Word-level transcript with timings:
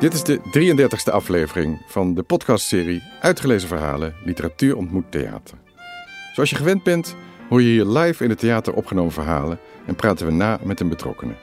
Dit 0.00 0.12
is 0.12 0.22
de 0.22 0.38
33e 0.38 1.12
aflevering 1.12 1.82
van 1.86 2.14
de 2.14 2.22
podcastserie 2.22 3.02
Uitgelezen 3.20 3.68
Verhalen 3.68 4.14
Literatuur 4.24 4.76
ontmoet 4.76 5.10
theater. 5.10 5.58
Zoals 6.34 6.50
je 6.50 6.56
gewend 6.56 6.82
bent, 6.82 7.16
hoor 7.48 7.62
je 7.62 7.68
hier 7.68 7.84
live 7.84 8.24
in 8.24 8.30
het 8.30 8.38
theater 8.38 8.74
opgenomen 8.74 9.12
verhalen 9.12 9.58
en 9.86 9.94
praten 9.94 10.26
we 10.26 10.32
na 10.32 10.58
met 10.62 10.80
een 10.80 10.88
betrokkenen. 10.88 11.36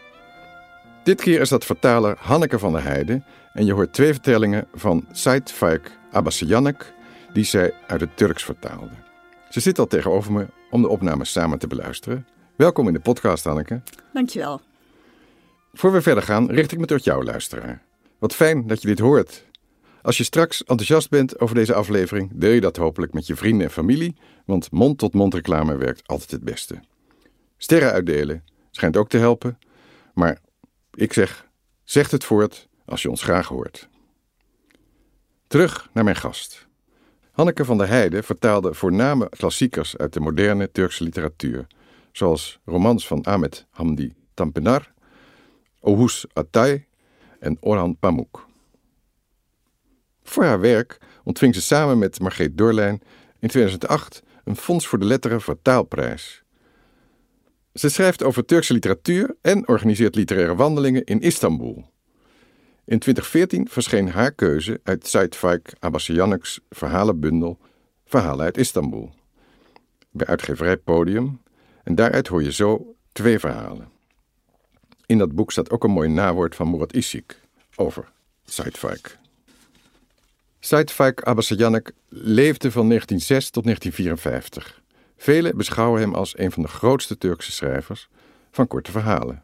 Dit 1.04 1.21
keer 1.21 1.41
is 1.41 1.50
dat 1.50 1.65
vertaler 1.65 2.15
Hanneke 2.20 2.59
van 2.59 2.71
der 2.71 2.83
Heijden 2.83 3.25
en 3.54 3.65
je 3.65 3.73
hoort 3.73 3.93
twee 3.93 4.14
vertellingen 4.14 4.68
van 4.74 5.05
Said 5.11 5.51
Faik 5.51 5.92
Abbasiyanek 6.11 6.93
die 7.33 7.43
zij 7.43 7.74
uit 7.87 8.01
het 8.01 8.18
Turks 8.18 8.43
vertaalde. 8.43 8.93
Ze 9.50 9.60
zit 9.60 9.79
al 9.79 9.87
tegenover 9.87 10.32
me 10.32 10.47
om 10.69 10.82
de 10.82 10.87
opname 10.87 11.25
samen 11.25 11.60
te 11.60 11.68
beluisteren. 11.68 12.28
Welkom 12.55 12.87
in 12.87 12.93
de 12.93 13.00
podcast, 13.00 13.43
Hanneke. 13.43 13.82
Dankjewel. 14.14 14.61
Voor 15.74 15.92
we 15.92 16.01
verder 16.01 16.24
gaan, 16.24 16.51
richt 16.51 16.71
ik 16.71 16.79
me 16.79 16.86
tot 16.86 17.04
jou, 17.04 17.24
luisteraar. 17.24 17.86
Wat 18.20 18.36
fijn 18.36 18.68
dat 18.68 18.82
je 18.82 18.88
dit 18.88 19.00
hoort. 19.00 19.46
Als 20.02 20.18
je 20.18 20.24
straks 20.24 20.64
enthousiast 20.64 21.10
bent 21.10 21.39
over 21.39 21.56
deze 21.56 21.74
aflevering, 21.74 22.32
deel 22.34 22.52
je 22.52 22.62
dat 22.62 22.78
hopelijk 22.78 23.14
met 23.14 23.28
je 23.28 23.36
vrienden 23.36 23.68
en 23.68 23.74
familie, 23.74 24.16
want 24.46 24.71
mond-tot-mond 24.71 25.34
reclame 25.34 25.78
werkt 25.78 26.07
altijd 26.07 26.32
het 26.32 26.43
beste. 26.43 26.80
Sterren 27.57 27.92
uitdelen 27.92 28.43
schijnt 28.71 28.98
ook 28.98 29.10
te 29.10 29.18
helpen, 29.18 29.60
maar 30.14 30.40
ik 30.93 31.14
zeg, 31.14 31.48
zeg 31.84 32.12
het 32.12 32.23
voort 32.23 32.67
als 32.86 33.02
je 33.02 33.09
ons 33.09 33.23
graag 33.23 33.48
hoort. 33.48 33.90
Terug 35.48 35.90
naar 35.94 36.04
mijn 36.04 36.16
gast. 36.16 36.68
Hanneke 37.31 37.66
van 37.66 37.78
der 37.78 37.88
Heijden 37.88 38.23
vertaalde 38.23 38.73
voorname 38.73 39.30
klassiekers 39.30 39.98
uit 39.98 40.14
de 40.14 40.20
moderne 40.20 40.72
Turkse 40.72 41.04
literatuur, 41.04 41.68
zoals 42.12 42.59
romans 42.66 43.08
van 43.08 43.24
Ahmet 43.24 43.66
Hamdi 43.70 44.14
Tanpınar, 44.34 44.94
Oğuz 45.80 46.24
Atay 46.34 46.88
en 47.40 47.58
Orhan 47.60 47.98
Pamuk. 48.00 48.46
Voor 50.24 50.44
haar 50.44 50.60
werk 50.60 50.98
ontving 51.24 51.56
ze 51.56 51.62
samen 51.62 51.98
met 51.98 52.20
Margreet 52.20 52.58
Dorlijn 52.58 53.02
in 53.40 53.48
2008 53.48 54.24
een 54.44 54.56
Fonds 54.56 54.88
voor 54.88 55.00
de 55.00 55.06
Letteren 55.06 55.42
Vertaalprijs. 55.42 56.44
Ze 57.74 57.90
schrijft 57.90 58.24
over 58.24 58.46
Turkse 58.46 58.74
literatuur 58.74 59.36
en 59.42 59.68
organiseert 59.68 60.16
literaire 60.16 60.56
wandelingen 60.56 61.04
in 61.04 61.20
Istanbul. 61.20 61.86
In 62.86 63.00
2014 63.00 63.70
verscheen 63.70 64.10
haar 64.10 64.32
keuze 64.32 64.80
uit 64.84 65.08
Said 65.08 65.36
Faik 65.36 65.74
Abbasiyanek's 65.80 66.60
verhalenbundel 66.70 67.60
Verhalen 68.06 68.46
uit 68.46 68.58
Istanbul. 68.58 69.12
Bij 70.12 70.28
uitgeverij 70.28 70.78
Podium. 70.78 71.42
En 71.84 71.96
daaruit 71.96 72.28
hoor 72.28 72.44
je 72.44 72.52
zo 72.52 72.96
twee 73.12 73.40
verhalen. 73.40 73.97
In 75.08 75.17
dat 75.17 75.36
boek 75.36 75.52
staat 75.52 75.69
ook 75.72 75.83
een 75.83 75.91
mooi 75.91 76.09
nawoord 76.09 76.55
van 76.55 76.69
Murat 76.69 76.94
Isik 76.94 77.39
over 77.75 78.11
Said 78.45 78.77
Faik. 78.77 79.17
Said 80.59 80.91
Faik 80.91 81.22
Abbasiyanek 81.22 81.91
leefde 82.09 82.72
van 82.72 82.88
1906 82.88 83.50
tot 83.50 83.63
1954. 83.63 84.81
Velen 85.17 85.58
beschouwen 85.58 86.02
hem 86.02 86.13
als 86.13 86.38
een 86.38 86.52
van 86.52 86.63
de 86.63 86.69
grootste 86.69 87.17
Turkse 87.17 87.52
schrijvers 87.52 88.09
van 88.52 88.67
korte 88.67 88.91
verhalen. 88.91 89.44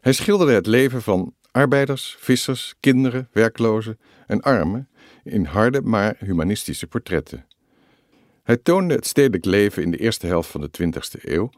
Hij 0.00 0.12
schilderde 0.12 0.52
het 0.52 0.66
leven 0.66 1.02
van 1.02 1.34
arbeiders, 1.50 2.16
vissers, 2.18 2.74
kinderen, 2.80 3.28
werklozen 3.32 3.98
en 4.26 4.40
armen 4.40 4.88
in 5.24 5.44
harde 5.44 5.82
maar 5.82 6.16
humanistische 6.18 6.86
portretten. 6.86 7.46
Hij 8.42 8.56
toonde 8.56 8.94
het 8.94 9.06
stedelijk 9.06 9.44
leven 9.44 9.82
in 9.82 9.90
de 9.90 9.98
eerste 9.98 10.26
helft 10.26 10.50
van 10.50 10.60
de 10.60 10.70
20e 10.82 11.22
eeuw 11.22 11.50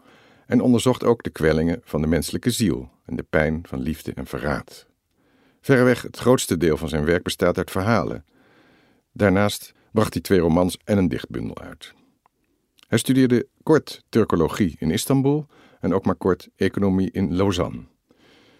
en 0.48 0.60
onderzocht 0.60 1.04
ook 1.04 1.22
de 1.22 1.30
kwellingen 1.30 1.80
van 1.84 2.00
de 2.00 2.06
menselijke 2.06 2.50
ziel 2.50 2.91
en 3.04 3.16
de 3.16 3.22
pijn 3.22 3.62
van 3.66 3.80
liefde 3.80 4.12
en 4.14 4.27
verraad. 4.27 4.86
Verreweg 5.61 6.02
het 6.02 6.17
grootste 6.17 6.56
deel 6.56 6.77
van 6.77 6.89
zijn 6.89 7.05
werk 7.05 7.23
bestaat 7.23 7.58
uit 7.58 7.70
verhalen. 7.70 8.24
Daarnaast 9.12 9.73
bracht 9.92 10.12
hij 10.12 10.23
twee 10.23 10.39
romans 10.39 10.78
en 10.84 10.98
een 10.98 11.08
dichtbundel 11.08 11.58
uit. 11.58 11.95
Hij 12.86 12.98
studeerde 12.98 13.46
kort 13.62 14.05
Turkologie 14.08 14.77
in 14.78 14.90
Istanbul 14.90 15.46
en 15.80 15.95
ook 15.95 16.05
maar 16.05 16.14
kort 16.14 16.48
economie 16.56 17.11
in 17.11 17.36
Lausanne. 17.36 17.86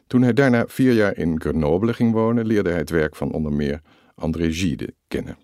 Toen 0.07 0.23
hij 0.23 0.33
daarna 0.33 0.67
vier 0.67 0.93
jaar 0.93 1.17
in 1.17 1.41
Grenoble 1.41 1.95
ging 1.95 2.13
wonen, 2.13 2.47
leerde 2.47 2.71
hij 2.71 2.79
het 2.79 2.91
werk 2.91 3.17
van 3.17 3.33
onder 3.33 3.53
meer 3.53 3.81
André 4.15 4.53
Gide 4.53 4.95
kennen. 5.09 5.37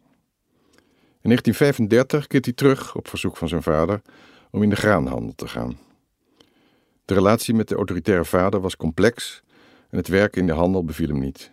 In 1.21 1.31
1935 1.31 2.27
keert 2.27 2.45
hij 2.45 2.55
terug 2.55 2.97
op 2.97 3.09
verzoek 3.09 3.37
van 3.37 3.49
zijn 3.49 3.63
vader 3.63 4.03
om 4.51 4.63
in 4.63 4.71
de 4.71 4.77
graanhandel 4.77 5.33
te 5.35 5.49
gaan. 5.49 5.79
De 7.05 7.15
relatie 7.15 7.55
met 7.55 7.69
de 7.69 7.75
autoritaire 7.75 8.25
vader 8.25 8.61
was 8.61 8.77
complex 8.77 9.43
en 9.91 9.97
het 9.97 10.09
werken 10.09 10.41
in 10.41 10.47
de 10.47 10.53
handel 10.53 10.85
beviel 10.85 11.09
hem 11.09 11.19
niet. 11.19 11.53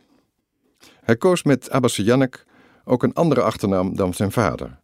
Hij 1.01 1.17
koos 1.17 1.43
met 1.43 1.69
Abbasiyanek 1.69 2.45
ook 2.83 3.03
een 3.03 3.13
andere 3.13 3.41
achternaam 3.41 3.95
dan 3.95 4.13
zijn 4.13 4.31
vader. 4.31 4.79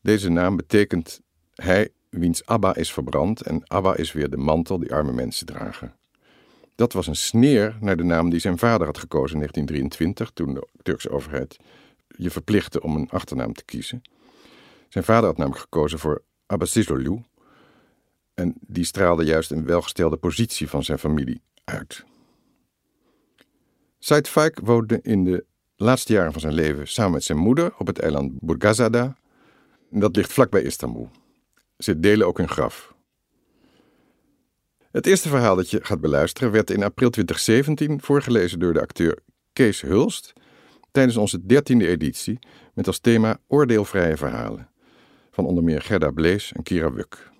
Deze 0.00 0.28
naam 0.28 0.56
betekent 0.56 1.20
hij 1.54 1.88
wiens 2.08 2.46
Abba 2.46 2.74
is 2.74 2.92
verbrand 2.92 3.40
en 3.40 3.62
Abba 3.66 3.96
is 3.96 4.12
weer 4.12 4.30
de 4.30 4.36
mantel 4.36 4.78
die 4.78 4.94
arme 4.94 5.12
mensen 5.12 5.46
dragen. 5.46 5.94
Dat 6.74 6.92
was 6.92 7.06
een 7.06 7.16
sneer 7.16 7.76
naar 7.80 7.96
de 7.96 8.02
naam 8.02 8.30
die 8.30 8.40
zijn 8.40 8.58
vader 8.58 8.86
had 8.86 8.98
gekozen 8.98 9.34
in 9.34 9.38
1923, 9.38 10.30
toen 10.30 10.54
de 10.54 10.68
Turkse 10.82 11.10
overheid 11.10 11.56
je 12.16 12.30
verplichtte 12.30 12.82
om 12.82 12.96
een 12.96 13.10
achternaam 13.10 13.52
te 13.52 13.64
kiezen. 13.64 14.02
Zijn 14.88 15.04
vader 15.04 15.24
had 15.24 15.36
namelijk 15.36 15.62
gekozen 15.62 15.98
voor 15.98 16.22
Abbasizolu, 16.46 17.22
en 18.34 18.54
die 18.60 18.84
straalde 18.84 19.24
juist 19.24 19.50
een 19.50 19.66
welgestelde 19.66 20.16
positie 20.16 20.68
van 20.68 20.84
zijn 20.84 20.98
familie 20.98 21.42
uit. 21.64 22.04
Said 23.98 24.28
Faik 24.28 24.60
woonde 24.62 24.98
in 25.02 25.24
de 25.24 25.44
laatste 25.76 26.12
jaren 26.12 26.32
van 26.32 26.40
zijn 26.40 26.54
leven 26.54 26.88
samen 26.88 27.12
met 27.12 27.24
zijn 27.24 27.38
moeder 27.38 27.74
op 27.78 27.86
het 27.86 27.98
eiland 27.98 28.32
Burgazada. 28.40 29.16
Dat 29.90 30.16
ligt 30.16 30.32
vlakbij 30.32 30.62
Istanbul. 30.62 31.10
Ze 31.78 32.00
delen 32.00 32.26
ook 32.26 32.38
hun 32.38 32.48
graf. 32.48 32.94
Het 34.90 35.06
eerste 35.06 35.28
verhaal 35.28 35.56
dat 35.56 35.70
je 35.70 35.84
gaat 35.84 36.00
beluisteren 36.00 36.50
werd 36.50 36.70
in 36.70 36.82
april 36.82 37.10
2017 37.10 38.00
voorgelezen 38.00 38.58
door 38.58 38.72
de 38.72 38.80
acteur 38.80 39.18
Kees 39.52 39.80
Hulst 39.80 40.32
tijdens 40.90 41.16
onze 41.16 41.46
dertiende 41.46 41.88
editie 41.88 42.38
met 42.74 42.86
als 42.86 42.98
thema 42.98 43.38
Oordeelvrije 43.46 44.16
verhalen 44.16 44.70
van 45.30 45.46
onder 45.46 45.64
meer 45.64 45.82
Gerda 45.82 46.10
Blees 46.10 46.52
en 46.52 46.62
Kira 46.62 46.92
Wuk. 46.92 47.30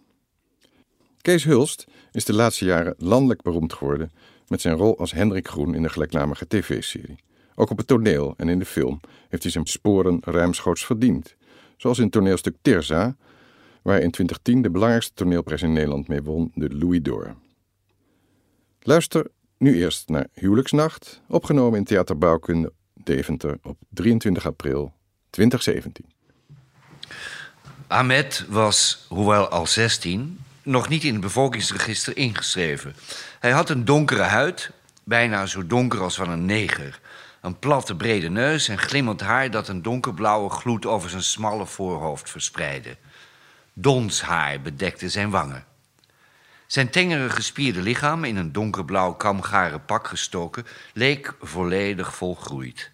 Kees 1.22 1.44
Hulst 1.44 1.86
is 2.12 2.24
de 2.24 2.32
laatste 2.32 2.64
jaren 2.64 2.94
landelijk 2.98 3.42
beroemd 3.42 3.72
geworden 3.72 4.12
met 4.48 4.60
zijn 4.60 4.76
rol 4.76 4.98
als 4.98 5.12
Hendrik 5.12 5.48
Groen 5.48 5.74
in 5.74 5.82
de 5.82 5.88
gelijknamige 5.88 6.46
tv-serie. 6.48 7.18
Ook 7.54 7.70
op 7.70 7.76
het 7.76 7.86
toneel 7.86 8.34
en 8.36 8.48
in 8.48 8.58
de 8.58 8.64
film 8.64 9.00
heeft 9.28 9.42
hij 9.42 9.52
zijn 9.52 9.66
sporen 9.66 10.18
ruimschoots 10.24 10.84
verdiend. 10.84 11.36
Zoals 11.76 11.98
in 11.98 12.04
het 12.04 12.12
toneelstuk 12.12 12.56
Tirza, 12.62 13.16
waar 13.82 14.00
in 14.00 14.10
2010 14.10 14.62
de 14.62 14.70
belangrijkste 14.70 15.14
toneelprijs 15.14 15.62
in 15.62 15.72
Nederland 15.72 16.08
mee 16.08 16.22
won, 16.22 16.52
de 16.54 16.74
Louis 16.74 17.02
d'Or. 17.02 17.34
Luister 18.80 19.26
nu 19.58 19.76
eerst 19.76 20.08
naar 20.08 20.26
Huwelijksnacht, 20.32 21.20
opgenomen 21.28 21.78
in 21.78 21.84
Theater 21.84 22.18
Bouwkunde 22.18 22.72
Deventer 22.94 23.58
op 23.62 23.76
23 23.88 24.46
april 24.46 24.92
2017. 25.30 26.04
Ahmed 27.86 28.46
was, 28.48 29.06
hoewel 29.08 29.48
al 29.48 29.66
16, 29.66 30.38
nog 30.62 30.88
niet 30.88 31.04
in 31.04 31.12
het 31.12 31.20
bevolkingsregister 31.20 32.16
ingeschreven. 32.16 32.94
Hij 33.38 33.50
had 33.50 33.68
een 33.68 33.84
donkere 33.84 34.22
huid, 34.22 34.70
bijna 35.04 35.46
zo 35.46 35.66
donker 35.66 36.00
als 36.00 36.14
van 36.14 36.30
een 36.30 36.44
neger. 36.44 37.00
Een 37.40 37.58
platte, 37.58 37.96
brede 37.96 38.28
neus 38.28 38.68
en 38.68 38.78
glimmend 38.78 39.20
haar 39.20 39.50
dat 39.50 39.68
een 39.68 39.82
donkerblauwe 39.82 40.50
gloed 40.50 40.86
over 40.86 41.10
zijn 41.10 41.22
smalle 41.22 41.66
voorhoofd 41.66 42.30
verspreidde. 42.30 42.96
Donshaar 43.72 44.60
bedekte 44.60 45.08
zijn 45.08 45.30
wangen. 45.30 45.64
Zijn 46.66 46.90
tengere 46.90 47.30
gespierde 47.30 47.80
lichaam, 47.80 48.24
in 48.24 48.36
een 48.36 48.52
donkerblauw 48.52 49.12
kamgaren 49.12 49.84
pak 49.84 50.06
gestoken, 50.06 50.66
leek 50.92 51.34
volledig 51.40 52.14
volgroeid. 52.14 52.90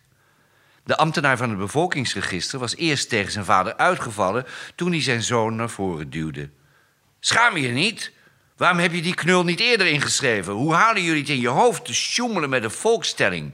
De 0.85 0.97
ambtenaar 0.97 1.37
van 1.37 1.49
het 1.49 1.59
bevolkingsregister 1.59 2.59
was 2.59 2.77
eerst 2.77 3.09
tegen 3.09 3.33
zijn 3.33 3.45
vader 3.45 3.77
uitgevallen 3.77 4.47
toen 4.75 4.91
hij 4.91 5.03
zijn 5.03 5.23
zoon 5.23 5.57
naar 5.57 5.71
voren 5.71 6.11
duwde. 6.11 6.51
Schaam 7.21 7.57
je 7.57 7.69
niet? 7.69 8.13
Waarom 8.57 8.79
heb 8.79 8.93
je 8.93 9.03
die 9.03 9.15
knul 9.15 9.45
niet 9.45 9.61
eerder 9.61 9.87
ingeschreven? 9.87 10.53
Hoe 10.53 10.75
halen 10.75 11.03
jullie 11.03 11.21
het 11.21 11.31
in 11.31 11.41
je 11.41 11.49
hoofd 11.49 11.85
te 11.85 11.95
sjoemelen 11.95 12.51
met 12.51 12.63
de 12.63 12.71
volkstelling? 12.71 13.53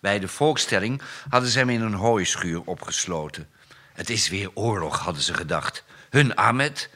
Bij 0.00 0.18
de 0.18 0.28
volkstelling 0.28 1.02
hadden 1.28 1.50
ze 1.50 1.58
hem 1.58 1.70
in 1.70 1.80
een 1.80 1.94
hooischuur 1.94 2.62
opgesloten. 2.64 3.48
Het 3.92 4.10
is 4.10 4.28
weer 4.28 4.50
oorlog, 4.54 4.98
hadden 4.98 5.22
ze 5.22 5.34
gedacht. 5.34 5.84
Hun 6.10 6.34
Ahmed, 6.34 6.90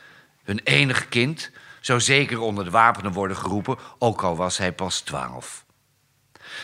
hun 0.45 0.61
enige 0.65 1.07
kind, 1.07 1.51
zou 1.81 2.01
zeker 2.01 2.41
onder 2.41 2.65
de 2.65 2.71
wapenen 2.71 3.13
worden 3.13 3.37
geroepen, 3.37 3.79
ook 3.99 4.23
al 4.23 4.37
was 4.37 4.59
hij 4.59 4.73
pas 4.73 5.01
twaalf. 5.01 5.65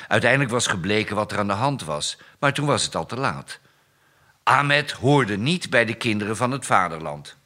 Uiteindelijk 0.08 0.50
was 0.50 0.66
gebleken 0.66 1.16
wat 1.16 1.32
er 1.32 1.38
aan 1.38 1.46
de 1.46 1.52
hand 1.52 1.84
was, 1.84 2.18
maar 2.38 2.52
toen 2.52 2.66
was 2.66 2.84
het 2.84 2.94
al 2.94 3.06
te 3.06 3.16
laat. 3.16 3.58
Ahmed 4.42 4.90
hoorde 4.90 5.36
niet 5.36 5.70
bij 5.70 5.84
de 5.84 5.94
kinderen 5.94 6.36
van 6.36 6.50
het 6.50 6.66
vaderland. 6.66 7.36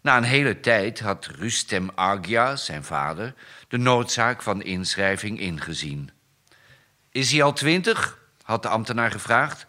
Na 0.00 0.16
een 0.16 0.22
hele 0.22 0.60
tijd 0.60 1.00
had 1.00 1.26
Rustem 1.26 1.90
Agya, 1.94 2.56
zijn 2.56 2.84
vader, 2.84 3.34
de 3.68 3.78
noodzaak 3.78 4.42
van 4.42 4.62
inschrijving 4.62 5.40
ingezien. 5.40 6.10
Is 7.10 7.30
hij 7.30 7.42
al 7.42 7.52
twintig? 7.52 8.18
had 8.42 8.62
de 8.62 8.68
ambtenaar 8.68 9.10
gevraagd. 9.10 9.66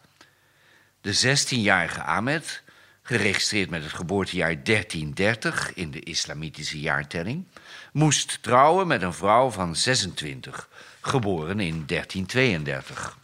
De 1.01 1.37
16-jarige 1.37 2.01
Ahmed, 2.01 2.63
geregistreerd 3.03 3.69
met 3.69 3.83
het 3.83 3.93
geboortejaar 3.93 4.63
1330 4.63 5.73
in 5.73 5.91
de 5.91 5.99
islamitische 5.99 6.79
jaartelling, 6.79 7.47
moest 7.91 8.43
trouwen 8.43 8.87
met 8.87 9.01
een 9.01 9.13
vrouw 9.13 9.49
van 9.49 9.75
26, 9.75 10.69
geboren 11.01 11.59
in 11.59 11.83
1332. 11.85 13.17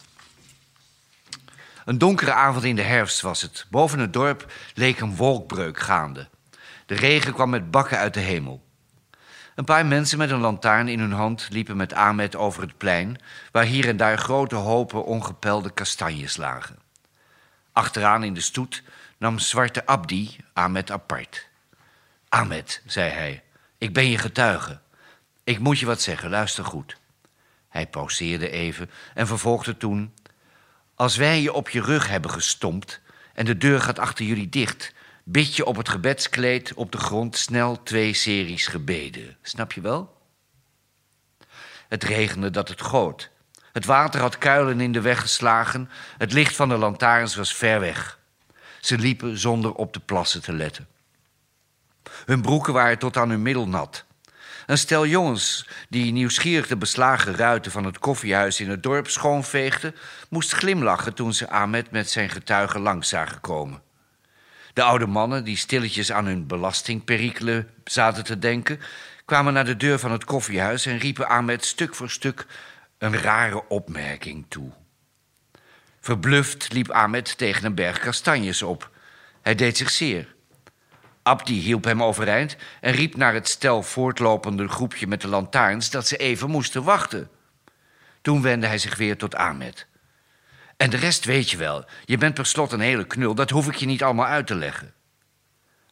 Een 1.84 1.98
donkere 1.98 2.32
avond 2.32 2.64
in 2.64 2.76
de 2.76 2.82
herfst 2.82 3.20
was 3.20 3.42
het. 3.42 3.66
Boven 3.70 3.98
het 3.98 4.12
dorp 4.12 4.52
leek 4.74 5.00
een 5.00 5.16
wolkbreuk 5.16 5.78
gaande. 5.78 6.28
De 6.88 6.94
regen 6.94 7.32
kwam 7.32 7.50
met 7.50 7.70
bakken 7.70 7.98
uit 7.98 8.14
de 8.14 8.20
hemel. 8.20 8.64
Een 9.54 9.64
paar 9.64 9.86
mensen 9.86 10.18
met 10.18 10.30
een 10.30 10.40
lantaarn 10.40 10.88
in 10.88 10.98
hun 10.98 11.12
hand 11.12 11.48
liepen 11.50 11.76
met 11.76 11.92
Ahmed 11.92 12.36
over 12.36 12.62
het 12.62 12.76
plein, 12.76 13.20
waar 13.52 13.64
hier 13.64 13.88
en 13.88 13.96
daar 13.96 14.18
grote 14.18 14.54
hopen 14.54 15.04
ongepelde 15.04 15.70
kastanjes 15.70 16.36
lagen. 16.36 16.78
Achteraan 17.72 18.24
in 18.24 18.34
de 18.34 18.40
stoet 18.40 18.82
nam 19.18 19.38
Zwarte 19.38 19.86
Abdi 19.86 20.36
Ahmed 20.52 20.90
apart. 20.90 21.48
Ahmed, 22.28 22.82
zei 22.86 23.10
hij, 23.10 23.42
ik 23.78 23.92
ben 23.92 24.08
je 24.10 24.18
getuige. 24.18 24.80
Ik 25.44 25.58
moet 25.58 25.78
je 25.78 25.86
wat 25.86 26.00
zeggen, 26.00 26.30
luister 26.30 26.64
goed. 26.64 26.96
Hij 27.68 27.86
pauzeerde 27.86 28.50
even 28.50 28.90
en 29.14 29.26
vervolgde 29.26 29.76
toen: 29.76 30.14
Als 30.94 31.16
wij 31.16 31.40
je 31.40 31.52
op 31.52 31.68
je 31.68 31.80
rug 31.80 32.08
hebben 32.08 32.30
gestompt 32.30 33.00
en 33.34 33.44
de 33.44 33.56
deur 33.56 33.80
gaat 33.80 33.98
achter 33.98 34.24
jullie 34.24 34.48
dicht, 34.48 34.96
bid 35.30 35.56
je 35.56 35.64
op 35.64 35.76
het 35.76 35.88
gebedskleed 35.88 36.74
op 36.74 36.92
de 36.92 36.98
grond 36.98 37.36
snel 37.36 37.82
twee 37.82 38.14
series 38.14 38.66
gebeden. 38.66 39.36
Snap 39.42 39.72
je 39.72 39.80
wel? 39.80 40.16
Het 41.88 42.04
regende 42.04 42.50
dat 42.50 42.68
het 42.68 42.80
goot. 42.80 43.30
Het 43.72 43.84
water 43.84 44.20
had 44.20 44.38
kuilen 44.38 44.80
in 44.80 44.92
de 44.92 45.00
weg 45.00 45.20
geslagen. 45.20 45.90
Het 46.18 46.32
licht 46.32 46.56
van 46.56 46.68
de 46.68 46.76
lantaarns 46.76 47.34
was 47.34 47.54
ver 47.54 47.80
weg. 47.80 48.18
Ze 48.80 48.98
liepen 48.98 49.38
zonder 49.38 49.74
op 49.74 49.92
de 49.92 50.00
plassen 50.00 50.42
te 50.42 50.52
letten. 50.52 50.88
Hun 52.24 52.42
broeken 52.42 52.72
waren 52.72 52.98
tot 52.98 53.16
aan 53.16 53.30
hun 53.30 53.42
middel 53.42 53.68
nat. 53.68 54.04
Een 54.66 54.78
stel 54.78 55.06
jongens 55.06 55.68
die 55.88 56.12
nieuwsgierig 56.12 56.66
de 56.66 56.76
beslagen 56.76 57.36
ruiten 57.36 57.72
van 57.72 57.84
het 57.84 57.98
koffiehuis 57.98 58.60
in 58.60 58.70
het 58.70 58.82
dorp 58.82 59.08
schoonveegden, 59.08 59.94
moest 60.28 60.52
glimlachen 60.52 61.14
toen 61.14 61.32
ze 61.32 61.50
Ahmed 61.50 61.90
met 61.90 62.10
zijn 62.10 62.30
getuigen 62.30 62.80
langs 62.80 63.08
zagen 63.08 63.40
komen. 63.40 63.86
De 64.78 64.84
oude 64.84 65.06
mannen, 65.06 65.44
die 65.44 65.56
stilletjes 65.56 66.12
aan 66.12 66.26
hun 66.26 66.46
belastingperikelen 66.46 67.70
zaten 67.84 68.24
te 68.24 68.38
denken, 68.38 68.80
kwamen 69.24 69.52
naar 69.52 69.64
de 69.64 69.76
deur 69.76 69.98
van 69.98 70.12
het 70.12 70.24
koffiehuis 70.24 70.86
en 70.86 70.98
riepen 70.98 71.28
Ahmed 71.28 71.64
stuk 71.64 71.94
voor 71.94 72.10
stuk 72.10 72.46
een 72.98 73.16
rare 73.16 73.68
opmerking 73.68 74.44
toe. 74.48 74.70
Verbluft 76.00 76.72
liep 76.72 76.90
Ahmed 76.90 77.38
tegen 77.38 77.64
een 77.64 77.74
berg 77.74 77.98
kastanjes 77.98 78.62
op. 78.62 78.90
Hij 79.42 79.54
deed 79.54 79.76
zich 79.76 79.90
zeer. 79.90 80.34
Abdi 81.22 81.60
hielp 81.60 81.84
hem 81.84 82.02
overeind 82.02 82.56
en 82.80 82.92
riep 82.92 83.16
naar 83.16 83.34
het 83.34 83.48
stel 83.48 83.82
voortlopende 83.82 84.68
groepje 84.68 85.06
met 85.06 85.20
de 85.20 85.28
lantaarns 85.28 85.90
dat 85.90 86.06
ze 86.06 86.16
even 86.16 86.50
moesten 86.50 86.84
wachten. 86.84 87.30
Toen 88.20 88.42
wendde 88.42 88.66
hij 88.66 88.78
zich 88.78 88.96
weer 88.96 89.16
tot 89.16 89.34
Ahmed. 89.34 89.86
En 90.78 90.90
de 90.90 90.96
rest 90.96 91.24
weet 91.24 91.50
je 91.50 91.56
wel. 91.56 91.84
Je 92.04 92.18
bent 92.18 92.34
per 92.34 92.46
slot 92.46 92.72
een 92.72 92.80
hele 92.80 93.06
knul, 93.06 93.34
dat 93.34 93.50
hoef 93.50 93.66
ik 93.66 93.74
je 93.74 93.86
niet 93.86 94.02
allemaal 94.02 94.26
uit 94.26 94.46
te 94.46 94.54
leggen. 94.54 94.94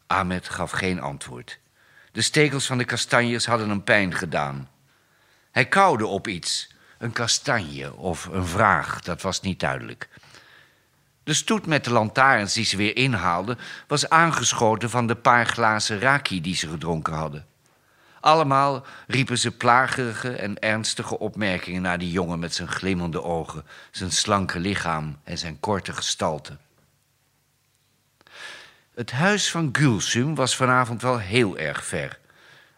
Ahmed 0.07 0.49
gaf 0.49 0.71
geen 0.71 1.01
antwoord. 1.01 1.59
De 2.11 2.21
stekels 2.21 2.65
van 2.65 2.77
de 2.77 2.85
kastanjes 2.85 3.45
hadden 3.45 3.69
hem 3.69 3.83
pijn 3.83 4.13
gedaan. 4.13 4.69
Hij 5.51 5.67
kauwde 5.67 6.05
op 6.05 6.27
iets, 6.27 6.75
een 6.97 7.11
kastanje 7.11 7.95
of 7.95 8.25
een 8.25 8.45
vraag, 8.45 9.01
dat 9.01 9.21
was 9.21 9.41
niet 9.41 9.59
duidelijk. 9.59 10.09
De 11.23 11.33
stoet 11.33 11.65
met 11.65 11.83
de 11.83 11.91
lantaarns 11.91 12.53
die 12.53 12.65
ze 12.65 12.77
weer 12.77 12.95
inhaalden... 12.95 13.57
was 13.87 14.09
aangeschoten 14.09 14.89
van 14.89 15.07
de 15.07 15.15
paar 15.15 15.45
glazen 15.45 15.99
raki 15.99 16.41
die 16.41 16.55
ze 16.55 16.67
gedronken 16.67 17.13
hadden. 17.13 17.45
Allemaal 18.27 18.85
riepen 19.07 19.37
ze 19.37 19.51
plagerige 19.51 20.31
en 20.31 20.59
ernstige 20.59 21.19
opmerkingen 21.19 21.81
naar 21.81 21.97
die 21.97 22.11
jongen 22.11 22.39
met 22.39 22.53
zijn 22.53 22.67
glimmende 22.67 23.23
ogen, 23.23 23.65
zijn 23.91 24.11
slanke 24.11 24.59
lichaam 24.59 25.19
en 25.23 25.37
zijn 25.37 25.59
korte 25.59 25.93
gestalte. 25.93 26.57
Het 28.95 29.11
huis 29.11 29.51
van 29.51 29.69
Gulsum 29.71 30.35
was 30.35 30.55
vanavond 30.55 31.01
wel 31.01 31.19
heel 31.19 31.57
erg 31.57 31.85
ver. 31.85 32.19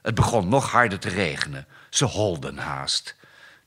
Het 0.02 0.16
begon 0.16 0.50
nog 0.50 0.72
harder 0.72 1.00
te 1.00 1.10
regenen. 1.10 1.68
Ze 1.90 2.06
holden 2.06 2.58
haast. 2.58 3.16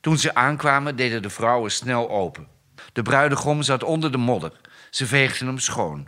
Toen 0.01 0.17
ze 0.17 0.35
aankwamen, 0.35 0.95
deden 0.95 1.21
de 1.21 1.29
vrouwen 1.29 1.71
snel 1.71 2.09
open. 2.09 2.47
De 2.93 3.01
bruidegom 3.01 3.61
zat 3.61 3.83
onder 3.83 4.11
de 4.11 4.17
modder. 4.17 4.59
Ze 4.89 5.07
veegden 5.07 5.47
hem 5.47 5.59
schoon. 5.59 6.07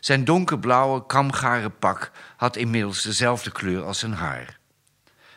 Zijn 0.00 0.24
donkerblauwe, 0.24 1.06
kamgaren 1.06 1.78
pak 1.78 2.10
had 2.36 2.56
inmiddels 2.56 3.02
dezelfde 3.02 3.52
kleur 3.52 3.84
als 3.84 3.98
zijn 3.98 4.12
haar. 4.12 4.60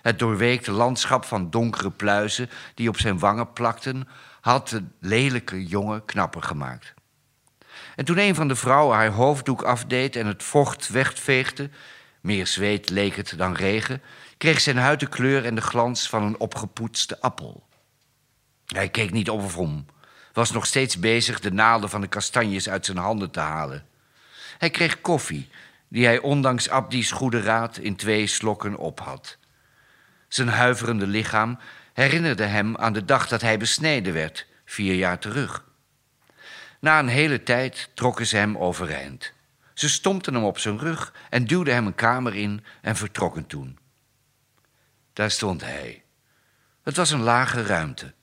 Het 0.05 0.19
doorweekte 0.19 0.71
landschap 0.71 1.25
van 1.25 1.49
donkere 1.49 1.91
pluizen 1.91 2.49
die 2.73 2.89
op 2.89 2.97
zijn 2.97 3.19
wangen 3.19 3.53
plakten, 3.53 4.07
had 4.41 4.69
de 4.69 4.83
lelijke 4.99 5.65
jongen 5.65 6.05
knapper 6.05 6.41
gemaakt. 6.41 6.93
En 7.95 8.05
toen 8.05 8.17
een 8.17 8.35
van 8.35 8.47
de 8.47 8.55
vrouwen 8.55 8.95
haar 8.95 9.09
hoofddoek 9.09 9.61
afdeed 9.61 10.15
en 10.15 10.25
het 10.25 10.43
vocht 10.43 10.89
wegveegde, 10.89 11.69
meer 12.21 12.47
zweet 12.47 12.89
leek 12.89 13.15
het 13.15 13.33
dan 13.37 13.53
regen, 13.53 14.01
kreeg 14.37 14.61
zijn 14.61 14.77
huid 14.77 14.99
de 14.99 15.07
kleur 15.07 15.45
en 15.45 15.55
de 15.55 15.61
glans 15.61 16.09
van 16.09 16.23
een 16.23 16.39
opgepoetste 16.39 17.21
appel. 17.21 17.67
Hij 18.65 18.89
keek 18.89 19.11
niet 19.11 19.29
op 19.29 19.43
of 19.43 19.57
om, 19.57 19.85
was 20.33 20.51
nog 20.51 20.65
steeds 20.65 20.99
bezig 20.99 21.39
de 21.39 21.51
naalden 21.51 21.89
van 21.89 22.01
de 22.01 22.07
kastanjes 22.07 22.69
uit 22.69 22.85
zijn 22.85 22.97
handen 22.97 23.31
te 23.31 23.39
halen. 23.39 23.87
Hij 24.57 24.69
kreeg 24.69 25.01
koffie, 25.01 25.49
die 25.87 26.05
hij 26.05 26.19
ondanks 26.19 26.69
Abdi's 26.69 27.11
goede 27.11 27.41
raad 27.41 27.77
in 27.77 27.95
twee 27.95 28.27
slokken 28.27 28.77
op 28.77 28.99
had. 28.99 29.37
Zijn 30.35 30.47
huiverende 30.47 31.07
lichaam 31.07 31.59
herinnerde 31.93 32.43
hem 32.43 32.77
aan 32.77 32.93
de 32.93 33.05
dag 33.05 33.27
dat 33.27 33.41
hij 33.41 33.57
besneden 33.57 34.13
werd, 34.13 34.47
vier 34.65 34.95
jaar 34.95 35.19
terug. 35.19 35.65
Na 36.79 36.99
een 36.99 37.07
hele 37.07 37.43
tijd 37.43 37.89
trokken 37.93 38.25
ze 38.25 38.37
hem 38.37 38.57
overeind. 38.57 39.33
Ze 39.73 39.89
stompten 39.89 40.33
hem 40.33 40.43
op 40.43 40.59
zijn 40.59 40.79
rug 40.79 41.13
en 41.29 41.45
duwden 41.45 41.73
hem 41.73 41.85
een 41.85 41.95
kamer 41.95 42.35
in 42.35 42.63
en 42.81 42.95
vertrokken 42.95 43.47
toen. 43.47 43.77
Daar 45.13 45.31
stond 45.31 45.61
hij. 45.61 46.03
Het 46.83 46.95
was 46.95 47.11
een 47.11 47.23
lage 47.23 47.63
ruimte. 47.63 48.13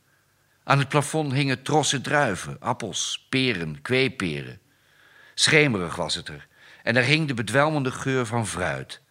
Aan 0.64 0.78
het 0.78 0.88
plafond 0.88 1.32
hingen 1.32 1.62
trossen 1.62 2.02
druiven, 2.02 2.60
appels, 2.60 3.26
peren, 3.28 3.82
kweeperen. 3.82 4.60
Schemerig 5.34 5.96
was 5.96 6.14
het 6.14 6.28
er 6.28 6.48
en 6.82 6.96
er 6.96 7.04
hing 7.04 7.28
de 7.28 7.34
bedwelmende 7.34 7.90
geur 7.92 8.26
van 8.26 8.46
fruit. 8.46 9.01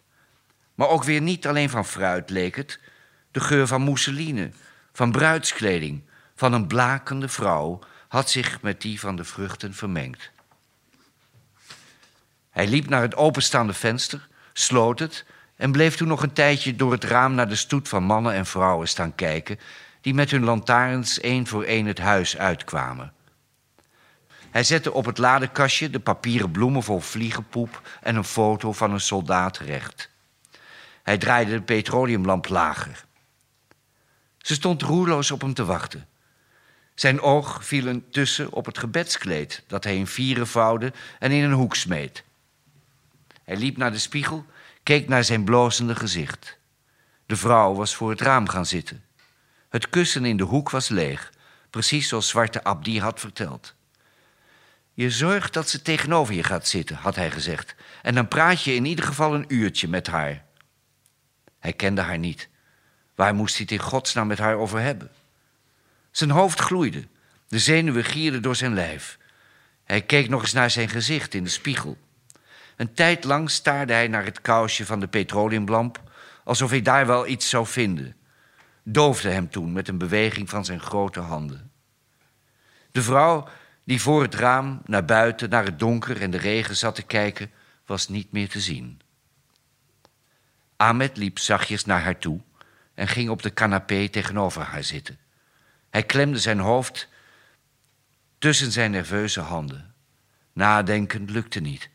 Maar 0.74 0.88
ook 0.88 1.04
weer 1.04 1.20
niet 1.20 1.46
alleen 1.46 1.70
van 1.70 1.84
fruit 1.84 2.30
leek 2.30 2.56
het, 2.56 2.80
de 3.30 3.40
geur 3.40 3.66
van 3.66 3.82
mousseline, 3.82 4.50
van 4.92 5.12
bruidskleding, 5.12 6.02
van 6.34 6.52
een 6.52 6.66
blakende 6.66 7.28
vrouw 7.28 7.78
had 8.08 8.30
zich 8.30 8.62
met 8.62 8.80
die 8.80 9.00
van 9.00 9.16
de 9.16 9.24
vruchten 9.24 9.74
vermengd. 9.74 10.30
Hij 12.50 12.66
liep 12.66 12.88
naar 12.88 13.02
het 13.02 13.16
openstaande 13.16 13.72
venster, 13.72 14.28
sloot 14.52 14.98
het 14.98 15.24
en 15.56 15.72
bleef 15.72 15.96
toen 15.96 16.08
nog 16.08 16.22
een 16.22 16.32
tijdje 16.32 16.76
door 16.76 16.92
het 16.92 17.04
raam 17.04 17.34
naar 17.34 17.48
de 17.48 17.56
stoet 17.56 17.88
van 17.88 18.02
mannen 18.02 18.34
en 18.34 18.46
vrouwen 18.46 18.88
staan 18.88 19.14
kijken, 19.14 19.58
die 20.00 20.14
met 20.14 20.30
hun 20.30 20.44
lantaarns 20.44 21.20
één 21.20 21.46
voor 21.46 21.64
één 21.64 21.86
het 21.86 21.98
huis 21.98 22.36
uitkwamen. 22.36 23.12
Hij 24.50 24.64
zette 24.64 24.92
op 24.92 25.04
het 25.04 25.18
ladekastje 25.18 25.90
de 25.90 26.00
papieren 26.00 26.50
bloemen 26.50 26.82
vol 26.82 27.00
vliegenpoep 27.00 27.88
en 28.02 28.16
een 28.16 28.24
foto 28.24 28.72
van 28.72 28.92
een 28.92 29.00
soldaat 29.00 29.58
recht. 29.58 30.10
Hij 31.02 31.18
draaide 31.18 31.50
de 31.50 31.62
petroleumlamp 31.62 32.48
lager. 32.48 33.04
Ze 34.38 34.54
stond 34.54 34.82
roerloos 34.82 35.30
op 35.30 35.40
hem 35.40 35.54
te 35.54 35.64
wachten. 35.64 36.06
Zijn 36.94 37.20
oog 37.20 37.64
viel 37.64 37.86
intussen 37.86 38.52
op 38.52 38.66
het 38.66 38.78
gebedskleed 38.78 39.62
dat 39.66 39.84
hij 39.84 39.96
in 39.96 40.06
vieren 40.06 40.46
vouwde 40.46 40.92
en 41.18 41.30
in 41.30 41.44
een 41.44 41.52
hoek 41.52 41.74
smeet. 41.74 42.24
Hij 43.44 43.56
liep 43.56 43.76
naar 43.76 43.92
de 43.92 43.98
spiegel, 43.98 44.46
keek 44.82 45.08
naar 45.08 45.24
zijn 45.24 45.44
blozende 45.44 45.94
gezicht. 45.94 46.58
De 47.26 47.36
vrouw 47.36 47.74
was 47.74 47.94
voor 47.94 48.10
het 48.10 48.20
raam 48.20 48.48
gaan 48.48 48.66
zitten. 48.66 49.04
Het 49.68 49.88
kussen 49.88 50.24
in 50.24 50.36
de 50.36 50.42
hoek 50.42 50.70
was 50.70 50.88
leeg, 50.88 51.32
precies 51.70 52.08
zoals 52.08 52.28
Zwarte 52.28 52.64
Abdi 52.64 53.00
had 53.00 53.20
verteld. 53.20 53.74
Je 54.94 55.10
zorgt 55.10 55.52
dat 55.52 55.68
ze 55.68 55.82
tegenover 55.82 56.34
je 56.34 56.42
gaat 56.42 56.68
zitten, 56.68 56.96
had 56.96 57.14
hij 57.14 57.30
gezegd. 57.30 57.74
En 58.02 58.14
dan 58.14 58.28
praat 58.28 58.62
je 58.62 58.74
in 58.74 58.84
ieder 58.84 59.04
geval 59.04 59.34
een 59.34 59.44
uurtje 59.48 59.88
met 59.88 60.06
haar. 60.06 60.44
Hij 61.62 61.72
kende 61.72 62.00
haar 62.00 62.18
niet. 62.18 62.48
Waar 63.14 63.34
moest 63.34 63.56
hij 63.56 63.62
het 63.62 63.80
in 63.80 63.86
godsnaam 63.86 64.26
met 64.26 64.38
haar 64.38 64.56
over 64.56 64.80
hebben? 64.80 65.10
Zijn 66.10 66.30
hoofd 66.30 66.60
gloeide. 66.60 67.06
De 67.48 67.58
zenuwen 67.58 68.04
gierden 68.04 68.42
door 68.42 68.56
zijn 68.56 68.74
lijf. 68.74 69.18
Hij 69.84 70.02
keek 70.02 70.28
nog 70.28 70.42
eens 70.42 70.52
naar 70.52 70.70
zijn 70.70 70.88
gezicht 70.88 71.34
in 71.34 71.44
de 71.44 71.50
spiegel. 71.50 71.98
Een 72.76 72.94
tijd 72.94 73.24
lang 73.24 73.50
staarde 73.50 73.92
hij 73.92 74.08
naar 74.08 74.24
het 74.24 74.40
kousje 74.40 74.86
van 74.86 75.00
de 75.00 75.06
petroleumlamp, 75.06 76.00
alsof 76.44 76.70
hij 76.70 76.82
daar 76.82 77.06
wel 77.06 77.26
iets 77.26 77.48
zou 77.48 77.66
vinden. 77.66 78.16
Doofde 78.82 79.30
hem 79.30 79.50
toen 79.50 79.72
met 79.72 79.88
een 79.88 79.98
beweging 79.98 80.50
van 80.50 80.64
zijn 80.64 80.80
grote 80.80 81.20
handen. 81.20 81.70
De 82.90 83.02
vrouw 83.02 83.48
die 83.84 84.00
voor 84.00 84.22
het 84.22 84.34
raam 84.34 84.80
naar 84.84 85.04
buiten, 85.04 85.50
naar 85.50 85.64
het 85.64 85.78
donker 85.78 86.20
en 86.20 86.30
de 86.30 86.38
regen 86.38 86.76
zat 86.76 86.94
te 86.94 87.02
kijken, 87.02 87.50
was 87.86 88.08
niet 88.08 88.32
meer 88.32 88.48
te 88.48 88.60
zien. 88.60 89.01
Ahmed 90.82 91.16
liep 91.16 91.38
zachtjes 91.38 91.84
naar 91.84 92.02
haar 92.02 92.18
toe 92.18 92.40
en 92.94 93.08
ging 93.08 93.30
op 93.30 93.42
de 93.42 93.52
canapé 93.52 94.08
tegenover 94.08 94.62
haar 94.62 94.84
zitten. 94.84 95.18
Hij 95.90 96.02
klemde 96.02 96.38
zijn 96.38 96.58
hoofd 96.58 97.08
tussen 98.38 98.72
zijn 98.72 98.90
nerveuze 98.90 99.40
handen. 99.40 99.94
Nadenken 100.52 101.30
lukte 101.30 101.60
niet. 101.60 101.90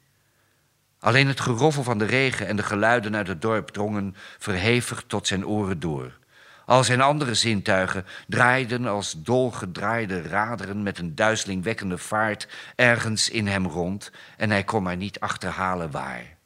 Alleen 0.99 1.27
het 1.27 1.39
geroffel 1.39 1.83
van 1.83 1.97
de 1.97 2.05
regen 2.05 2.47
en 2.47 2.55
de 2.55 2.63
geluiden 2.63 3.15
uit 3.15 3.27
het 3.27 3.41
dorp 3.41 3.69
drongen 3.69 4.15
verhevig 4.37 5.03
tot 5.07 5.27
zijn 5.27 5.45
oren 5.45 5.79
door. 5.79 6.17
Al 6.65 6.83
zijn 6.83 7.01
andere 7.01 7.33
zintuigen 7.33 8.05
draaiden 8.27 8.85
als 8.85 9.15
dolgedraaide 9.17 10.21
raderen 10.21 10.83
met 10.83 10.97
een 10.97 11.15
duizelingwekkende 11.15 11.97
vaart 11.97 12.47
ergens 12.75 13.29
in 13.29 13.47
hem 13.47 13.67
rond 13.67 14.11
en 14.37 14.49
hij 14.49 14.63
kon 14.63 14.83
maar 14.83 14.97
niet 14.97 15.19
achterhalen 15.19 15.91
waar. 15.91 16.36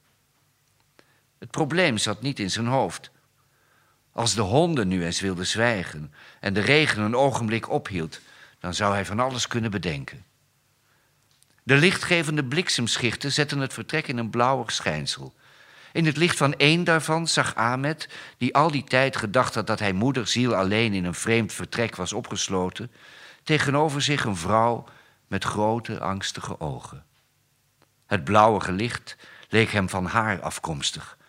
Het 1.41 1.51
probleem 1.51 1.97
zat 1.97 2.21
niet 2.21 2.39
in 2.39 2.51
zijn 2.51 2.67
hoofd. 2.67 3.11
Als 4.11 4.35
de 4.35 4.41
honden 4.41 4.87
nu 4.87 5.05
eens 5.05 5.19
wilden 5.19 5.47
zwijgen 5.47 6.13
en 6.39 6.53
de 6.53 6.59
regen 6.59 7.01
een 7.01 7.15
ogenblik 7.15 7.69
ophield, 7.69 8.19
dan 8.59 8.73
zou 8.73 8.93
hij 8.93 9.05
van 9.05 9.19
alles 9.19 9.47
kunnen 9.47 9.71
bedenken. 9.71 10.25
De 11.63 11.75
lichtgevende 11.75 12.43
bliksemschichten 12.43 13.31
zetten 13.31 13.59
het 13.59 13.73
vertrek 13.73 14.07
in 14.07 14.17
een 14.17 14.29
blauwig 14.29 14.71
schijnsel. 14.71 15.33
In 15.91 16.05
het 16.05 16.17
licht 16.17 16.37
van 16.37 16.53
één 16.53 16.83
daarvan 16.83 17.27
zag 17.27 17.55
Ahmed, 17.55 18.09
die 18.37 18.55
al 18.55 18.71
die 18.71 18.83
tijd 18.83 19.17
gedacht 19.17 19.55
had 19.55 19.67
dat 19.67 19.79
hij 19.79 19.93
moederziel 19.93 20.55
alleen 20.55 20.93
in 20.93 21.05
een 21.05 21.13
vreemd 21.13 21.53
vertrek 21.53 21.95
was 21.95 22.13
opgesloten, 22.13 22.91
tegenover 23.43 24.01
zich 24.01 24.25
een 24.25 24.37
vrouw 24.37 24.85
met 25.27 25.43
grote, 25.43 25.99
angstige 25.99 26.59
ogen. 26.59 27.05
Het 28.05 28.23
blauwige 28.23 28.71
licht 28.71 29.15
leek 29.49 29.71
hem 29.71 29.89
van 29.89 30.05
haar 30.05 30.41
afkomstig, 30.41 31.19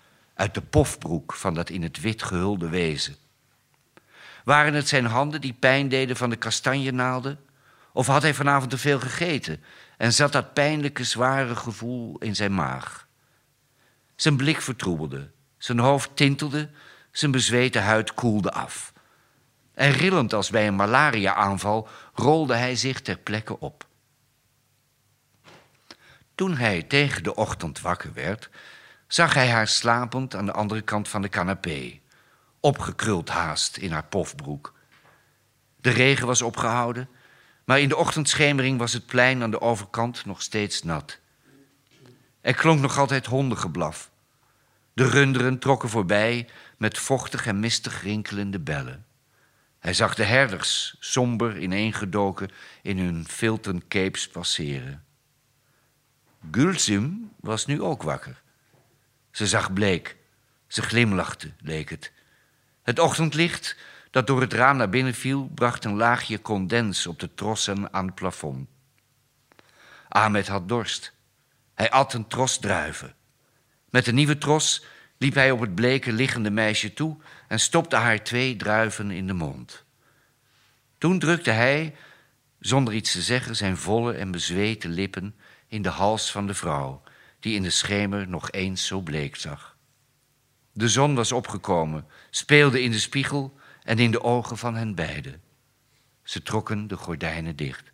uit 0.43 0.55
de 0.55 0.61
pofbroek 0.61 1.33
van 1.33 1.55
dat 1.55 1.71
in 1.71 1.83
het 1.83 2.01
wit 2.01 2.23
gehulde 2.23 2.69
wezen. 2.69 3.17
Waren 4.45 4.75
het 4.75 4.89
zijn 4.89 5.05
handen 5.05 5.41
die 5.41 5.53
pijn 5.53 5.89
deden 5.89 6.17
van 6.17 6.31
de 6.31 6.37
kastanjenaalden? 6.37 7.39
Of 7.93 8.07
had 8.07 8.23
hij 8.23 8.35
vanavond 8.35 8.71
te 8.71 8.79
veel 8.79 9.01
gegeten 9.01 9.63
en 9.97 10.13
zat 10.13 10.33
dat 10.33 10.53
pijnlijke, 10.53 11.05
zware 11.05 11.57
gevoel 11.57 12.19
in 12.19 12.37
zijn 12.37 12.55
maag? 12.55 13.07
Zijn 14.17 14.37
blik 14.37 14.61
vertroebelde, 14.61 15.31
zijn 15.59 15.79
hoofd 15.79 16.17
tintelde, 16.17 16.71
zijn 17.13 17.31
bezweten 17.31 17.83
huid 17.83 18.15
koelde 18.15 18.53
af. 18.53 18.93
En 19.75 19.93
rillend 19.93 20.33
als 20.33 20.51
bij 20.51 20.67
een 20.67 20.77
malaria-aanval 20.77 21.89
rolde 22.15 22.55
hij 22.55 22.77
zich 22.77 23.01
ter 23.01 23.19
plekke 23.19 23.59
op. 23.59 23.87
Toen 26.35 26.57
hij 26.57 26.83
tegen 26.83 27.23
de 27.23 27.35
ochtend 27.35 27.81
wakker 27.81 28.13
werd, 28.13 28.51
zag 29.15 29.35
hij 29.35 29.51
haar 29.51 29.69
slapend 29.69 30.35
aan 30.35 30.47
de 30.47 30.53
andere 30.53 30.81
kant 30.81 31.09
van 31.09 31.23
de 31.23 31.29
canapé, 31.29 32.01
opgekruld 32.61 33.29
haast 33.29 33.77
in 33.77 33.93
haar 33.93 34.05
pofbroek. 34.05 34.75
De 35.81 35.91
regen 35.91 36.27
was 36.27 36.43
opgehouden, 36.43 37.09
maar 37.65 37.81
in 37.81 37.89
de 37.89 37.97
ochtendschemering 37.97 38.79
was 38.79 38.93
het 38.93 39.07
plein 39.07 39.43
aan 39.43 39.51
de 39.51 39.61
overkant 39.61 40.25
nog 40.25 40.43
steeds 40.43 40.83
nat. 40.83 41.19
Er 42.41 42.55
klonk 42.55 42.81
nog 42.81 42.99
altijd 42.99 43.27
hondengeblaf. 43.27 44.11
De 44.93 45.09
runderen 45.09 45.59
trokken 45.59 45.89
voorbij 45.89 46.49
met 46.79 46.99
vochtig 46.99 47.47
en 47.47 47.61
mistig 47.61 48.03
rinkelende 48.03 48.61
bellen. 48.61 49.07
Hij 49.79 49.95
zag 49.95 50.15
de 50.15 50.25
herders 50.25 50.97
somber 50.99 51.59
ineengedoken 51.59 52.51
in 52.83 52.99
hun 52.99 53.27
filten 53.29 53.89
capes 53.89 54.29
passeren. 54.29 55.05
Gulzim 56.51 57.31
was 57.41 57.67
nu 57.67 57.83
ook 57.83 58.03
wakker. 58.03 58.43
Ze 59.33 59.47
zag 59.47 59.73
bleek, 59.73 60.17
ze 60.67 60.83
glimlachte, 60.83 61.53
leek 61.59 61.91
het. 61.91 62.13
Het 62.83 62.99
ochtendlicht 62.99 63.77
dat 64.11 64.27
door 64.27 64.41
het 64.41 64.53
raam 64.53 64.77
naar 64.77 64.89
binnen 64.89 65.15
viel, 65.15 65.51
bracht 65.55 65.85
een 65.85 65.97
laagje 65.97 66.43
condens 66.43 67.07
op 67.07 67.21
de 67.21 67.35
trossen 67.35 67.93
aan 67.93 68.07
het 68.07 68.15
plafond. 68.15 68.69
Ahmed 70.09 70.49
had 70.49 70.69
dorst. 70.69 71.13
Hij 71.75 71.91
at 71.91 72.15
een 72.15 72.27
tros 72.27 72.59
druiven. 72.59 73.15
Met 73.91 74.05
de 74.05 74.13
nieuwe 74.13 74.39
tros 74.39 74.85
liep 75.19 75.35
hij 75.35 75.51
op 75.51 75.61
het 75.61 75.75
bleke 75.75 76.13
liggende 76.13 76.51
meisje 76.51 76.93
toe 76.93 77.17
en 77.49 77.61
stopte 77.61 77.97
haar 77.97 78.23
twee 78.23 78.57
druiven 78.57 79.11
in 79.11 79.27
de 79.27 79.33
mond. 79.33 79.85
Toen 80.99 81.19
drukte 81.19 81.51
hij, 81.51 81.95
zonder 82.59 82.95
iets 82.95 83.13
te 83.13 83.23
zeggen, 83.23 83.57
zijn 83.57 83.77
volle 83.77 84.13
en 84.13 84.31
bezweten 84.31 84.91
lippen 84.91 85.35
in 85.67 85.83
de 85.83 85.89
hals 85.89 86.31
van 86.31 86.47
de 86.47 86.55
vrouw, 86.55 87.03
die 87.43 87.55
in 87.55 87.63
de 87.63 87.71
schemer 87.71 88.29
nog 88.29 88.51
eens 88.51 88.87
zo 88.87 89.01
bleek 89.01 89.37
zag. 89.37 89.77
De 90.73 90.89
zon 90.89 91.15
was 91.15 91.33
opgekomen, 91.33 92.07
speelde 92.31 92.83
in 92.83 92.91
de 92.91 92.99
spiegel 92.99 93.55
en 93.83 93.99
in 93.99 94.11
de 94.11 94.23
ogen 94.23 94.57
van 94.57 94.75
hen 94.75 94.95
beiden. 94.95 95.43
Ze 96.23 96.43
trokken 96.43 96.87
de 96.87 96.97
gordijnen 96.97 97.57
dicht. 97.57 97.93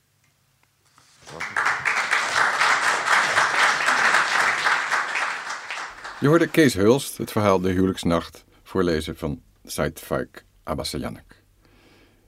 Je 6.21 6.27
hoorde 6.27 6.49
Kees 6.49 6.75
Hulst 6.75 7.19
het 7.19 7.33
verhaal 7.33 7.61
De 7.61 7.71
Huwelijksnacht 7.71 8.45
voorlezen 8.63 9.17
van 9.17 9.43
Said 9.65 10.01
Faik. 10.01 10.45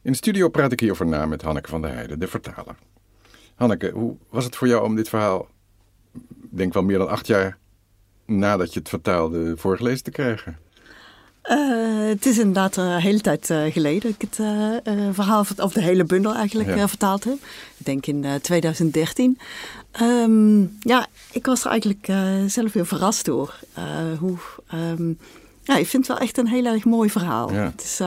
In 0.03 0.13
de 0.13 0.15
studio 0.15 0.49
praat 0.49 0.73
ik 0.73 0.81
hierover 0.81 1.07
na 1.07 1.27
met 1.27 1.43
Hanneke 1.43 1.69
van 1.69 1.83
der 1.83 1.93
Heijden, 1.93 2.21
de 2.21 2.29
vertaler. 2.29 2.77
Hanneke, 3.55 3.91
hoe 3.91 4.17
was 4.31 4.45
het 4.45 4.57
voor 4.57 4.69
jou 4.69 4.85
om 4.85 4.97
dit 4.97 5.09
verhaal, 5.09 5.49
denk 6.51 6.73
wel 6.73 6.83
meer 6.83 6.99
dan 6.99 7.09
acht 7.09 7.27
jaar 7.27 7.59
nadat 8.27 8.73
je 8.73 8.79
het 8.79 8.89
vertaalde, 8.89 9.57
voorgelezen 9.57 10.05
te 10.05 10.11
krijgen? 10.11 10.59
Uh, 11.45 12.09
het 12.09 12.27
is 12.27 12.39
inderdaad 12.39 12.77
een 12.77 12.99
hele 12.99 13.21
tijd 13.21 13.51
uh, 13.51 13.73
geleden 13.73 14.01
dat 14.01 14.11
ik 14.11 14.21
het 14.21 14.39
uh, 14.39 15.09
verhaal, 15.13 15.45
of 15.57 15.73
de 15.73 15.81
hele 15.81 16.05
bundel 16.05 16.35
eigenlijk 16.35 16.77
ja. 16.77 16.89
vertaald 16.89 17.25
heb. 17.25 17.35
Ik 17.77 17.87
denk 17.87 18.07
in 18.07 18.27
2013. 18.43 19.39
Um, 20.03 20.77
ja, 20.81 21.07
ik 21.33 21.47
was 21.47 21.65
er 21.65 21.71
eigenlijk 21.71 22.07
zelf 22.47 22.73
heel 22.73 22.85
verrast 22.85 23.25
door. 23.25 23.55
hoe, 24.19 24.39
um, 24.75 25.19
ja, 25.63 25.77
ik 25.77 25.87
vind 25.87 26.07
het 26.07 26.17
wel 26.17 26.27
echt 26.27 26.39
een 26.39 26.47
heel 26.47 26.65
erg 26.65 26.85
mooi 26.85 27.11
verhaal. 27.11 27.53
Ja. 27.53 27.65
Het 27.65 27.83
is, 27.83 28.01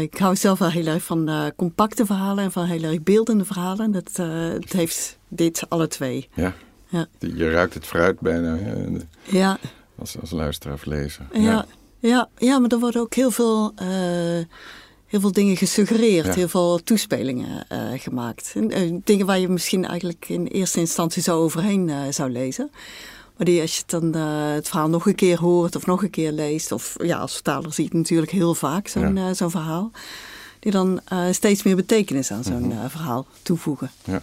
ik 0.00 0.18
hou 0.18 0.36
zelf 0.36 0.58
wel 0.58 0.70
heel 0.70 0.86
erg 0.86 1.02
van 1.02 1.52
compacte 1.56 2.06
verhalen 2.06 2.44
en 2.44 2.52
van 2.52 2.64
heel 2.64 2.82
erg 2.82 3.02
beeldende 3.02 3.44
verhalen. 3.44 3.92
Dat, 3.92 4.16
het 4.62 4.72
heeft 4.72 5.18
dit 5.28 5.62
alle 5.68 5.88
twee. 5.88 6.28
Ja. 6.34 6.54
Ja. 6.88 7.06
Je 7.18 7.50
ruikt 7.50 7.74
het 7.74 7.86
fruit 7.86 8.20
bijna. 8.20 8.58
Ja. 9.22 9.58
Als, 9.98 10.20
als 10.20 10.30
luisteraar 10.30 10.74
of 10.74 10.84
lezer. 10.84 11.26
ja. 11.32 11.40
ja. 11.40 11.66
Ja, 12.00 12.28
ja, 12.38 12.58
maar 12.58 12.70
er 12.70 12.78
worden 12.78 13.00
ook 13.00 13.14
heel 13.14 13.30
veel, 13.30 13.72
uh, 13.82 13.88
heel 15.06 15.20
veel 15.20 15.32
dingen 15.32 15.56
gesuggereerd, 15.56 16.26
Ja. 16.26 16.32
heel 16.34 16.48
veel 16.48 16.82
toespelingen 16.84 17.66
uh, 17.72 17.78
gemaakt. 18.00 18.52
En, 18.54 18.78
uh, 18.78 19.00
dingen 19.04 19.26
waar 19.26 19.38
je 19.38 19.48
misschien 19.48 19.84
eigenlijk 19.84 20.28
in 20.28 20.46
eerste 20.46 20.80
instantie 20.80 21.22
zo 21.22 21.38
overheen 21.42 22.12
zou 22.14 22.30
lezen. 22.30 22.70
Maar 23.36 23.46
die, 23.46 23.60
als 23.60 23.74
je 23.74 23.80
het 23.80 23.90
dan 23.90 24.12
het 24.22 24.68
verhaal 24.68 24.88
nog 24.88 25.06
een 25.06 25.14
keer 25.14 25.38
hoort 25.38 25.76
of 25.76 25.86
nog 25.86 26.02
een 26.02 26.10
keer 26.10 26.32
leest, 26.32 26.72
of 26.72 26.94
ja, 27.02 27.18
als 27.18 27.32
vertaler 27.32 27.72
zie 27.72 27.84
je 27.84 27.88
het 27.90 27.98
natuurlijk 27.98 28.32
heel 28.32 28.54
vaak, 28.54 28.88
zo'n 28.88 29.16
Ja. 29.16 29.34
zo'n 29.34 29.50
verhaal. 29.50 29.90
Die 30.60 30.72
dan 30.72 31.00
steeds 31.30 31.62
meer 31.62 31.76
betekenis 31.76 32.30
aan 32.32 32.44
zo'n 32.44 32.66
Mhm. 32.68 32.88
verhaal 32.88 33.26
toevoegen. 33.42 33.90
Ja. 34.04 34.22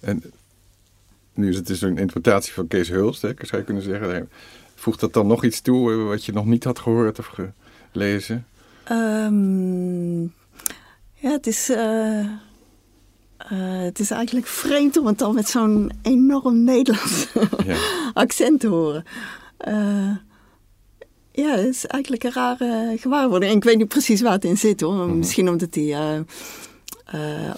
En 0.00 0.22
nu 1.34 1.48
is 1.48 1.56
het 1.56 1.66
dus 1.66 1.80
een 1.80 1.98
interpretatie 1.98 2.52
van 2.52 2.66
Kees 2.66 2.88
Hulst, 2.88 3.22
hè, 3.22 3.30
zou 3.40 3.60
je 3.60 3.64
kunnen 3.64 3.82
zeggen. 3.82 4.28
Voegt 4.74 5.00
dat 5.00 5.12
dan 5.12 5.26
nog 5.26 5.44
iets 5.44 5.60
toe 5.60 5.92
eh, 5.92 6.06
wat 6.06 6.24
je 6.24 6.32
nog 6.32 6.46
niet 6.46 6.64
had 6.64 6.78
gehoord 6.78 7.18
of 7.18 7.32
gelezen? 7.92 8.46
Um, 8.92 10.22
ja, 11.14 11.30
het 11.30 11.46
is, 11.46 11.70
uh, 11.70 12.20
uh, 13.52 13.82
het 13.82 13.98
is 13.98 14.10
eigenlijk 14.10 14.46
vreemd 14.46 14.96
om 14.96 15.06
het 15.06 15.18
dan 15.18 15.34
met 15.34 15.48
zo'n 15.48 15.90
enorm 16.02 16.64
Nederlands 16.64 17.26
ja. 17.66 17.76
accent 18.14 18.60
te 18.60 18.68
horen. 18.68 19.04
Uh, 19.68 20.16
ja, 21.32 21.50
het 21.50 21.68
is 21.68 21.86
eigenlijk 21.86 22.24
een 22.24 22.32
rare 22.32 22.96
gewaarwording. 22.98 23.50
En 23.50 23.56
ik 23.56 23.64
weet 23.64 23.78
niet 23.78 23.88
precies 23.88 24.20
waar 24.20 24.32
het 24.32 24.44
in 24.44 24.56
zit 24.56 24.80
hoor. 24.80 24.94
Mhm. 24.94 25.18
Misschien 25.18 25.48
omdat 25.48 25.74
hij 25.74 26.24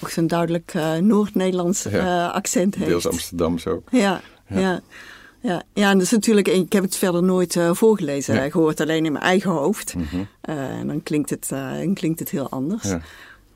ook 0.03 0.11
zo'n 0.11 0.27
duidelijk 0.27 0.75
Noord-Nederlands 1.01 1.83
Ja. 1.83 2.27
accent 2.27 2.75
heeft. 2.75 2.89
Deels 2.89 3.09
Amsterdam 3.09 3.59
zo. 3.59 3.83
Ja, 3.91 4.21
ja. 4.49 4.59
Ja. 4.59 4.81
Ja, 5.41 5.63
ja, 5.75 5.91
en 5.91 5.97
dat 5.97 6.07
is 6.07 6.11
natuurlijk, 6.13 6.49
ik 6.49 6.73
heb 6.73 6.83
het 6.83 6.97
verder 6.97 7.23
nooit 7.23 7.55
uh, 7.55 7.75
voorgelezen. 7.75 8.35
Nee. 8.35 8.45
Ik 8.45 8.53
hoor 8.53 8.69
het 8.69 8.81
alleen 8.81 9.05
in 9.05 9.13
mijn 9.13 9.25
eigen 9.25 9.51
hoofd. 9.51 9.95
Mhm. 9.95 10.17
Uh, 10.17 10.25
en 10.79 10.87
dan 10.87 11.03
klinkt 11.03 11.31
het, 11.31 11.51
uh, 11.53 11.79
dan 11.79 11.95
klinkt 11.95 12.19
het 12.19 12.31
heel 12.31 12.49
anders. 12.49 12.83
Ja. 12.83 13.01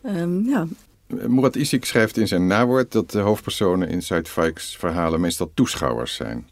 Um, 0.06 0.48
ja. 0.48 0.66
Murat 1.06 1.56
Isik 1.56 1.84
schrijft 1.84 2.16
in 2.16 2.28
zijn 2.28 2.46
nawoord 2.46 2.92
dat 2.92 3.10
de 3.10 3.18
hoofdpersonen 3.18 3.88
in 3.88 4.02
Zuid-Fikes 4.02 4.76
verhalen 4.76 5.20
meestal 5.20 5.50
toeschouwers 5.54 6.14
zijn. 6.14 6.48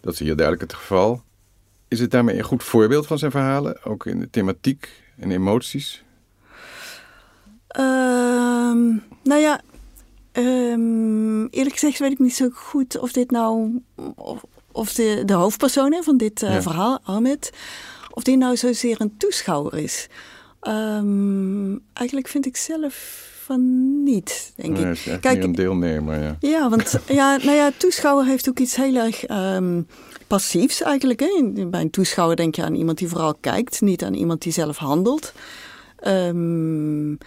Dat 0.00 0.12
is 0.12 0.18
hier 0.18 0.36
duidelijk 0.36 0.70
het 0.70 0.80
geval. 0.80 1.22
Is 1.88 2.00
het 2.00 2.10
daarmee 2.10 2.38
een 2.38 2.44
goed 2.44 2.62
voorbeeld 2.62 3.06
van 3.06 3.18
zijn 3.18 3.30
verhalen, 3.30 3.84
ook 3.84 4.06
in 4.06 4.20
de 4.20 4.30
thematiek 4.30 4.88
en 5.18 5.30
emoties? 5.30 6.03
Ehm, 7.74 8.86
nou 9.22 9.40
ja, 9.40 9.60
ehm, 10.32 11.44
eerlijk 11.46 11.72
gezegd 11.72 11.98
weet 11.98 12.12
ik 12.12 12.18
niet 12.18 12.34
zo 12.34 12.48
goed 12.52 12.98
of 12.98 13.12
dit 13.12 13.30
nou, 13.30 13.82
of, 14.14 14.44
of 14.72 14.92
de, 14.92 15.22
de 15.24 15.32
hoofdpersoon 15.32 15.96
van 16.02 16.16
dit 16.16 16.42
uh, 16.42 16.60
verhaal, 16.60 16.98
Ahmed, 17.04 17.52
of 18.10 18.22
die 18.22 18.36
nou 18.36 18.56
zozeer 18.56 19.00
een 19.00 19.16
toeschouwer 19.16 19.78
is. 19.78 20.08
Um, 20.62 21.82
eigenlijk 21.92 22.28
vind 22.28 22.46
ik 22.46 22.56
zelf 22.56 23.28
van 23.44 24.02
niet, 24.02 24.52
denk 24.56 24.78
nee, 24.78 24.92
ik. 24.92 25.20
Kijk, 25.20 25.42
een 25.42 25.54
deelnemer, 25.54 26.22
ja. 26.22 26.36
Ja, 26.40 26.68
want 26.68 26.98
ja, 27.08 27.36
nou 27.36 27.56
ja, 27.56 27.70
toeschouwer 27.76 28.26
heeft 28.26 28.48
ook 28.48 28.58
iets 28.58 28.76
heel 28.76 28.94
erg 28.94 29.28
um, 29.28 29.86
passiefs 30.26 30.82
eigenlijk. 30.82 31.20
Hè. 31.20 31.66
Bij 31.66 31.80
een 31.80 31.90
toeschouwer 31.90 32.36
denk 32.36 32.54
je 32.54 32.64
aan 32.64 32.74
iemand 32.74 32.98
die 32.98 33.08
vooral 33.08 33.34
kijkt, 33.40 33.80
niet 33.80 34.04
aan 34.04 34.14
iemand 34.14 34.42
die 34.42 34.52
zelf 34.52 34.76
handelt. 34.76 35.32
Um, 36.06 37.18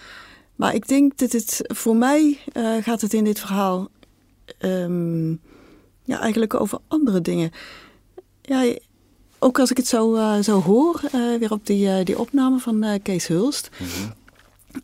maar 0.58 0.76
ik 0.76 0.88
denk 0.88 1.18
dat 1.18 1.32
het 1.32 1.62
voor 1.64 1.96
mij 1.96 2.40
uh, 2.54 2.84
gaat 2.84 3.02
het 3.02 3.14
in 3.14 3.24
dit 3.24 3.40
verhaal 3.40 3.90
um, 4.60 5.40
ja, 6.04 6.20
eigenlijk 6.20 6.54
over 6.54 6.80
andere 6.88 7.22
dingen. 7.22 7.52
Ja, 8.42 8.76
ook 9.40 9.60
als 9.60 9.72
ik 9.72 9.78
het 9.78 9.88
zo, 9.88 10.16
uh, 10.16 10.40
zo 10.40 10.62
hoor, 10.62 11.02
uh, 11.16 11.40
weer 11.40 11.52
op 11.52 11.66
die, 11.66 12.04
die 12.04 12.20
opname 12.20 12.60
van 12.60 13.00
Kees 13.04 13.28
Hulst. 13.28 13.70
Mm 13.78 13.88
-hmm. 13.88 14.14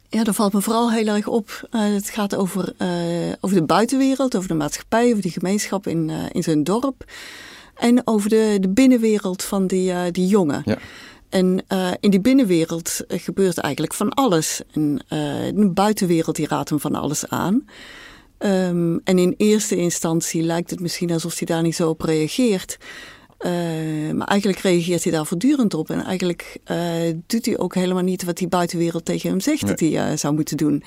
Ja, 0.10 0.24
dan 0.24 0.34
valt 0.34 0.54
me 0.54 0.62
vooral 0.62 0.92
heel 0.92 1.08
erg 1.08 1.28
op. 1.28 1.68
het 1.70 2.10
gaat 2.10 2.36
over, 2.36 2.74
over 3.40 3.56
de 3.58 3.64
buitenwereld, 3.64 4.36
over 4.36 4.48
de 4.48 4.54
maatschappij, 4.54 5.10
over 5.10 5.22
die 5.22 5.32
gemeenschap 5.32 5.88
in, 5.88 6.10
in 6.32 6.44
zijn 6.44 6.64
dorp. 6.64 7.06
En 7.76 8.08
over 8.08 8.30
de, 8.30 8.58
de 8.62 8.70
binnenwereld 8.70 9.44
van 9.44 9.68
die, 9.68 10.12
die 10.12 10.28
jongen. 10.28 10.62
Ja. 10.66 10.78
En 11.34 11.64
uh, 11.70 11.92
in 12.00 12.10
die 12.10 12.22
binnenwereld 12.22 13.02
gebeurt 13.08 13.58
eigenlijk 13.58 13.94
van 13.94 14.10
alles. 14.10 14.62
En 14.72 14.92
uh, 15.10 15.20
de 15.54 15.72
buitenwereld 15.74 16.36
die 16.36 16.48
raadt 16.48 16.70
hem 16.70 16.80
van 16.80 16.96
alles 16.96 17.28
aan. 17.28 17.66
Um, 18.40 19.02
en 19.04 19.18
in 19.18 19.34
eerste 19.38 19.76
instantie 19.76 20.42
lijkt 20.42 20.70
het 20.70 20.80
misschien 20.80 21.12
alsof 21.12 21.38
hij 21.38 21.48
daar 21.48 21.62
niet 21.62 21.76
zo 21.76 21.90
op 21.90 22.02
reageert. 22.02 22.78
Uh, 23.40 23.52
maar 24.14 24.28
eigenlijk 24.28 24.60
reageert 24.60 25.04
hij 25.04 25.12
daar 25.12 25.26
voortdurend 25.26 25.74
op. 25.74 25.90
En 25.90 26.04
eigenlijk 26.04 26.58
doet 27.28 27.46
hij 27.46 27.58
ook 27.58 27.76
helemaal 27.76 28.04
niet 28.04 28.24
wat 28.24 28.38
die 28.38 28.48
buitenwereld 28.48 29.06
tegen 29.06 29.30
hem 29.30 29.40
zegt 29.40 29.62
nee. 29.62 29.72
dat 29.72 29.80
hij 29.80 30.18
zou 30.18 30.34
moeten 30.34 30.58
doen. 30.58 30.84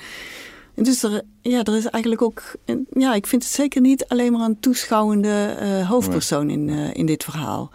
En 0.75 0.83
dus 0.83 1.03
er, 1.03 1.21
ja, 1.41 1.63
er 1.63 1.75
is 1.75 1.85
eigenlijk 1.85 2.21
ook. 2.21 2.55
Ja, 2.89 3.13
ik 3.13 3.27
vind 3.27 3.43
het 3.43 3.51
zeker 3.51 3.81
niet 3.81 4.05
alleen 4.07 4.31
maar 4.31 4.45
een 4.45 4.59
toeschouwende 4.59 5.55
hoofdpersoon 5.87 6.45
nee. 6.45 6.55
in, 6.55 6.93
in 6.93 7.05
dit 7.05 7.23
verhaal. 7.23 7.71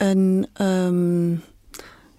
En 0.00 0.48
um, 0.62 1.42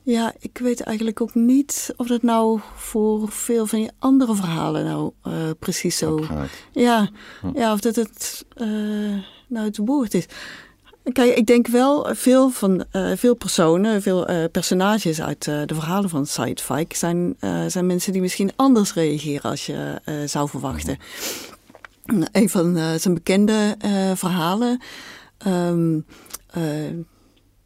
ja, 0.03 0.33
ik 0.39 0.57
weet 0.57 0.81
eigenlijk 0.81 1.21
ook 1.21 1.35
niet 1.35 1.93
of 1.97 2.07
dat 2.07 2.21
nou 2.21 2.59
voor 2.75 3.31
veel 3.31 3.65
van 3.65 3.81
je 3.81 3.91
andere 3.99 4.35
verhalen 4.35 4.85
nou 4.85 5.11
uh, 5.27 5.33
precies 5.59 5.97
zo. 5.97 6.25
Ja, 6.71 7.09
ja, 7.53 7.73
of 7.73 7.79
dat 7.79 7.95
het 7.95 8.45
uh, 8.55 8.67
nou 9.47 9.65
het 9.65 9.77
woord 9.77 10.13
is. 10.13 10.25
Kijk, 11.03 11.35
ik 11.35 11.45
denk 11.45 11.67
wel 11.67 12.15
veel 12.15 12.49
van 12.49 12.85
uh, 12.91 13.11
veel 13.15 13.35
personen, 13.35 14.01
veel 14.01 14.49
personages 14.51 15.21
uit 15.21 15.43
de 15.43 15.73
verhalen 15.73 16.09
van 16.09 16.25
Sidefike 16.25 16.95
zijn, 16.95 17.37
zijn 17.67 17.85
mensen 17.85 18.11
die 18.11 18.21
misschien 18.21 18.51
anders 18.55 18.93
reageren 18.93 19.49
als 19.49 19.65
je 19.65 20.01
zou 20.25 20.49
verwachten. 20.49 20.97
Een 22.31 22.49
van 22.49 22.77
zijn 22.99 23.13
bekende 23.13 23.75
verhalen. 24.15 24.81
Um, 25.47 26.05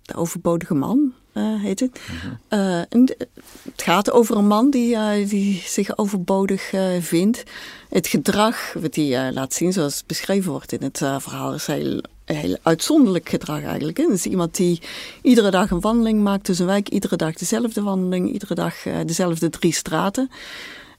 de 0.06 0.16
overbodige 0.16 0.74
man 0.74 1.14
uh, 1.34 1.62
heet 1.62 1.80
het. 1.80 2.02
Uh, 2.50 2.78
en 2.78 3.16
het 3.64 3.82
gaat 3.82 4.12
over 4.12 4.38
een 4.38 4.48
man 4.48 4.70
die, 4.70 4.96
uh, 4.96 5.30
die 5.30 5.64
zich 5.66 5.98
overbodig 5.98 6.74
vindt. 7.00 7.44
Het 7.90 8.08
gedrag 8.08 8.74
wat 8.74 8.96
hij 8.96 9.32
laat 9.34 9.54
zien, 9.54 9.74
zoals 9.74 9.96
het 9.98 10.08
beschreven 10.08 10.52
wordt 10.52 10.72
in 10.72 10.84
het 10.84 10.98
verhaal, 10.98 11.54
is 11.54 11.68
heel, 11.68 12.02
heel 12.26 12.58
uitzonderlijk 12.62 13.30
gedrag 13.30 13.64
eigenlijk. 13.64 13.98
Het 13.98 14.10
is 14.10 14.26
iemand 14.26 14.56
die 14.56 14.82
iedere 15.22 15.52
dag 15.52 15.72
een 15.72 15.80
wandeling 15.80 16.24
maakt 16.24 16.44
tussen 16.44 16.66
wijk, 16.66 16.90
iedere 16.90 17.16
dag 17.16 17.34
dezelfde 17.34 17.82
wandeling, 17.82 18.32
iedere 18.32 18.56
dag 18.56 18.76
dezelfde 19.06 19.50
drie 19.50 19.74
straten. 19.74 20.30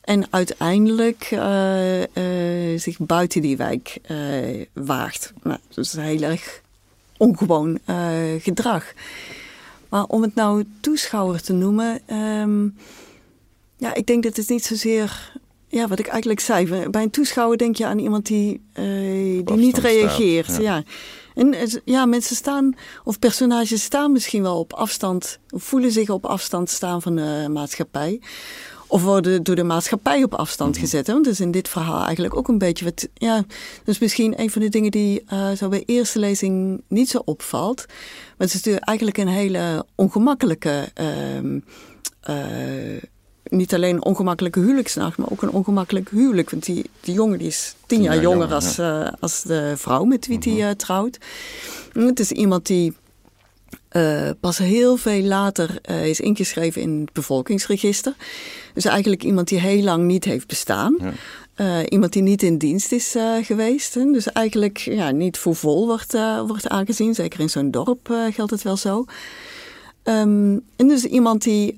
En 0.00 0.26
uiteindelijk 0.30 1.24
zich 2.76 2.98
buiten 2.98 3.40
die 3.40 3.56
wijk 3.56 3.98
waagt. 4.72 5.32
Nou, 5.42 5.58
dus 5.74 5.92
heel 5.92 6.22
erg 6.22 6.64
ongewoon 7.18 7.78
gedrag. 8.38 8.92
Maar 9.88 10.04
om 10.04 10.22
het 10.22 10.34
nou 10.34 10.64
toeschouwer 10.80 11.42
te 11.42 11.52
noemen, 11.52 12.00
um, 12.16 12.76
ja, 13.76 13.94
ik 13.94 14.06
denk 14.06 14.22
dat 14.22 14.36
het 14.36 14.48
niet 14.48 14.64
zozeer, 14.64 15.32
ja, 15.68 15.88
wat 15.88 15.98
ik 15.98 16.06
eigenlijk 16.06 16.40
zei, 16.40 16.88
bij 16.88 17.02
een 17.02 17.10
toeschouwer 17.10 17.58
denk 17.58 17.76
je 17.76 17.86
aan 17.86 17.98
iemand 17.98 18.26
die, 18.26 18.62
uh, 18.74 19.44
die 19.44 19.56
niet 19.56 19.78
reageert. 19.78 20.46
Staat, 20.46 20.62
ja. 20.62 20.76
ja. 20.76 20.82
En 21.34 21.54
ja, 21.84 22.06
mensen 22.06 22.36
staan, 22.36 22.74
of 23.04 23.18
personages 23.18 23.82
staan 23.82 24.12
misschien 24.12 24.42
wel 24.42 24.58
op 24.58 24.72
afstand, 24.72 25.38
voelen 25.46 25.90
zich 25.90 26.08
op 26.08 26.26
afstand 26.26 26.70
staan 26.70 27.02
van 27.02 27.16
de 27.16 27.46
maatschappij. 27.50 28.20
Of 28.86 29.02
worden 29.02 29.42
door 29.42 29.56
de 29.56 29.62
maatschappij 29.62 30.22
op 30.22 30.34
afstand 30.34 30.74
-hmm. 30.74 30.84
gezet. 30.84 31.06
Hè? 31.06 31.12
Want 31.12 31.24
dat 31.24 31.34
is 31.34 31.40
in 31.40 31.50
dit 31.50 31.68
verhaal 31.68 32.04
eigenlijk 32.04 32.36
ook 32.36 32.48
een 32.48 32.58
beetje 32.58 32.84
wat. 32.84 33.08
Ja, 33.14 33.44
dus 33.84 33.98
misschien 33.98 34.40
een 34.40 34.50
van 34.50 34.62
de 34.62 34.68
dingen 34.68 34.90
die 34.90 35.24
uh, 35.32 35.50
zo 35.50 35.68
bij 35.68 35.82
eerste 35.86 36.18
lezing 36.18 36.82
niet 36.88 37.08
zo 37.08 37.22
opvalt. 37.24 37.84
Maar 37.86 38.46
het 38.46 38.48
is 38.48 38.54
natuurlijk 38.54 38.84
eigenlijk 38.84 39.18
een 39.18 39.28
hele 39.28 39.86
ongemakkelijke. 39.94 40.88
Uh, 41.00 41.60
uh, 42.30 43.02
niet 43.48 43.74
alleen 43.74 43.94
een 43.94 44.04
ongemakkelijke 44.04 44.60
huwelijksnacht, 44.60 45.18
maar 45.18 45.30
ook 45.30 45.42
een 45.42 45.50
ongemakkelijk 45.50 46.08
huwelijk. 46.10 46.50
Want 46.50 46.64
die, 46.64 46.90
die 47.00 47.14
jongen 47.14 47.38
die 47.38 47.46
is 47.46 47.74
tien 47.86 48.02
jaar, 48.02 48.14
jaar 48.14 48.22
jonger, 48.22 48.38
jonger 48.38 48.54
als, 48.54 48.76
ja. 48.76 49.16
als 49.20 49.42
de 49.42 49.72
vrouw 49.76 50.04
met 50.04 50.26
wie 50.26 50.38
hij 50.40 50.52
-hmm. 50.52 50.76
trouwt. 50.76 51.18
En 51.92 52.00
het 52.00 52.20
is 52.20 52.32
iemand 52.32 52.66
die 52.66 52.94
uh, 53.96 54.30
pas 54.40 54.58
heel 54.58 54.96
veel 54.96 55.22
later 55.22 55.78
uh, 55.90 56.06
is 56.06 56.20
ingeschreven 56.20 56.82
in 56.82 57.00
het 57.00 57.12
bevolkingsregister. 57.12 58.14
Dus 58.74 58.84
eigenlijk 58.84 59.24
iemand 59.24 59.48
die 59.48 59.60
heel 59.60 59.82
lang 59.82 60.04
niet 60.04 60.24
heeft 60.24 60.46
bestaan. 60.46 60.96
Ja. 61.00 61.12
Uh, 61.56 61.86
iemand 61.88 62.12
die 62.12 62.22
niet 62.22 62.42
in 62.42 62.58
dienst 62.58 62.92
is 62.92 63.14
geweest. 63.42 63.94
Hè? 63.94 64.12
Dus 64.12 64.32
eigenlijk 64.32 64.78
ja, 64.78 65.10
niet 65.10 65.38
voor 65.38 65.56
vol 65.56 65.86
wordt, 65.86 66.12
wordt 66.46 66.68
aangezien. 66.68 67.14
Zeker 67.14 67.40
in 67.40 67.50
zo'n 67.50 67.70
dorp 67.70 68.14
geldt 68.30 68.50
het 68.50 68.62
wel 68.62 68.76
zo. 68.76 69.04
Um, 70.04 70.62
en 70.76 70.88
dus 70.88 71.04
iemand 71.04 71.42
die, 71.42 71.76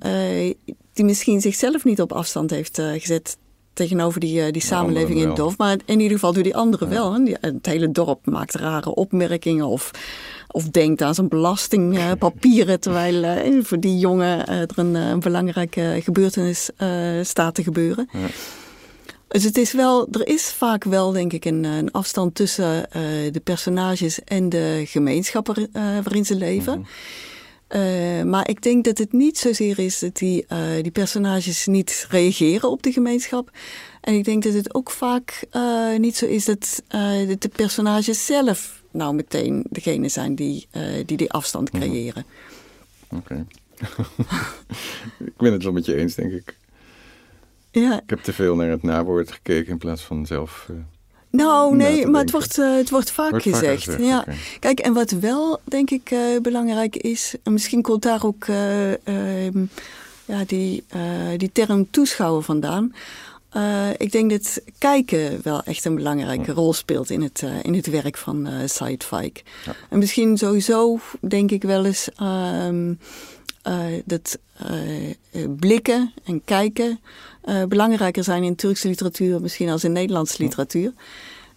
die 0.93 1.05
misschien 1.05 1.41
zichzelf 1.41 1.85
niet 1.85 2.01
op 2.01 2.13
afstand 2.13 2.51
heeft 2.51 2.81
gezet 2.81 3.37
tegenover 3.79 4.21
die, 4.21 4.53
die 4.53 4.63
samenleving 4.63 5.21
in 5.21 5.27
het 5.27 5.37
dorp. 5.37 5.59
Maar 5.59 5.77
in 5.85 6.01
ieder 6.01 6.13
geval 6.19 6.33
door 6.33 6.43
die 6.43 6.57
anderen 6.57 6.89
wel. 6.89 7.13
Hè? 7.13 7.33
Het 7.41 7.67
hele 7.67 7.91
dorp 7.91 8.27
maakt 8.27 8.55
rare 8.55 8.95
opmerkingen 8.95 9.67
of 9.67 9.91
of 10.51 10.65
denkt 10.65 11.03
aan 11.03 11.15
zijn 11.15 11.29
belastingpapieren, 11.29 12.81
terwijl 12.81 13.15
uh, 13.15 13.65
voor 13.65 13.81
die 13.81 13.99
jongen 13.99 14.47
er 14.47 14.69
een, 14.75 14.95
een, 14.95 15.21
belangrijke 15.21 16.01
gebeurtenis 16.03 16.71
staat 17.23 17.55
te 17.55 17.63
gebeuren. 17.63 18.09
Ja. 18.13 18.27
Dus 19.29 19.45
het 19.45 19.59
is 19.59 19.73
wel, 19.73 20.09
er 20.11 20.27
is 20.27 20.53
vaak 20.53 20.85
wel, 20.85 21.13
denk 21.13 21.33
ik, 21.33 21.45
een, 21.45 21.65
een 21.65 21.93
afstand 21.93 22.35
tussen 22.35 22.87
de 23.33 23.41
personages 23.45 24.25
en 24.25 24.49
de 24.49 24.83
gemeenschappen 24.87 25.71
waarin 25.73 26.25
ze 26.25 26.35
leven. 26.35 26.79
Mm 26.79 26.85
-hmm. 26.85 27.37
Maar 28.25 28.49
ik 28.49 28.63
denk 28.63 28.85
dat 28.85 28.99
het 28.99 29.13
niet 29.13 29.39
zozeer 29.39 29.79
is 29.79 29.99
dat 29.99 30.17
die, 30.17 30.47
die 30.83 30.91
personages 30.91 31.67
niet 31.67 32.07
reageren 32.09 32.71
op 32.71 32.83
de 32.83 32.93
gemeenschap. 32.93 33.51
En 34.01 34.15
ik 34.15 34.25
denk 34.25 34.43
dat 34.43 34.53
het 34.53 34.75
ook 34.75 34.91
vaak 34.91 35.47
niet 35.99 36.17
zo 36.17 36.27
is 36.27 36.45
dat, 36.45 36.83
dat 37.29 37.43
de 37.43 37.51
personages 37.57 38.27
zelf 38.27 38.83
nou 38.91 39.15
meteen 39.15 39.65
degene 39.71 40.09
zijn 40.09 40.35
die 40.35 40.69
die, 41.07 41.17
die 41.17 41.31
afstand 41.31 41.73
mhm. 41.73 41.83
creëren. 41.83 42.25
Oké. 43.09 43.47
ik 45.19 45.37
ben 45.37 45.53
het 45.53 45.63
wel 45.63 45.73
met 45.73 45.85
je 45.85 45.95
eens, 45.95 46.15
denk 46.15 46.33
ik. 46.33 46.57
Ja. 47.71 48.01
Ik 48.03 48.11
heb 48.11 48.21
te 48.21 48.33
veel 48.33 48.57
naar 48.57 48.71
het 48.71 48.83
nawoord 48.83 49.33
gekeken 49.33 49.73
in 49.73 49.79
plaats 49.79 50.03
van 50.03 50.27
zelf. 50.27 50.69
Nou, 51.31 51.77
nee, 51.77 52.07
maar 52.07 52.21
het 52.21 52.31
wordt, 52.31 52.59
uh, 52.59 52.77
het 52.77 52.91
wordt 52.91 53.11
vaak 53.11 53.31
wordt 53.31 53.45
gezegd. 53.45 53.85
gezegd. 53.85 54.03
Ja. 54.05 54.21
Okay. 54.21 54.37
Kijk, 54.61 54.81
en 54.81 54.93
wat 54.93 55.11
wel, 55.11 55.61
denk 55.65 55.91
ik, 55.91 56.11
uh, 56.11 56.41
belangrijk 56.43 56.97
is, 56.97 57.35
en 57.43 57.53
misschien 57.53 57.83
komt 57.83 58.03
daar 58.03 58.25
ook 58.25 58.47
ehm, 58.47 59.65
ja, 60.25 60.45
die, 60.47 60.85
die 61.37 61.53
term 61.53 61.91
toeschouwer 61.91 62.43
vandaan. 62.43 62.93
Uh, 63.57 63.91
ik 63.97 64.13
denk 64.13 64.31
dat 64.31 64.61
kijken 64.79 65.41
wel 65.43 65.63
echt 65.63 65.85
een 65.85 65.95
belangrijke 65.95 66.53
rol 66.53 66.73
speelt 66.73 67.11
in 67.11 67.23
het, 67.23 67.43
uh, 67.45 67.51
in 67.63 67.75
het 67.75 67.87
werk 67.87 68.17
van 68.17 68.49
uh, 68.49 68.55
Sidefike. 68.65 69.41
Ja. 69.65 69.75
En 69.89 69.99
misschien 69.99 70.39
sowieso 70.39 70.99
denk 71.21 71.51
ik 71.51 71.63
wel 71.63 71.85
eens 71.85 72.09
uh, 72.23 72.69
dat 74.05 74.39
blikken 75.57 76.13
en 76.25 76.45
kijken 76.45 77.01
belangrijker 77.69 78.25
zijn 78.25 78.43
in 78.43 78.57
Turkse 78.57 78.89
literatuur 78.89 79.41
misschien 79.41 79.69
als 79.69 79.85
in 79.85 79.93
Nederlandse 79.93 80.43
literatuur. 80.43 80.93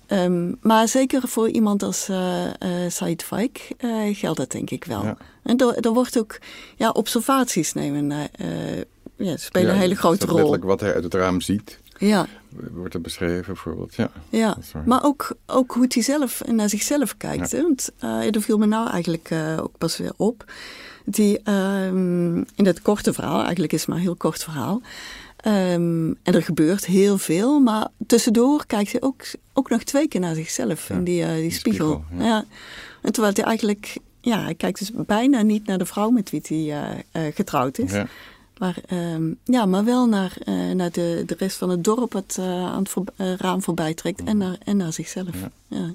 Um, 0.08 0.58
maar 0.62 0.88
zeker 0.88 1.28
voor 1.28 1.50
iemand 1.50 1.84
als 1.84 2.10
uh, 2.10 2.44
uh, 2.46 2.50
Said 2.88 3.24
Faik 3.24 3.72
uh, 3.80 4.16
geldt 4.16 4.38
dat 4.38 4.52
denk 4.52 4.70
ik 4.70 4.86
wel. 4.86 5.04
Ja. 5.04 5.18
En 5.44 5.58
er, 5.58 5.94
wordt 5.94 6.20
ook 6.20 6.40
ja, 6.76 6.90
observaties 6.90 7.74
nemen 7.74 8.30
ja, 9.16 9.38
spelen 9.38 9.74
een 9.74 9.80
hele 9.80 9.96
grote 9.96 10.26
rol. 10.26 10.36
Letterlijk 10.36 10.64
wat 10.64 10.80
hij 10.80 10.94
uit 10.94 11.04
het 11.04 11.14
raam 11.14 11.42
ziet. 11.42 11.80
Ja. 11.98 12.28
Wordt 12.72 12.94
er 12.94 13.02
beschreven 13.02 13.46
bijvoorbeeld. 13.46 13.96
Ja, 13.96 14.12
ja. 14.30 14.58
maar 14.86 15.04
ook, 15.04 15.36
ook 15.46 15.72
hoe 15.72 15.86
hij 15.88 16.04
zelf 16.04 16.42
naar 16.46 16.70
zichzelf 16.70 17.18
kijkt. 17.18 17.52
Hè? 17.52 17.62
Want 17.62 17.90
er 18.00 18.42
viel 18.42 18.58
me 18.58 18.66
nou 18.66 18.90
eigenlijk 18.90 19.32
ook 19.60 19.78
pas 19.78 19.98
weer 19.98 20.14
op. 20.18 20.52
Die 21.06 21.52
um, 21.52 22.38
in 22.56 22.64
dat 22.64 22.82
korte 22.82 23.14
verhaal, 23.14 23.42
eigenlijk 23.42 23.74
is 23.74 23.80
het 23.80 23.90
maar 23.90 23.98
een 23.98 24.04
heel 24.04 24.16
kort 24.16 24.44
verhaal. 24.44 24.82
Um, 25.46 26.18
en 26.24 26.34
er 26.34 26.44
gebeurt 26.44 26.86
heel 26.86 27.18
veel, 27.18 27.60
maar 27.60 27.88
tussendoor 28.08 28.66
kijkt 28.66 28.92
hij 28.92 29.02
ook, 29.02 29.24
ook 29.54 29.70
nog 29.70 29.84
twee 29.84 30.08
keer 30.08 30.20
naar 30.20 30.36
zichzelf 30.36 30.90
in 30.90 31.04
die, 31.04 31.22
uh, 31.22 31.34
die, 31.34 31.52
spiegel. 31.52 32.04
spiegel 32.08 32.26
ja. 32.28 32.46
En 33.02 33.12
terwijl 33.12 33.34
hij 33.34 33.44
eigenlijk, 33.44 33.98
ja, 34.22 34.44
hij 34.44 34.56
kijkt 34.56 34.80
dus 34.80 34.92
bijna 34.94 35.42
niet 35.42 35.66
naar 35.66 35.78
de 35.78 35.86
vrouw 35.86 36.10
met 36.10 36.30
wie 36.30 36.74
hij 36.74 37.06
getrouwd 37.34 37.78
is. 37.78 37.92
Maar, 38.62 38.78
um, 38.90 39.38
ja, 39.44 39.66
maar 39.66 39.86
wel 39.86 40.08
naar, 40.08 40.38
uh, 40.46 40.72
naar 40.72 40.92
de, 40.92 41.24
de 41.26 41.36
rest 41.38 41.58
van 41.58 41.70
het 41.70 41.84
dorp 41.84 42.14
wat 42.14 42.38
uh, 42.40 42.46
aan 42.46 42.80
het 42.80 42.90
voor, 42.90 43.04
uh, 43.18 43.36
raam 43.36 43.62
voorbij 43.62 43.94
trekt 43.94 44.24
en, 44.24 44.38
naar, 44.38 44.58
en 44.64 44.78
naar 44.78 44.94
zichzelf. 44.94 45.36
Ja. 45.42 45.52
ja. 45.68 45.94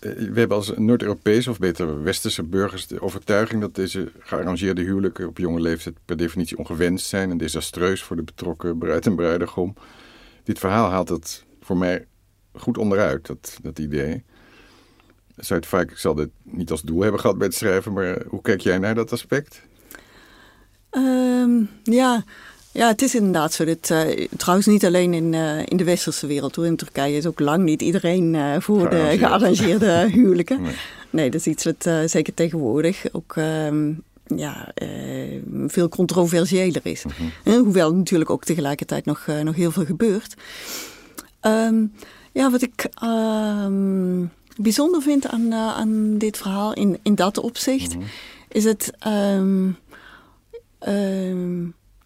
Ja. 0.00 0.14
We 0.14 0.38
hebben 0.38 0.56
als 0.56 0.72
Noord-Europese, 0.76 1.50
of 1.50 1.58
beter 1.58 2.02
Westerse 2.02 2.42
burgers, 2.42 2.86
de 2.86 3.00
overtuiging 3.00 3.60
dat 3.60 3.74
deze 3.74 4.12
gearrangeerde 4.18 4.82
huwelijken 4.82 5.26
op 5.26 5.38
jonge 5.38 5.60
leeftijd 5.60 5.94
per 6.04 6.16
definitie 6.16 6.58
ongewenst 6.58 7.06
zijn 7.06 7.30
en 7.30 7.38
desastreus 7.38 8.02
voor 8.02 8.16
de 8.16 8.22
betrokken 8.22 8.78
bruid 8.78 9.06
en 9.06 9.16
bruidegom. 9.16 9.74
Dit 10.44 10.58
verhaal 10.58 10.90
haalt 10.90 11.08
het 11.08 11.44
voor 11.60 11.76
mij 11.76 12.06
goed 12.52 12.78
onderuit, 12.78 13.26
dat, 13.26 13.58
dat 13.62 13.78
idee. 13.78 14.24
Het 15.36 15.66
vaak, 15.66 15.90
ik 15.90 15.98
zal 15.98 16.14
dit 16.14 16.30
niet 16.42 16.70
als 16.70 16.82
doel 16.82 17.00
hebben 17.00 17.20
gehad 17.20 17.38
bij 17.38 17.46
het 17.46 17.56
schrijven, 17.56 17.92
maar 17.92 18.22
hoe 18.26 18.40
kijk 18.40 18.60
jij 18.60 18.78
naar 18.78 18.94
dat 18.94 19.12
aspect? 19.12 19.66
Um, 20.90 21.68
ja. 21.82 22.24
Ja, 22.72 22.86
het 22.86 23.02
is 23.02 23.14
inderdaad 23.14 23.52
zo. 23.52 23.64
Dit, 23.64 23.90
uh, 23.90 24.26
trouwens, 24.36 24.66
niet 24.66 24.84
alleen 24.84 25.14
in, 25.14 25.32
uh, 25.32 25.58
in 25.64 25.76
de 25.76 25.84
westerse 25.84 26.26
wereld. 26.26 26.56
Hoor. 26.56 26.66
In 26.66 26.76
Turkije 26.76 27.16
is 27.16 27.26
ook 27.26 27.40
lang 27.40 27.64
niet 27.64 27.82
iedereen 27.82 28.34
uh, 28.34 28.56
voor 28.58 28.90
de 28.90 29.14
gearrangeerde 29.18 30.06
huwelijken. 30.12 30.62
Nee. 30.62 30.74
nee. 31.10 31.30
dat 31.30 31.40
is 31.40 31.46
iets 31.46 31.64
wat 31.64 31.90
zeker 32.10 32.34
tegenwoordig 32.34 33.04
ook 33.12 33.34
um, 33.36 34.02
ja, 34.36 34.72
veel 35.66 35.88
controversiëler 35.88 36.80
is. 36.82 37.04
-hmm. 37.42 37.52
hoewel 37.64 37.94
natuurlijk 37.94 38.30
ook 38.30 38.44
tegelijkertijd 38.44 39.04
nog, 39.04 39.26
nog 39.42 39.54
heel 39.54 39.70
veel 39.70 39.84
gebeurt. 39.84 40.34
Um, 41.42 41.92
ja, 42.32 42.50
wat 42.50 42.62
ik 42.62 42.88
bijzonder 44.56 45.02
vind 45.02 45.26
aan, 45.26 45.54
aan 45.54 46.18
dit 46.18 46.36
verhaal 46.36 46.74
in, 46.74 46.98
in 47.02 47.14
dat 47.14 47.38
opzicht, 47.38 47.92
-hmm. 47.92 48.02
is 48.48 48.64
het 48.64 48.92
um, 49.06 49.76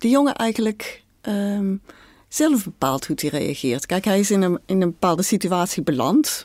de 0.02 0.08
jongen 0.08 0.34
eigenlijk 0.34 1.02
um, 1.22 1.80
zelf 2.28 2.64
bepaalt 2.64 3.06
hoe 3.06 3.16
hij 3.20 3.30
reageert. 3.30 3.86
Kijk, 3.86 4.04
hij 4.04 4.18
is 4.18 4.30
in 4.30 4.42
een, 4.42 4.58
in 4.66 4.82
een 4.82 4.90
bepaalde 4.90 5.22
situatie 5.22 5.82
beland. 5.82 6.44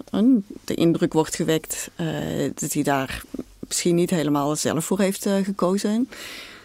De 0.63 0.73
indruk 0.73 1.13
wordt 1.13 1.35
gewekt 1.35 1.89
uh, 1.99 2.51
dat 2.55 2.73
hij 2.73 2.83
daar 2.83 3.21
misschien 3.67 3.95
niet 3.95 4.09
helemaal 4.09 4.55
zelf 4.55 4.85
voor 4.85 4.99
heeft 4.99 5.25
uh, 5.25 5.35
gekozen. 5.43 6.09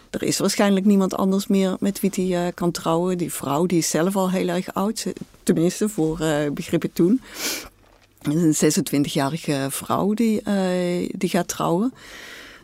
Er 0.09 0.23
is 0.23 0.37
waarschijnlijk 0.37 0.85
niemand 0.85 1.15
anders 1.15 1.47
meer 1.47 1.75
met 1.79 1.99
wie 1.99 2.11
hij 2.13 2.45
uh, 2.45 2.51
kan 2.53 2.71
trouwen. 2.71 3.17
Die 3.17 3.33
vrouw 3.33 3.65
die 3.65 3.77
is 3.77 3.89
zelf 3.89 4.15
al 4.15 4.31
heel 4.31 4.47
erg 4.47 4.73
oud, 4.73 5.05
tenminste 5.43 5.89
voor 5.89 6.17
begrippen 6.53 6.93
toen. 6.93 7.21
Een 8.21 8.55
26-jarige 8.55 9.67
vrouw 9.69 10.13
die, 10.13 10.41
die 11.17 11.29
gaat 11.29 11.47
trouwen. 11.47 11.93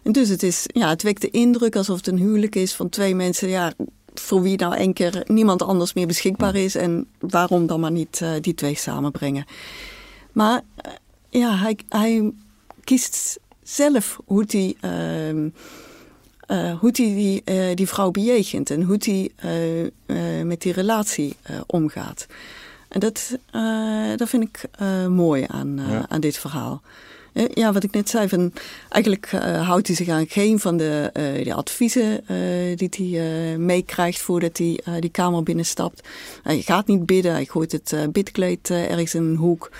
En 0.04 0.12
dus 0.12 0.30
het, 0.30 0.44
is, 0.44 0.64
ja, 0.66 0.90
het 0.90 1.04
wekt 1.04 1.22
de 1.22 1.30
indruk 1.30 1.76
alsof 1.76 1.98
het 1.98 2.08
een 2.08 2.18
huwelijk 2.18 2.56
is 2.56 2.74
van 2.74 2.90
twee 2.90 3.16
mensen... 3.16 3.50
Ja, 3.50 3.74
voor 4.14 4.42
wie 4.42 4.58
nou 4.58 4.76
één 4.76 4.94
keer 4.94 5.24
niemand 5.26 5.62
anders 5.62 5.94
meer 5.94 6.08
beschikbaar 6.08 6.56
is... 6.56 6.76
en 6.76 7.08
waarom 7.20 7.68
dan 7.68 7.80
maar 7.80 7.92
niet 7.92 8.20
uh, 8.24 8.32
die 8.42 8.54
twee 8.54 8.76
samenbrengen. 8.76 9.46
Maar 10.32 10.62
uh, 10.86 10.92
ja, 11.30 11.56
hij, 11.56 11.78
hij 11.90 12.32
kiest 12.84 13.40
zelf 13.64 14.20
hoe 14.26 14.46
hij... 14.48 14.76
Uh, 14.82 15.30
uh, 15.32 16.80
hoe 16.80 16.90
hij 16.94 17.14
die, 17.16 17.44
die 17.76 17.88
vrouw 17.88 18.12
bejegent 18.12 18.70
en 18.70 18.82
hoe 18.82 18.98
hij 19.00 19.32
met 20.44 20.62
die 20.62 20.74
relatie 20.74 21.36
omgaat. 21.66 22.26
En 22.88 23.00
dat, 23.00 23.38
dat 24.16 24.30
vind 24.30 24.44
ik 24.44 24.70
mooi 25.10 25.46
aan, 25.48 25.80
ja. 25.90 26.06
aan 26.08 26.22
dit 26.22 26.38
verhaal. 26.38 26.82
Eh, 27.34 27.46
ja, 27.54 27.74
wat 27.74 27.84
ik 27.84 27.92
net 27.92 28.10
zei, 28.10 28.30
van, 28.30 28.54
eigenlijk 28.90 29.32
uh, 29.32 29.68
houdt 29.68 29.88
hij 29.88 29.96
zich 29.96 30.10
aan 30.10 30.28
geen 30.28 30.60
van 30.60 30.78
de, 30.78 31.10
uh, 31.14 31.46
de 31.46 31.54
adviezen 31.54 32.12
uh, 32.12 32.78
die 32.78 33.14
hij 33.14 33.58
meekrijgt 33.58 34.22
voordat 34.22 34.58
hij 34.58 34.80
die 35.00 35.10
kamer 35.10 35.44
binnenstapt. 35.44 36.08
Hij 36.44 36.62
gaat 36.62 36.88
niet 36.88 37.06
bidden, 37.06 37.32
hij 37.32 37.46
gooit 37.46 37.72
het 37.72 37.96
bidkleed 38.12 38.70
ergens 38.70 39.16
in 39.16 39.24
een 39.24 39.36
hoek. 39.36 39.72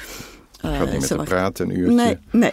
gaat 0.58 0.92
niet 0.92 1.00
met 1.00 1.10
hem 1.10 1.24
praten 1.24 1.70
een 1.70 1.80
uurtje? 1.80 1.96
Nee, 1.96 2.18
nee. 2.32 2.52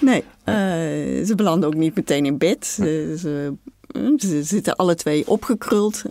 nee. 0.44 1.24
ze 1.26 1.32
belanden 1.36 1.68
ook 1.68 1.74
niet 1.74 1.94
meteen 1.94 2.26
in 2.26 2.38
bed. 2.38 2.66
Ze, 2.66 3.16
ze, 3.18 3.54
ze 4.16 4.42
zitten 4.42 4.76
alle 4.76 4.94
twee 4.94 5.28
opgekruld 5.28 6.02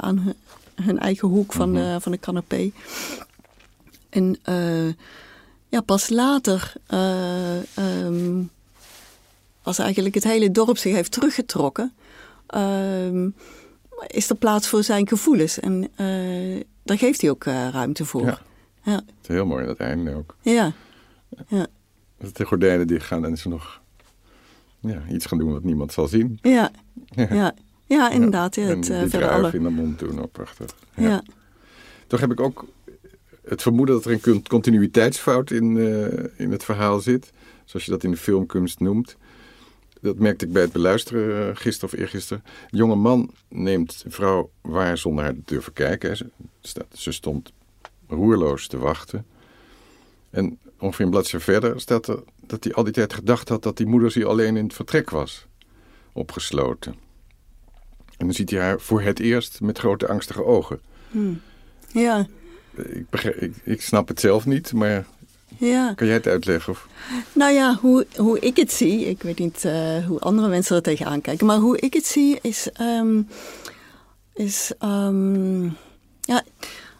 aan 0.00 0.18
hun, 0.18 0.34
hun, 0.82 0.98
eigen 0.98 1.28
hoek 1.28 1.52
van, 1.52 1.72
de, 1.72 1.80
mhm. 1.80 2.00
van 2.00 2.12
de 2.12 2.18
canapé. 2.18 2.70
En 4.10 4.38
ja, 5.68 5.80
pas 5.80 6.08
later, 6.08 6.72
uh, 6.90 8.04
um, 8.04 8.50
als 9.62 9.78
eigenlijk 9.78 10.14
het 10.14 10.24
hele 10.24 10.50
dorp 10.50 10.76
zich 10.76 10.94
heeft 10.94 11.12
teruggetrokken, 11.12 11.92
uh, 12.56 13.26
is 14.06 14.30
er 14.30 14.36
plaats 14.36 14.68
voor 14.68 14.82
zijn 14.82 15.08
gevoelens. 15.08 15.60
En 15.60 15.88
uh, 15.96 16.62
daar 16.82 16.98
geeft 16.98 17.20
hij 17.20 17.30
ook 17.30 17.44
uh, 17.44 17.68
ruimte 17.68 18.04
voor. 18.04 18.24
Ja. 18.24 18.38
ja. 18.82 18.94
Het 18.94 19.04
is 19.22 19.28
heel 19.28 19.46
mooi, 19.46 19.66
dat 19.66 19.78
einde 19.78 20.14
ook. 20.14 20.36
Ja. 20.40 20.72
ja. 21.48 21.66
De 22.32 22.44
gordijnen 22.44 22.86
die 22.86 23.00
gaan 23.00 23.24
en 23.24 23.36
ze 23.36 23.48
nog 23.48 23.80
ja, 24.80 25.02
iets 25.10 25.26
gaan 25.26 25.38
doen 25.38 25.52
wat 25.52 25.64
niemand 25.64 25.92
zal 25.92 26.06
zien. 26.06 26.38
Ja, 26.42 26.70
ja. 27.14 27.54
ja. 27.86 28.10
inderdaad. 28.10 28.54
Ja, 28.54 28.62
het, 28.62 28.90
en 28.90 29.00
die 29.00 29.08
verder 29.08 29.54
in 29.54 29.62
de 29.62 29.68
mond 29.68 29.98
doen, 29.98 30.22
ook 30.22 30.32
prachtig. 30.32 30.74
Ja. 30.94 31.22
Toch 32.06 32.20
heb 32.20 32.30
ik 32.30 32.40
ook 32.40 32.66
het 33.48 33.62
vermoeden 33.62 33.94
dat 33.94 34.04
er 34.04 34.20
een 34.22 34.42
continuïteitsfout 34.42 35.50
in, 35.50 35.76
uh, 35.76 36.06
in 36.36 36.50
het 36.50 36.64
verhaal 36.64 37.00
zit. 37.00 37.32
Zoals 37.64 37.84
je 37.84 37.90
dat 37.90 38.04
in 38.04 38.10
de 38.10 38.16
filmkunst 38.16 38.80
noemt. 38.80 39.16
Dat 40.00 40.18
merkte 40.18 40.46
ik 40.46 40.52
bij 40.52 40.62
het 40.62 40.72
beluisteren 40.72 41.48
uh, 41.48 41.56
gisteren 41.56 41.94
of 41.94 42.00
eergisteren. 42.00 42.42
Een 42.70 42.78
jonge 42.78 42.94
man 42.94 43.30
neemt 43.48 44.02
een 44.04 44.12
vrouw 44.12 44.50
waar 44.60 44.98
zonder 44.98 45.24
haar 45.24 45.34
te 45.34 45.40
durven 45.44 45.72
kijken. 45.72 46.16
Ze, 46.16 46.26
ze 46.92 47.12
stond 47.12 47.52
roerloos 48.08 48.66
te 48.66 48.78
wachten. 48.78 49.26
En 50.30 50.58
ongeveer 50.78 51.04
een 51.04 51.10
bladzijde 51.10 51.44
verder 51.44 51.80
staat 51.80 52.06
er 52.06 52.22
dat 52.46 52.64
hij 52.64 52.72
al 52.72 52.84
die 52.84 52.92
tijd 52.92 53.12
gedacht 53.12 53.48
had 53.48 53.62
dat 53.62 53.76
die 53.76 53.86
moeder 53.86 54.10
zich 54.10 54.24
alleen 54.24 54.56
in 54.56 54.64
het 54.64 54.74
vertrek 54.74 55.10
was. 55.10 55.46
Opgesloten. 56.12 56.94
En 58.16 58.26
dan 58.26 58.34
ziet 58.34 58.50
hij 58.50 58.60
haar 58.60 58.80
voor 58.80 59.02
het 59.02 59.20
eerst 59.20 59.60
met 59.60 59.78
grote 59.78 60.08
angstige 60.08 60.44
ogen. 60.44 60.80
Hmm. 61.10 61.40
Ja 61.92 62.26
ik, 62.78 63.22
ik, 63.22 63.54
ik, 63.64 63.82
snap 63.82 64.08
het 64.08 64.20
zelf 64.20 64.46
niet, 64.46 64.72
maar 64.72 65.06
ja. 65.56 65.92
kan 65.94 66.06
jij 66.06 66.16
het 66.16 66.26
uitleggen? 66.26 66.72
Of? 66.72 66.88
Nou 67.32 67.52
ja, 67.52 67.74
hoe, 67.80 68.06
hoe 68.16 68.38
ik 68.38 68.56
het 68.56 68.72
zie, 68.72 69.06
ik 69.06 69.22
weet 69.22 69.38
niet 69.38 69.64
uh, 69.64 70.06
hoe 70.06 70.20
andere 70.20 70.48
mensen 70.48 70.76
er 70.76 70.82
tegenaan 70.82 71.20
kijken, 71.20 71.46
maar 71.46 71.56
hoe 71.56 71.78
ik 71.78 71.94
het 71.94 72.06
zie 72.06 72.38
is, 72.42 72.68
um, 72.80 73.28
is 74.34 74.72
um, 74.82 75.76
ja, 76.20 76.42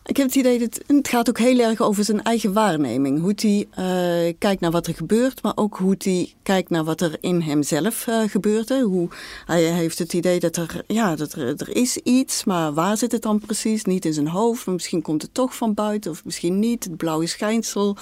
ik 0.09 0.16
heb 0.16 0.27
het 0.27 0.35
idee 0.35 0.59
dat 0.59 0.81
het 0.87 1.09
gaat 1.09 1.29
ook 1.29 1.38
heel 1.38 1.59
erg 1.59 1.81
over 1.81 2.05
zijn 2.05 2.23
eigen 2.23 2.53
waarneming. 2.53 3.21
Hoe 3.21 3.33
hij 3.37 3.66
uh, 3.71 4.35
kijkt 4.38 4.61
naar 4.61 4.71
wat 4.71 4.87
er 4.87 4.94
gebeurt, 4.94 5.42
maar 5.42 5.53
ook 5.55 5.77
hoe 5.77 5.94
hij 5.99 6.35
kijkt 6.42 6.71
naar 6.71 6.85
wat 6.85 7.01
er 7.01 7.16
in 7.21 7.40
hemzelf 7.40 8.07
uh, 8.07 8.21
gebeurt. 8.27 8.68
Hè. 8.68 8.81
Hoe, 8.81 9.09
hij 9.47 9.62
heeft 9.62 9.99
het 9.99 10.12
idee 10.12 10.40
dat, 10.40 10.57
er, 10.57 10.85
ja, 10.87 11.16
dat 11.16 11.33
er, 11.33 11.49
er 11.57 11.77
is 11.77 11.97
iets, 11.97 12.44
maar 12.44 12.73
waar 12.73 12.97
zit 12.97 13.12
het 13.12 13.23
dan 13.23 13.38
precies? 13.38 13.85
Niet 13.85 14.05
in 14.05 14.12
zijn 14.12 14.29
hoofd, 14.29 14.66
misschien 14.66 15.03
komt 15.03 15.23
het 15.23 15.35
toch 15.35 15.57
van 15.57 15.75
buiten 15.75 16.11
of 16.11 16.25
misschien 16.25 16.59
niet. 16.59 16.85
Het 16.85 16.97
blauwe 16.97 17.27
schijnsel. 17.27 17.97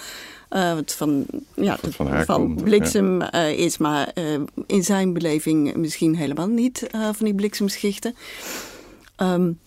Uh, 0.51 0.75
wat 0.75 0.93
van, 0.93 1.27
ja, 1.55 1.79
van, 1.91 2.25
van 2.25 2.55
bliksem 2.55 3.21
ja. 3.21 3.33
is, 3.43 3.79
maar 3.79 4.13
in 4.67 4.85
zijn 4.85 5.13
beleving 5.13 5.75
misschien 5.75 6.17
helemaal 6.17 6.49
niet 6.49 6.87
van 6.91 7.25
die 7.25 7.35
bliksemschichten. 7.35 8.15
Um, 9.17 9.59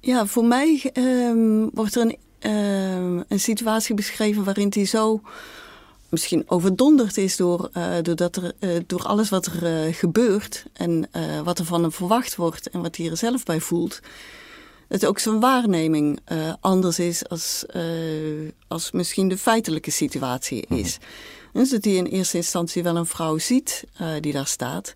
ja, 0.00 0.26
voor 0.26 0.44
mij 0.44 0.92
um, 0.94 1.70
wordt 1.74 1.94
er 1.94 2.02
een, 2.02 2.16
um, 2.50 3.24
een 3.28 3.40
situatie 3.40 3.94
beschreven 3.94 4.44
waarin 4.44 4.72
hij 4.74 4.84
zo 4.84 5.20
misschien 6.10 6.44
overdonderd 6.46 7.16
is 7.16 7.36
door, 7.36 7.70
uh, 7.76 7.94
doordat 8.02 8.36
er, 8.36 8.52
uh, 8.60 8.80
door 8.86 9.02
alles 9.02 9.28
wat 9.28 9.46
er 9.46 9.86
uh, 9.86 9.94
gebeurt 9.94 10.64
en 10.72 11.10
wat 11.44 11.58
er 11.58 11.64
van 11.64 11.82
hem 11.82 11.92
verwacht 11.92 12.36
wordt 12.36 12.70
en 12.70 12.82
wat 12.82 12.96
hij 12.96 13.10
er 13.10 13.16
zelf 13.16 13.44
bij 13.44 13.60
voelt. 13.60 14.00
Dat 14.88 15.06
ook 15.06 15.18
zijn 15.18 15.40
waarneming 15.40 16.20
anders 16.60 16.98
is 16.98 17.28
als, 17.28 17.64
als 18.68 18.90
misschien 18.90 19.28
de 19.28 19.38
feitelijke 19.38 19.90
situatie 19.90 20.64
is. 20.68 20.98
Mm 20.98 21.60
Dus 21.60 21.70
dat 21.70 21.84
hij 21.84 21.94
in 21.94 22.06
eerste 22.06 22.36
instantie 22.36 22.82
wel 22.82 22.96
een 22.96 23.06
vrouw 23.06 23.38
ziet 23.38 23.84
die 24.20 24.32
daar 24.32 24.46
staat. 24.46 24.94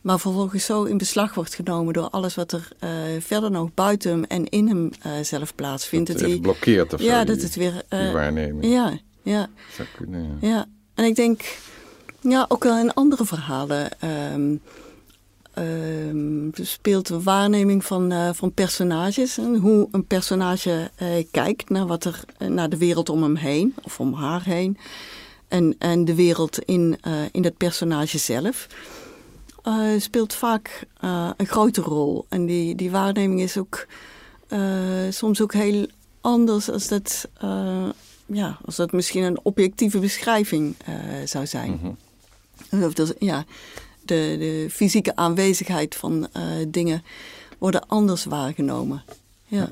Maar 0.00 0.20
vervolgens 0.20 0.64
zo 0.64 0.84
in 0.84 0.98
beslag 0.98 1.34
wordt 1.34 1.54
genomen 1.54 1.92
door 1.92 2.08
alles 2.10 2.34
wat 2.34 2.52
er 2.52 2.68
uh, 2.84 2.90
verder 3.20 3.50
nog 3.50 3.68
buiten 3.74 4.10
hem 4.10 4.24
en 4.24 4.48
in 4.48 4.68
hem 4.68 4.90
uh, 5.06 5.12
zelf 5.22 5.54
plaatsvindt. 5.54 6.12
Dat, 6.12 6.20
het 6.30 6.40
blokkeert 6.40 6.94
of 6.94 7.02
Ja, 7.02 7.18
zo, 7.18 7.24
dat 7.24 7.34
die- 7.36 7.44
het 7.44 7.54
weer... 7.54 7.82
eh, 7.88 8.12
waarneming. 8.12 8.64
ja, 8.72 8.98
ja, 9.22 9.48
Zou 9.76 9.88
kunnen, 9.96 10.38
ja. 10.40 10.48
ja. 10.48 10.66
En 10.94 11.04
ik 11.04 11.14
denk, 11.16 11.58
ja, 12.20 12.44
ook 12.48 12.64
wel 12.64 12.78
in 12.78 12.94
andere 12.94 13.24
verhalen 13.24 14.00
ehm, 14.00 14.54
ehm, 15.54 16.48
speelt 16.52 17.06
de 17.06 17.22
waarneming 17.22 17.84
van, 17.84 18.12
eh, 18.12 18.30
van 18.32 18.52
personages. 18.52 19.38
En 19.38 19.56
hoe 19.56 19.88
een 19.92 20.04
personage 20.06 20.90
eh, 20.96 21.08
kijkt 21.30 21.68
naar, 21.70 21.86
wat 21.86 22.04
er, 22.04 22.20
eh, 22.38 22.48
naar 22.48 22.68
de 22.68 22.76
wereld 22.76 23.08
om 23.08 23.22
hem 23.22 23.36
heen, 23.36 23.74
of 23.82 24.00
om 24.00 24.14
haar 24.14 24.44
heen. 24.44 24.78
En, 25.48 25.74
en 25.78 26.04
de 26.04 26.14
wereld 26.14 26.58
in, 26.58 26.98
eh, 27.00 27.12
in 27.32 27.44
het 27.44 27.56
personage 27.56 28.18
zelf. 28.18 28.66
Eh, 29.62 30.00
speelt 30.00 30.34
vaak 30.34 30.86
eh, 31.00 31.30
een 31.36 31.46
grote 31.46 31.80
rol. 31.80 32.26
En 32.28 32.46
die, 32.46 32.74
die 32.74 32.90
waarneming 32.90 33.40
is 33.40 33.56
ook 33.56 33.86
eh, 34.48 34.60
soms 35.10 35.40
ook 35.40 35.52
heel 35.52 35.86
anders 36.20 36.70
als 36.70 36.88
dat, 36.88 37.28
ja, 38.26 38.58
als 38.64 38.76
dat 38.76 38.92
misschien 38.92 39.22
een 39.22 39.38
objectieve 39.42 39.98
beschrijving 39.98 40.74
zou 41.24 41.46
zijn. 41.46 41.96
Mhm. 42.70 42.84
Of 42.84 42.92
dat, 42.92 43.14
ja, 43.18 43.44
de, 44.00 44.36
de 44.38 44.66
fysieke 44.70 45.16
aanwezigheid 45.16 45.94
van 45.94 46.28
dingen 46.68 47.02
worden 47.58 47.88
anders 47.88 48.24
waargenomen. 48.24 49.02
Ja. 49.46 49.70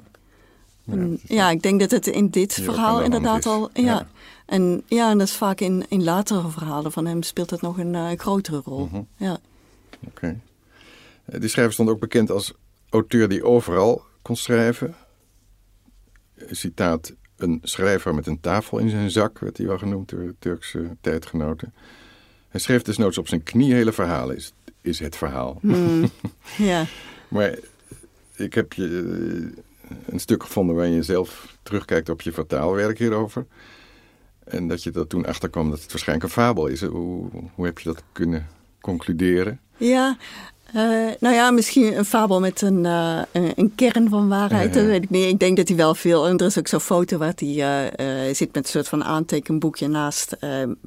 En, 0.87 1.21
ja, 1.25 1.51
ik 1.51 1.63
denk 1.63 1.81
dat 1.81 1.91
het 1.91 2.07
in 2.07 2.29
dit 2.29 2.53
verhaal 2.53 3.03
inderdaad 3.03 3.47
al. 3.47 3.71
Ja. 3.73 3.83
Ja. 3.83 4.09
En 4.47 4.83
ja, 4.87 5.11
en 5.11 5.19
dat 5.19 5.27
is 5.27 5.35
vaak 5.35 5.61
in, 5.61 5.85
in 5.89 6.05
latere 6.05 6.49
verhalen 6.49 6.93
van 6.93 7.07
hem 7.07 7.23
speelt 7.23 7.49
dat 7.49 7.61
nog 7.61 7.79
een 7.79 8.19
grotere 8.19 8.61
rol. 8.65 8.89
Mhm. 8.93 9.03
Ja. 9.17 9.39
Oké. 10.07 10.41
Eh, 11.25 11.41
Die 11.41 11.49
schrijver 11.49 11.73
stond 11.73 11.89
ook 11.89 12.01
bekend 12.01 12.31
als 12.31 12.53
auteur 12.89 13.29
die 13.29 13.45
overal 13.45 14.05
kon 14.23 14.37
schrijven. 14.37 14.95
Eh, 16.35 16.47
Citaat, 16.51 17.15
een 17.37 17.61
schrijver 17.63 18.15
met 18.15 18.27
een 18.27 18.41
tafel 18.41 18.79
in 18.79 18.89
zijn 18.91 19.11
zak, 19.11 19.39
werd 19.39 19.57
hij 19.57 19.67
wel 19.67 19.79
genoemd 19.79 20.09
door 20.09 20.21
de 20.21 20.35
Turkse 20.39 20.97
tijdgenoten. 21.01 21.75
Hij 22.49 22.61
schreef 22.61 22.83
desnoods 22.83 23.19
op 23.19 23.29
zijn 23.29 23.43
knie 23.43 23.75
hele 23.75 23.93
verhalen, 23.93 24.37
is, 24.37 24.53
is 24.81 24.99
het 24.99 25.17
verhaal. 25.17 25.59
Mm, 25.63 26.11
ja. 26.59 26.85
Maar 27.29 27.59
ik 28.37 28.55
heb 28.55 28.73
je 28.73 28.85
eh, 28.87 29.93
een 30.07 30.21
stuk 30.21 30.43
gevonden 30.43 30.77
waarin 30.77 30.95
je 30.95 31.03
zelf 31.03 31.57
terugkijkt 31.63 32.09
op 32.09 32.21
je 32.21 32.33
vertaalwerk 32.33 32.99
hierover. 32.99 33.47
En 34.45 34.69
dat 34.69 34.83
je 34.83 34.93
er 34.93 35.07
toen 35.07 35.27
achterkwam 35.27 35.71
dat 35.71 35.81
het 35.83 35.91
waarschijnlijk 35.91 36.29
een 36.29 36.43
fabel 36.43 36.67
is. 36.67 36.83
Hoe, 36.83 37.29
hoe 37.55 37.65
heb 37.67 37.79
je 37.79 37.89
dat 37.89 38.03
kunnen 38.13 38.47
concluderen? 38.81 39.61
Ja, 39.77 40.17
eh, 40.67 40.83
nou 41.21 41.35
ja, 41.35 41.51
misschien 41.51 41.97
een 41.99 42.05
fabel 42.05 42.41
met 42.41 42.63
een, 42.63 42.87
eh, 42.87 43.19
een, 43.33 43.53
een 43.57 43.73
kern 43.75 44.09
van 44.09 44.29
waarheid. 44.29 44.75
Dat 44.75 44.85
weet 44.85 45.03
ik 45.03 45.11
niet. 45.11 45.25
Ik 45.29 45.39
denk 45.39 45.57
dat 45.57 45.69
hij 45.69 45.77
wel 45.77 45.95
veel. 45.95 46.27
En 46.27 46.39
er 46.39 46.47
is 46.47 46.59
ook 46.59 46.69
zo'n 46.69 46.81
foto 46.81 47.19
waar 47.19 47.33
hij 47.37 47.89
eh, 47.91 48.35
zit 48.35 48.55
met 48.55 48.65
een 48.65 48.71
soort 48.71 48.89
van 48.89 49.05
aantekenboekje 49.05 49.89
naast 49.89 50.37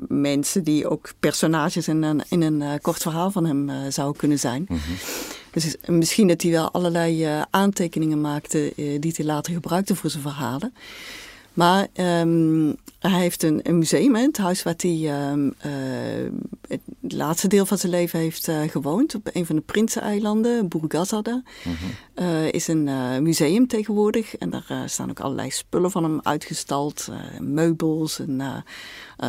mensen 0.07 0.63
die 0.63 0.87
ook 0.89 1.11
personages 1.19 1.87
in 1.87 2.03
een, 2.03 2.21
in 2.29 2.41
een 2.41 2.81
kort 2.81 3.01
verhaal 3.01 3.31
van 3.31 3.45
hem 3.45 3.91
zouden 3.91 4.17
kunnen 4.17 4.39
zijn. 4.39 4.67
Dus 5.51 5.65
is- 5.65 5.75
misschien 5.87 6.27
dat 6.27 6.41
hij 6.41 6.51
wel 6.51 6.71
allerlei 6.71 7.27
aantekeningen 7.49 8.21
maakte 8.21 8.73
die 8.75 9.13
hij 9.15 9.25
later 9.25 9.53
gebruikte 9.53 9.95
voor 9.95 10.09
zijn 10.09 10.23
verhalen. 10.23 10.73
Maar 11.53 11.87
ehm, 11.93 12.73
hij 12.99 13.19
heeft 13.19 13.43
een, 13.43 13.59
een 13.63 13.77
museum, 13.77 14.15
het 14.15 14.37
huis 14.37 14.63
waar 14.63 14.73
hij 14.77 15.09
ehm, 15.09 15.49
eh, 15.57 15.71
het 16.67 16.81
laatste 17.13 17.47
deel 17.47 17.65
van 17.65 17.77
zijn 17.77 17.91
leven 17.91 18.19
heeft 18.19 18.47
eh, 18.47 18.61
gewoond. 18.67 19.15
Op 19.15 19.29
een 19.33 19.45
van 19.45 19.55
de 19.55 19.61
Prinseneilanden, 19.61 20.67
Burgazada. 20.67 21.43
Eh, 22.13 22.51
is 22.51 22.67
een 22.67 22.83
museum 23.23 23.67
tegenwoordig. 23.67 24.35
En 24.37 24.49
daar 24.49 24.83
staan 24.85 25.09
ook 25.09 25.19
allerlei 25.19 25.51
spullen 25.51 25.91
van 25.91 26.03
hem 26.03 26.19
uitgestald. 26.23 27.07
meubels 27.39 28.19
en 28.19 28.63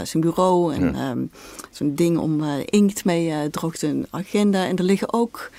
zijn 0.03 0.23
bureau. 0.23 0.75
En 0.75 0.85
Ja. 0.85 1.11
ehm, 1.11 1.25
zo'n 1.71 1.95
ding 1.95 2.19
om 2.19 2.43
inkt 2.65 3.05
mee 3.05 3.51
droogt 3.51 3.83
een 3.83 4.07
agenda. 4.11 4.67
En 4.67 4.77
er 4.77 4.85
liggen 4.85 5.13
ook... 5.13 5.51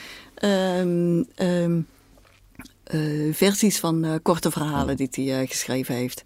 eh, 2.91 3.34
versies 3.34 3.80
van 3.80 4.04
eh, 4.04 4.12
korte 4.21 4.51
verhalen 4.51 4.95
die 4.97 5.10
hij 5.12 5.41
eh, 5.41 5.49
geschreven 5.49 5.95
heeft. 5.95 6.23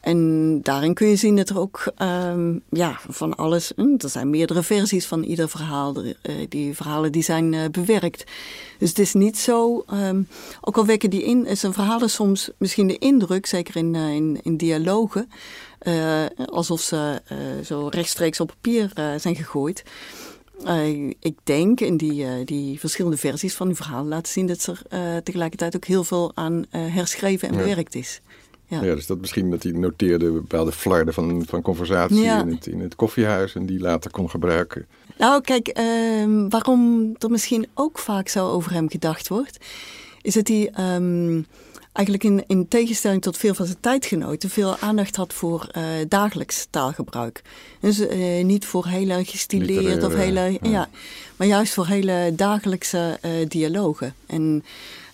En 0.00 0.60
daarin 0.62 0.94
kun 0.94 1.06
je 1.06 1.16
zien 1.16 1.36
dat 1.36 1.48
er 1.48 1.58
ook 1.58 1.92
ehm, 1.96 2.58
ja, 2.70 3.00
van 3.08 3.34
alles. 3.34 3.72
hm, 3.76 3.94
er 3.98 4.08
zijn 4.08 4.30
meerdere 4.30 4.62
versies 4.62 5.06
van 5.06 5.22
ieder 5.22 5.48
verhaal. 5.48 6.02
Die 6.48 6.74
verhalen 6.74 7.12
die 7.12 7.22
zijn 7.22 7.70
bewerkt. 7.70 8.24
Dus 8.78 8.88
het 8.88 8.98
is 8.98 9.12
niet 9.12 9.38
zo. 9.38 9.84
ehm, 9.86 10.22
ook 10.60 10.76
al 10.76 10.86
wekken 10.86 11.10
die 11.10 11.24
in 11.24 11.56
zijn 11.56 11.72
verhalen 11.72 12.10
soms 12.10 12.50
misschien 12.56 12.86
de 12.86 12.98
indruk, 12.98 13.46
zeker 13.46 13.76
in, 13.76 13.94
in, 13.94 14.40
in 14.42 14.56
dialogen. 14.56 15.30
alsof 16.46 16.80
ze 16.80 17.22
zo 17.64 17.88
rechtstreeks 17.90 18.40
op 18.40 18.46
papier 18.46 18.90
zijn 19.16 19.36
gegooid. 19.36 19.82
Eh, 20.64 21.08
ik 21.20 21.36
denk 21.42 21.80
in 21.80 21.96
die, 21.96 22.24
eh, 22.24 22.30
die 22.44 22.78
verschillende 22.80 23.16
versies 23.16 23.54
van 23.54 23.66
die 23.66 23.76
verhalen 23.76 24.08
laten 24.08 24.32
zien 24.32 24.46
dat 24.46 24.66
er 24.66 24.80
eh, 24.88 25.16
tegelijkertijd 25.16 25.76
ook 25.76 25.84
heel 25.84 26.04
veel 26.04 26.32
aan 26.34 26.64
herschreven 26.70 27.48
en 27.48 27.54
Ja. 27.54 27.60
bewerkt 27.60 27.94
is. 27.94 28.20
Ja. 28.66 28.82
Ja, 28.82 28.94
dus 28.94 29.06
dat 29.06 29.20
misschien 29.20 29.50
dat 29.50 29.62
hij 29.62 29.72
noteerde 29.72 30.30
bepaalde 30.32 30.72
flarden 30.72 31.14
van, 31.14 31.42
van 31.46 31.62
conversatie 31.62 32.20
Ja. 32.22 32.40
in, 32.42 32.48
het, 32.48 32.66
in 32.66 32.80
het 32.80 32.94
koffiehuis 32.96 33.54
en 33.54 33.66
die 33.66 33.80
later 33.80 34.10
kon 34.10 34.30
gebruiken. 34.30 34.86
Nou, 35.18 35.40
kijk, 35.40 35.68
ehm, 35.68 36.48
waarom 36.48 37.12
er 37.18 37.30
misschien 37.30 37.66
ook 37.74 37.98
vaak 37.98 38.28
zo 38.28 38.48
over 38.50 38.72
hem 38.72 38.90
gedacht 38.90 39.28
wordt, 39.28 39.58
is 40.22 40.34
dat 40.34 40.48
hij 40.48 40.70
ehm, 40.74 41.42
eigenlijk 41.92 42.26
in, 42.26 42.44
in 42.46 42.68
tegenstelling 42.68 43.22
tot 43.22 43.36
veel 43.36 43.54
van 43.54 43.66
zijn 43.66 43.80
tijdgenoten 43.80 44.50
veel 44.50 44.78
aandacht 44.78 45.16
had 45.16 45.32
voor 45.32 45.68
eh, 45.72 45.82
dagelijks 46.08 46.66
taalgebruik. 46.70 47.42
Dus 47.80 47.98
eh, 47.98 48.44
niet 48.44 48.66
voor 48.66 48.86
hele 48.86 49.24
gestileerd 49.24 50.02
of 50.04 50.14
hele, 50.14 50.58
ja. 50.62 50.70
ja. 50.70 50.88
maar 51.36 51.46
juist 51.46 51.74
voor 51.74 51.86
hele 51.86 52.32
dagelijkse 52.36 53.18
eh, 53.20 53.30
dialogen. 53.48 54.14
En 54.26 54.64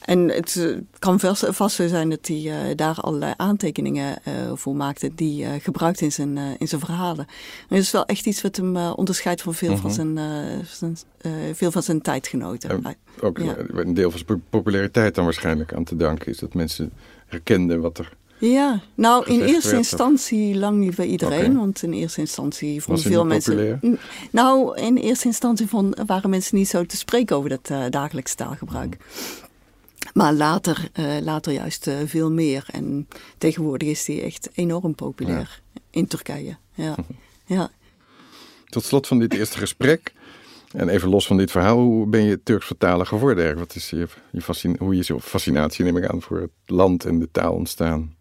en 0.09 0.29
het 0.29 0.57
eh, 0.57 0.77
kan 0.99 1.21
vast, 1.21 1.47
vast 1.49 1.77
zo 1.77 1.87
zijn 1.88 2.11
dat 2.11 2.27
hij 2.27 2.37
eh, 2.71 2.77
daar 2.77 2.94
allerlei 3.01 3.33
aantekeningen 3.37 4.18
eh, 4.25 4.33
voor 4.55 4.77
maakte 4.77 5.11
die 5.14 5.47
gebruikt 5.61 6.01
in 6.01 6.12
zijn, 6.12 6.38
in 6.59 6.68
zijn 6.68 6.81
verhalen. 6.81 7.27
En 7.29 7.66
dat 7.68 7.79
is 7.79 7.90
wel 7.90 8.07
echt 8.07 8.27
iets 8.27 8.42
wat 8.42 8.57
hem 8.57 8.77
onderscheidt 8.77 9.42
van 9.42 9.55
veel, 9.55 9.77
van, 9.77 9.90
zijn, 9.92 10.18
eh, 10.18 10.25
zijn, 10.66 10.97
veel 11.55 11.71
van 11.71 11.83
zijn 11.83 12.01
tijdgenoten. 12.03 12.71
En 12.71 12.97
ook 13.21 13.38
Ja. 13.38 13.57
een 13.75 13.94
deel 13.94 14.11
van 14.11 14.21
zijn 14.27 14.42
populariteit 14.51 15.14
dan 15.14 15.25
waarschijnlijk 15.25 15.73
aan 15.75 15.85
te 15.85 15.97
danken 15.97 16.27
is 16.27 16.38
dat 16.38 16.55
mensen 16.55 16.92
herkenden 17.27 17.81
wat 17.81 17.99
er... 17.99 18.16
Ja, 18.40 18.81
nou 18.94 19.25
in 19.27 19.40
eerste 19.40 19.53
werd, 19.53 19.64
of- 19.66 19.73
instantie 19.73 20.57
lang 20.59 20.79
niet 20.79 20.94
bij 20.97 21.07
iedereen. 21.07 21.57
Want 21.57 21.83
in 21.83 21.92
eerste 21.92 22.21
instantie 22.21 22.83
vonden 22.83 23.05
veel 23.05 23.25
mensen. 23.25 23.55
populair? 23.57 23.99
Nou, 24.31 24.77
in 24.81 24.97
eerste 24.97 25.27
instantie 25.27 25.66
vond, 25.66 26.01
waren 26.07 26.31
mensen 26.31 26.57
niet 26.57 26.68
zo 26.68 26.85
te 26.87 26.97
spreken 26.97 27.37
over 27.37 27.49
dat 27.51 27.71
eh 27.71 27.83
dagelijks 27.90 28.35
taalgebruik. 28.35 28.97
Maar 30.13 30.33
later, 30.33 30.89
eh, 30.93 31.17
later 31.21 31.53
juist 31.53 31.87
eh, 31.87 31.97
veel 32.05 32.31
meer. 32.31 32.65
En 32.71 33.09
tegenwoordig 33.39 33.89
is 33.89 34.05
die 34.05 34.23
echt 34.23 34.51
enorm 34.55 34.95
populair 34.95 35.63
in 35.91 36.07
Turkije. 36.07 36.57
Ja. 36.75 36.95
ja. 37.47 37.71
Tot 38.65 38.85
slot 38.85 39.07
van 39.07 39.19
dit 39.19 39.35
eerste 39.35 39.59
gesprek, 39.59 40.13
en 40.73 40.89
even 40.89 41.09
los 41.09 41.27
van 41.27 41.37
dit 41.37 41.51
verhaal, 41.51 41.79
hoe 41.79 42.07
ben 42.07 42.23
je 42.23 42.43
Turks 42.43 42.67
vertaler 42.67 43.07
geworden? 43.07 43.59
Wat 43.59 43.75
is 43.75 43.91
je, 43.91 44.09
je 44.33 44.75
hoe 44.79 44.97
is 44.97 45.07
je 45.07 45.21
fascinatie, 45.21 45.85
neem 45.85 45.97
ik 45.97 46.07
aan, 46.07 46.23
voor 46.23 46.41
het 46.41 46.51
land 46.67 47.05
en 47.05 47.19
de 47.19 47.29
taal 47.31 47.55
ontstaan? 47.55 48.17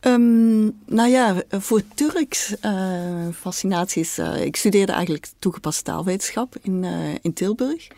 Ehm, 0.00 0.62
nou 0.86 1.08
ja, 1.08 1.42
voor 1.48 1.82
Turks 1.94 2.58
eh 2.60 3.28
fascinatie 3.34 4.02
is... 4.02 4.18
ik 4.18 4.56
studeerde 4.56 4.92
eigenlijk 4.92 5.26
toegepaste 5.38 5.82
taalwetenschap 5.82 6.56
in, 6.62 6.84
in 7.22 7.32
Tilburg. 7.32 7.88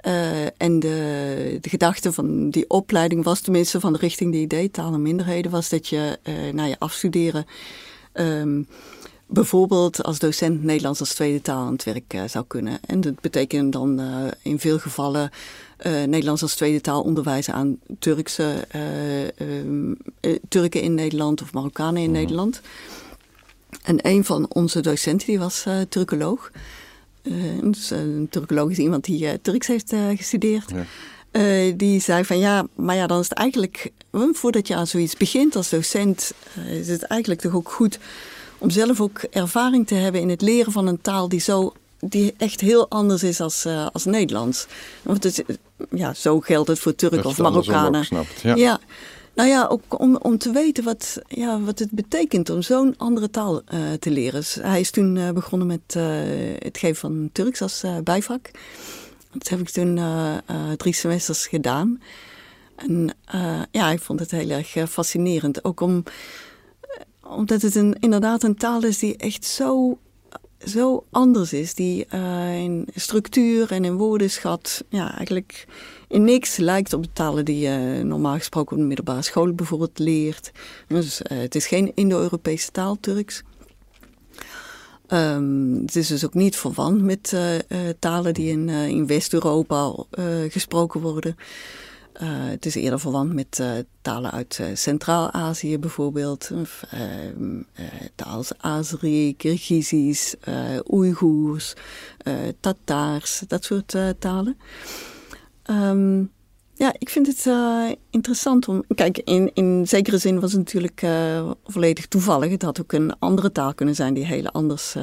Eh, 0.00 0.44
en 0.44 0.78
de, 0.78 1.58
de 1.60 1.68
gedachte 1.68 2.12
van 2.12 2.50
die 2.50 2.68
opleiding 2.68 3.24
was, 3.24 3.40
tenminste 3.40 3.80
van 3.80 3.92
de 3.92 3.98
richting 3.98 4.32
die 4.32 4.42
ik 4.42 4.50
deed, 4.50 4.72
taal 4.72 4.92
en 4.92 5.02
minderheden, 5.02 5.50
was 5.50 5.68
dat 5.68 5.88
je 5.88 6.18
eh, 6.22 6.34
na 6.52 6.64
je 6.64 6.78
afstuderen 6.78 7.46
ehm, 8.12 8.62
bijvoorbeeld 9.26 10.02
als 10.02 10.18
docent 10.18 10.62
Nederlands 10.62 11.00
als 11.00 11.14
tweede 11.14 11.42
taal 11.42 11.66
aan 11.66 11.72
het 11.72 11.84
werk 11.84 12.14
eh, 12.14 12.22
zou 12.26 12.44
kunnen. 12.48 12.78
En 12.86 13.00
dat 13.00 13.20
betekent 13.20 13.72
dan 13.72 14.00
in 14.42 14.58
veel 14.58 14.78
gevallen 14.78 15.30
Nederlands 16.06 16.42
als 16.42 16.54
tweede 16.54 16.80
taal 16.80 17.02
onderwijzen 17.02 17.54
aan 17.54 17.78
Turkse, 17.98 18.66
eh, 18.68 19.22
ehm, 19.22 19.92
eh, 20.20 20.38
Turken 20.48 20.82
in 20.82 20.94
Nederland 20.94 21.42
of 21.42 21.52
Marokkanen 21.52 22.02
in 22.02 22.10
Nederland. 22.10 22.60
En 23.82 23.98
een 24.06 24.24
van 24.24 24.46
onze 24.48 24.80
docenten 24.80 25.26
die 25.26 25.38
was 25.38 25.66
Turkoloog. 25.88 26.50
Eh, 27.22 27.32
dus, 27.62 27.90
eh, 27.90 27.98
een 27.98 28.26
Turkoloog 28.30 28.70
is 28.70 28.78
iemand 28.78 29.04
die 29.04 29.26
eh, 29.26 29.34
Turks 29.42 29.66
heeft 29.66 29.94
gestudeerd. 30.16 30.70
Ja. 30.70 30.84
Die 31.76 32.00
zei 32.00 32.24
van 32.24 32.38
ja, 32.38 32.66
maar 32.74 32.96
ja, 32.96 33.06
dan 33.06 33.20
is 33.20 33.28
het 33.28 33.38
eigenlijk, 33.38 33.92
voordat 34.32 34.68
je 34.68 34.74
aan 34.74 34.86
zoiets 34.86 35.16
begint 35.16 35.56
als 35.56 35.68
docent, 35.68 36.32
is 36.68 36.88
het 36.88 37.02
eigenlijk 37.02 37.40
toch 37.40 37.54
ook 37.54 37.72
goed 37.72 37.98
om 38.58 38.70
zelf 38.70 39.00
ook 39.00 39.18
ervaring 39.18 39.86
te 39.86 39.94
hebben 39.94 40.20
in 40.20 40.28
het 40.28 40.40
leren 40.40 40.72
van 40.72 40.86
een 40.86 41.00
taal 41.00 41.28
die 41.28 41.40
zo 41.40 41.72
die 42.00 42.34
echt 42.36 42.60
heel 42.60 42.88
anders 42.88 43.22
is 43.22 43.40
als, 43.40 43.66
als 43.92 44.04
Nederlands. 44.04 44.66
Want 45.02 45.22
het, 45.24 45.44
ja, 45.90 46.14
zo 46.14 46.40
geldt 46.40 46.68
het 46.68 46.78
voor 46.78 46.94
Turken 46.94 47.24
of 47.24 47.38
Marokkanen. 47.38 48.06
ja. 48.42 48.54
ja. 48.54 48.80
Nou 49.34 49.48
ja, 49.48 49.66
ook 49.66 50.00
om, 50.00 50.16
om 50.16 50.38
te 50.38 50.50
weten 50.52 50.84
wat, 50.84 51.22
ja, 51.28 51.60
wat 51.60 51.78
het 51.78 51.90
betekent 51.90 52.50
om 52.50 52.62
zo'n 52.62 52.94
andere 52.96 53.30
taal 53.30 53.62
te 53.98 54.10
leren. 54.10 54.42
Hij 54.60 54.80
is 54.80 54.90
toen 54.90 55.34
begonnen 55.34 55.66
met 55.66 55.94
het 56.58 56.78
geven 56.78 56.96
van 56.96 57.30
Turks 57.32 57.62
als 57.62 57.84
bijvak. 58.04 58.50
Dat 59.32 59.48
heb 59.48 59.60
ik 59.60 59.68
toen 59.70 60.00
drie 60.76 60.94
semesters 60.94 61.46
gedaan. 61.46 62.00
En 62.76 63.10
ja, 63.70 63.90
ik 63.90 64.00
vond 64.00 64.20
het 64.20 64.30
heel 64.30 64.50
erg 64.50 64.90
fascinerend. 64.90 65.64
Ook 65.64 65.80
om, 65.80 66.02
omdat 67.22 67.62
het 67.62 67.74
een, 67.74 67.96
inderdaad 68.00 68.42
een 68.42 68.56
taal 68.56 68.84
is 68.84 68.98
die 68.98 69.16
echt 69.16 69.44
zo, 69.44 69.98
zo 70.64 71.04
anders 71.10 71.52
is. 71.52 71.74
Die 71.74 72.06
in 72.54 72.88
structuur 72.94 73.72
en 73.72 73.84
in 73.84 73.96
woordenschat 73.96 74.84
ja, 74.88 75.16
eigenlijk 75.16 75.66
in 76.10 76.24
niks 76.24 76.56
lijkt 76.56 76.92
op 76.92 77.02
de 77.02 77.12
talen 77.12 77.44
die 77.44 77.58
je 77.58 78.02
normaal 78.04 78.36
gesproken 78.36 78.72
op 78.72 78.78
de 78.78 78.88
middelbare 78.88 79.22
school 79.22 79.52
bijvoorbeeld 79.52 79.98
leert. 79.98 80.50
Dus, 80.86 81.20
uh, 81.20 81.38
het 81.38 81.54
is 81.54 81.66
geen 81.66 81.92
Indo-Europese 81.94 82.70
taal, 82.70 82.96
Turks. 83.00 83.42
Um, 85.08 85.80
het 85.80 85.96
is 85.96 86.06
dus 86.06 86.24
ook 86.24 86.34
niet 86.34 86.56
verwant 86.56 87.02
met 87.02 87.32
uh, 87.34 87.88
talen 87.98 88.34
die 88.34 88.50
in, 88.50 88.68
in 88.68 89.06
West-Europa 89.06 89.94
gesproken 90.48 91.00
worden. 91.00 91.36
Het 92.22 92.66
is 92.66 92.74
eerder 92.74 93.00
verwant 93.00 93.32
met 93.32 93.62
talen 94.02 94.30
uit 94.30 94.60
Centraal-Azië 94.74 95.78
bijvoorbeeld. 95.78 96.50
Of, 96.54 96.84
ehm, 96.90 97.62
taal 98.14 98.36
als 98.36 98.50
Azeri, 98.58 99.36
Kirgizisch, 99.36 100.34
Oeigoers, 100.90 101.74
Tataars, 102.60 103.42
dat 103.46 103.64
soort 103.64 103.96
talen. 104.18 104.56
Um, 105.70 106.30
ja, 106.74 106.94
ik 106.98 107.08
vind 107.08 107.26
het 107.26 107.46
interessant 108.10 108.68
om. 108.68 108.84
Kijk, 108.94 109.18
in, 109.18 109.50
in 109.54 109.88
zekere 109.88 110.18
zin 110.18 110.40
was 110.40 110.52
het 110.52 110.60
natuurlijk 110.60 111.06
volledig 111.64 112.06
toevallig. 112.06 112.50
Het 112.50 112.62
had 112.62 112.80
ook 112.80 112.92
een 112.92 113.18
andere 113.18 113.52
taal 113.52 113.74
kunnen 113.74 113.94
zijn 113.94 114.14
die 114.14 114.24
heel 114.24 114.46
anders 114.46 114.96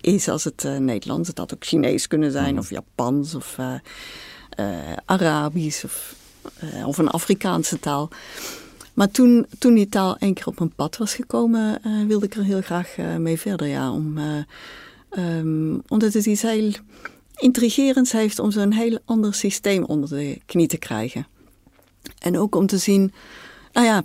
is 0.00 0.28
als 0.28 0.44
het 0.44 0.66
Nederlands. 0.78 1.28
Het 1.28 1.38
had 1.38 1.54
ook 1.54 1.64
Chinees 1.64 2.06
kunnen 2.06 2.32
zijn, 2.32 2.52
mm. 2.52 2.58
of 2.58 2.70
Japans, 2.70 3.34
of 3.34 3.56
Arabisch 5.04 5.84
of, 5.84 6.14
of 6.84 6.98
een 6.98 7.08
Afrikaanse 7.10 7.78
taal. 7.78 8.08
Maar 8.94 9.10
toen, 9.10 9.46
toen 9.58 9.74
die 9.74 9.88
taal 9.88 10.16
één 10.16 10.34
keer 10.34 10.46
op 10.46 10.58
mijn 10.58 10.74
pad 10.74 10.96
was 10.96 11.14
gekomen, 11.14 11.80
wilde 12.06 12.26
ik 12.26 12.34
er 12.34 12.44
heel 12.44 12.62
graag 12.62 12.96
mee 13.18 13.38
verder. 13.38 13.66
Ja, 13.66 13.92
om, 13.92 14.18
um, 15.18 15.82
omdat 15.88 16.12
het 16.12 16.26
iets 16.26 16.42
heel 16.42 16.72
intrigerends 17.36 18.12
heeft 18.12 18.38
om 18.38 18.50
zo'n 18.50 18.72
heel 18.72 18.98
ander 19.04 19.34
systeem 19.34 19.84
onder 19.84 20.08
de 20.08 20.40
knie 20.46 20.66
te 20.66 20.76
krijgen. 20.76 21.26
En 22.18 22.38
ook 22.38 22.54
om 22.54 22.66
te 22.66 22.78
zien, 22.78 23.12
nou 23.72 23.86
ja, 23.86 24.02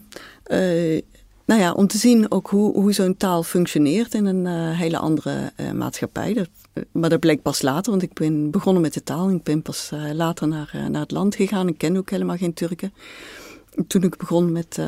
nou 1.46 1.62
ja, 1.62 1.72
om 1.72 1.88
te 1.88 1.98
zien 1.98 2.32
ook 2.32 2.50
hoe, 2.50 2.74
hoe 2.74 2.94
zo'n 2.94 3.18
taal 3.18 3.44
functioneert 3.44 4.14
in 4.14 4.26
een 4.26 4.46
uh, 4.46 4.80
hele 4.80 4.98
andere 4.98 5.52
uh, 5.58 5.72
maatschappij. 5.72 6.46
Maar 6.92 7.10
dat 7.10 7.20
bleek 7.20 7.42
pas 7.42 7.62
later, 7.62 7.92
want 7.92 8.04
ik 8.04 8.14
ben 8.14 8.52
begonnen 8.52 8.82
met 8.82 8.94
de 8.94 9.04
taal. 9.04 9.32
Ik 9.32 9.44
ben 9.44 9.62
pas 9.62 9.92
later 10.14 10.48
naar, 10.48 10.76
naar 10.90 11.02
het 11.02 11.12
land 11.12 11.36
gegaan. 11.36 11.68
Ik 11.68 11.78
kende 11.78 12.00
ook 12.00 12.10
helemaal 12.10 12.38
geen 12.38 12.54
Turken. 12.54 12.94
Toen 13.88 14.04
ik 14.04 14.18
begon 14.18 14.52
met, 14.52 14.80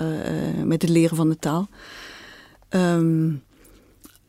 met 0.64 0.82
het 0.82 0.92
leren 0.92 1.16
van 1.16 1.30
de 1.30 1.40
taal. 1.40 1.68
Um, 2.70 3.44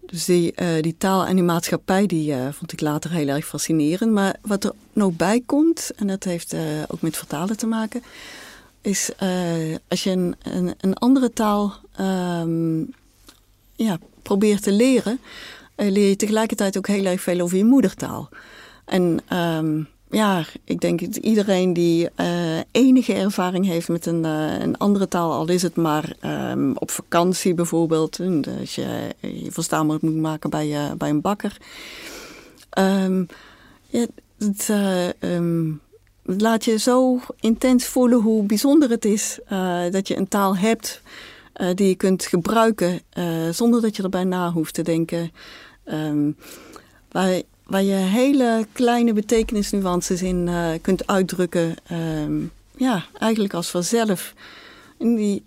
dus 0.07 0.25
die, 0.25 0.55
die 0.81 0.97
taal 0.99 1.27
en 1.27 1.35
die 1.35 1.45
maatschappij, 1.45 2.07
die 2.07 2.35
vond 2.51 2.73
ik 2.73 2.81
later 2.81 3.11
heel 3.11 3.29
erg 3.29 3.47
fascinerend. 3.47 4.13
Maar 4.13 4.37
wat 4.43 4.65
er 4.65 4.73
nog 4.93 5.17
bij 5.17 5.43
komt, 5.47 5.91
en 5.97 6.07
dat 6.07 6.25
heeft 6.25 6.55
ook 6.89 7.01
met 7.01 7.17
vertalen 7.17 7.57
te 7.57 7.67
maken 7.67 8.03
is 8.81 9.11
als 9.89 10.03
je 10.03 10.11
een, 10.11 10.35
een, 10.43 10.75
een 10.81 10.95
andere 10.95 11.33
taal 11.33 11.75
um, 12.01 12.95
ja, 13.77 13.99
probeert 14.23 14.63
te 14.63 14.73
leren, 14.73 15.21
leer 15.77 16.09
je 16.09 16.17
tegelijkertijd 16.17 16.77
ook 16.77 16.87
heel 16.87 17.05
erg 17.05 17.21
veel 17.21 17.41
over 17.41 17.57
je 17.57 17.65
moedertaal. 17.65 18.29
En 18.85 19.21
um, 19.33 19.89
ja, 20.15 20.45
ik 20.65 20.81
denk 20.81 21.01
dat 21.01 21.17
iedereen 21.17 21.73
die 21.73 22.09
uh, 22.21 22.59
enige 22.71 23.15
ervaring 23.15 23.67
heeft 23.67 23.89
met 23.89 24.07
een, 24.07 24.25
een 24.25 24.79
andere 24.79 25.09
taal, 25.09 25.33
al 25.33 25.49
is 25.49 25.63
het 25.63 25.77
maar 25.77 26.13
um, 26.51 26.77
op 26.77 26.91
vakantie 26.91 27.55
bijvoorbeeld, 27.55 28.21
als 28.61 28.75
je 28.75 29.15
je 29.21 29.53
verstaanbaar 29.53 29.99
moet 30.01 30.17
maken 30.17 30.51
bij, 30.51 30.95
bij 30.99 31.09
een 31.09 31.21
bakker. 31.21 31.57
Um, 32.79 33.27
ja, 33.87 34.07
het, 34.39 34.73
laat 36.23 36.65
je 36.65 36.79
zo 36.79 37.21
intens 37.41 37.85
voelen 37.85 38.21
hoe 38.21 38.43
bijzonder 38.43 38.91
het 38.91 39.05
is 39.05 39.39
dat 39.91 40.09
je 40.09 40.17
een 40.17 40.29
taal 40.29 40.57
hebt 40.57 41.03
die 41.75 41.89
je 41.89 41.95
kunt 41.95 42.27
gebruiken 42.27 43.01
zonder 43.51 43.81
dat 43.81 43.97
je 43.97 44.03
erbij 44.03 44.25
na 44.25 44.53
hoeft 44.53 44.75
te 44.75 44.83
denken. 44.83 45.31
Um, 45.85 46.37
waar, 47.67 47.83
je 47.83 47.95
hele 47.95 48.67
kleine 48.73 49.13
betekenisnuances 49.13 50.23
in 50.23 50.51
kunt 50.83 51.07
uitdrukken. 51.07 51.75
Um, 51.93 52.53
ja, 52.77 53.05
eigenlijk 53.19 53.55
als 53.55 53.71
vanzelf. 53.71 54.35
En 54.99 55.15
die, 55.15 55.43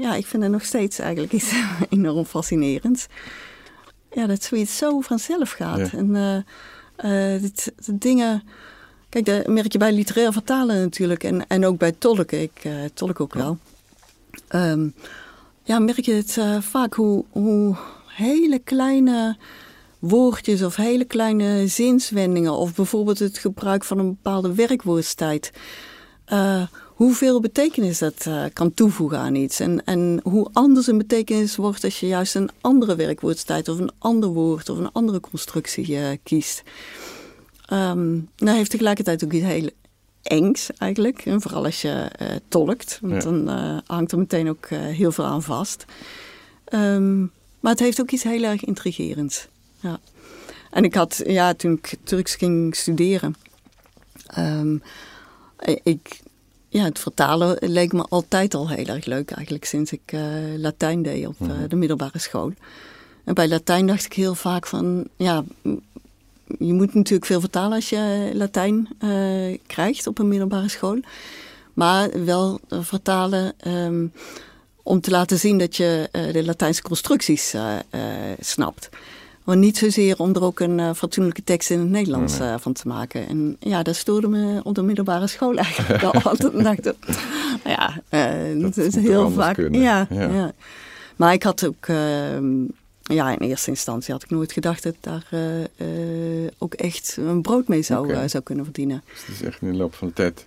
ja, 0.00 0.14
ik 0.14 0.26
vind 0.26 0.42
het 0.42 0.52
nog 0.52 0.64
steeds 0.64 0.98
eigenlijk 0.98 1.32
iets 1.32 1.52
enorm 1.88 2.24
fascinerends. 2.24 3.06
Ja, 4.12 4.26
dat 4.26 4.42
zoiets 4.42 4.76
zo 4.76 5.00
vanzelf 5.00 5.50
gaat. 5.50 5.90
Ja. 5.90 5.98
En 5.98 6.44
dit, 7.40 7.72
de 7.84 7.98
dingen 7.98 8.42
Kijk, 9.08 9.24
dat 9.24 9.46
merk 9.46 9.72
je 9.72 9.78
bij 9.78 9.92
literair 9.92 10.32
vertalen 10.32 10.80
natuurlijk 10.80 11.24
en, 11.24 11.46
en 11.46 11.66
ook 11.66 11.78
bij 11.78 11.92
tolken. 11.92 12.40
Ik 12.40 12.62
tolk 12.94 13.20
ook 13.20 13.34
wel. 13.34 13.58
Um, 14.54 14.94
ja, 15.62 15.78
merk 15.78 16.04
je 16.04 16.12
het 16.12 16.38
vaak 16.64 16.94
hoe, 16.94 17.24
hoe 17.30 17.76
hele 18.06 18.58
kleine 18.58 19.36
woordjes 19.98 20.62
of 20.62 20.76
hele 20.76 21.04
kleine 21.04 21.66
zinswendingen... 21.66 22.52
of 22.52 22.74
bijvoorbeeld 22.74 23.18
het 23.18 23.38
gebruik 23.38 23.84
van 23.84 23.98
een 23.98 24.08
bepaalde 24.08 24.54
werkwoordstijd... 24.54 25.52
Uh, 26.32 26.62
hoeveel 26.84 27.40
betekenis 27.40 27.98
dat 27.98 28.28
kan 28.52 28.74
toevoegen 28.74 29.18
aan 29.18 29.34
iets. 29.34 29.60
En, 29.60 29.84
en 29.84 30.20
hoe 30.22 30.48
anders 30.52 30.86
een 30.86 30.98
betekenis 30.98 31.56
wordt 31.56 31.84
als 31.84 32.00
je 32.00 32.06
juist 32.06 32.34
een 32.34 32.50
andere 32.60 32.96
werkwoordstijd... 32.96 33.68
of 33.68 33.78
een 33.78 33.92
ander 33.98 34.28
woord 34.28 34.68
of 34.68 34.78
een 34.78 34.92
andere 34.92 35.20
constructie 35.20 36.18
kiest... 36.22 36.62
Um, 37.72 38.28
nou 38.36 38.56
heeft 38.56 38.70
tegelijkertijd 38.70 39.24
ook 39.24 39.32
iets 39.32 39.44
heel 39.44 39.70
engs 40.22 40.70
eigenlijk. 40.78 41.26
En 41.26 41.40
vooral 41.40 41.64
als 41.64 41.82
je 41.82 42.10
tolkt. 42.48 42.98
Want 43.02 43.22
dan 43.22 43.48
hangt 43.86 44.12
er 44.12 44.18
meteen 44.18 44.48
ook 44.48 44.68
heel 44.68 45.12
veel 45.12 45.24
aan 45.24 45.42
vast. 45.42 45.84
Um, 46.74 47.30
maar 47.60 47.72
het 47.72 47.80
heeft 47.80 48.00
ook 48.00 48.10
iets 48.10 48.22
heel 48.22 48.42
erg 48.42 48.64
intrigerends. 48.64 49.48
Ja. 49.86 50.00
En 50.70 50.84
ik 50.84 50.94
had, 50.94 51.22
ja, 51.26 51.54
toen 51.54 51.72
ik 51.72 51.94
Turks 52.04 52.34
ging 52.34 52.76
studeren... 52.76 53.36
Um, 54.38 54.82
ik, 55.82 56.20
ja, 56.68 56.84
het 56.84 56.98
vertalen 56.98 57.56
leek 57.60 57.92
me 57.92 58.02
altijd 58.08 58.54
al 58.54 58.68
heel 58.68 58.86
erg 58.86 59.04
leuk. 59.04 59.30
Eigenlijk 59.30 59.64
sinds 59.64 59.92
ik 59.92 60.16
Latijn 60.56 61.02
deed 61.02 61.26
op 61.26 61.38
mm 61.38 61.68
de 61.68 61.76
middelbare 61.76 62.18
school. 62.18 62.52
En 63.24 63.34
bij 63.34 63.48
Latijn 63.48 63.86
dacht 63.86 64.04
ik 64.04 64.12
heel 64.12 64.34
vaak 64.34 64.66
van... 64.66 65.08
Ja, 65.16 65.44
je 66.58 66.72
moet 66.72 66.94
natuurlijk 66.94 67.26
veel 67.26 67.40
vertalen 67.40 67.72
als 67.72 67.88
je 67.88 68.30
Latijn 68.34 68.88
uh, 69.04 69.58
krijgt 69.66 70.06
op 70.06 70.18
een 70.18 70.28
middelbare 70.28 70.68
school. 70.68 71.00
Maar 71.74 72.24
wel 72.24 72.60
vertalen 72.68 73.54
um, 73.66 74.12
om 74.82 75.00
te 75.00 75.10
laten 75.10 75.38
zien 75.38 75.58
dat 75.58 75.76
je 75.76 76.08
de 76.32 76.44
Latijnse 76.44 76.82
constructies 76.82 77.54
snapt. 78.40 78.88
Maar 79.46 79.56
niet 79.56 79.76
zozeer 79.76 80.18
om 80.18 80.34
er 80.34 80.42
ook 80.42 80.60
een 80.60 80.94
fatsoenlijke 80.94 81.44
tekst 81.44 81.70
in 81.70 81.78
het 81.78 81.88
Nederlands 81.88 82.38
nee. 82.38 82.58
van 82.58 82.72
te 82.72 82.88
maken. 82.88 83.28
En 83.28 83.56
ja, 83.60 83.82
dat 83.82 83.96
stoorde 83.96 84.28
me 84.28 84.60
op 84.62 84.74
de 84.74 84.82
middelbare 84.82 85.26
school 85.26 85.56
eigenlijk 85.56 86.02
al. 86.04 86.12
Dacht 86.12 86.44
ik, 86.44 86.52
nou 86.52 86.76
ja, 87.64 88.02
dat, 88.54 88.76
is 88.76 88.94
heel 88.94 89.30
vaak. 89.30 89.56
Ja, 89.70 90.06
ja, 90.10 90.28
ja. 90.28 90.52
Maar 91.16 91.32
ik 91.32 91.42
had 91.42 91.66
ook 91.66 91.86
ehm, 91.86 92.62
ja, 93.02 93.30
in 93.30 93.48
eerste 93.48 93.70
instantie 93.70 94.12
had 94.12 94.22
ik 94.22 94.30
nooit 94.30 94.52
gedacht 94.52 94.82
dat 94.82 94.94
ik 94.94 95.02
daar 95.02 95.26
ook 96.58 96.74
echt 96.74 97.16
een 97.18 97.42
brood 97.42 97.68
mee 97.68 97.82
zou, 97.82 98.10
okay. 98.10 98.28
zou 98.28 98.42
kunnen 98.42 98.64
verdienen. 98.64 99.02
Dus 99.12 99.26
het 99.26 99.34
is 99.34 99.42
echt 99.42 99.62
in 99.62 99.70
de 99.70 99.76
loop 99.76 99.94
van 99.94 100.08
de 100.08 100.14
tijd 100.14 100.46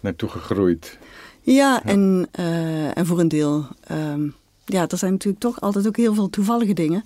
naartoe 0.00 0.28
gegroeid. 0.28 0.98
Ja, 1.40 1.54
ja. 1.54 1.82
En, 1.84 2.28
en 2.94 3.06
voor 3.06 3.20
een 3.20 3.28
deel, 3.28 3.66
um, 3.92 4.34
ja, 4.64 4.88
er 4.88 4.98
zijn 4.98 5.12
natuurlijk 5.12 5.42
toch 5.42 5.60
altijd 5.60 5.86
ook 5.86 5.96
heel 5.96 6.14
veel 6.14 6.30
toevallige 6.30 6.72
dingen. 6.72 7.04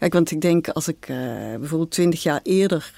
Kijk, 0.00 0.12
want 0.12 0.30
ik 0.30 0.40
denk 0.40 0.68
als 0.68 0.88
ik 0.88 1.06
bijvoorbeeld 1.58 1.90
twintig 1.90 2.22
jaar 2.22 2.40
eerder 2.42 2.94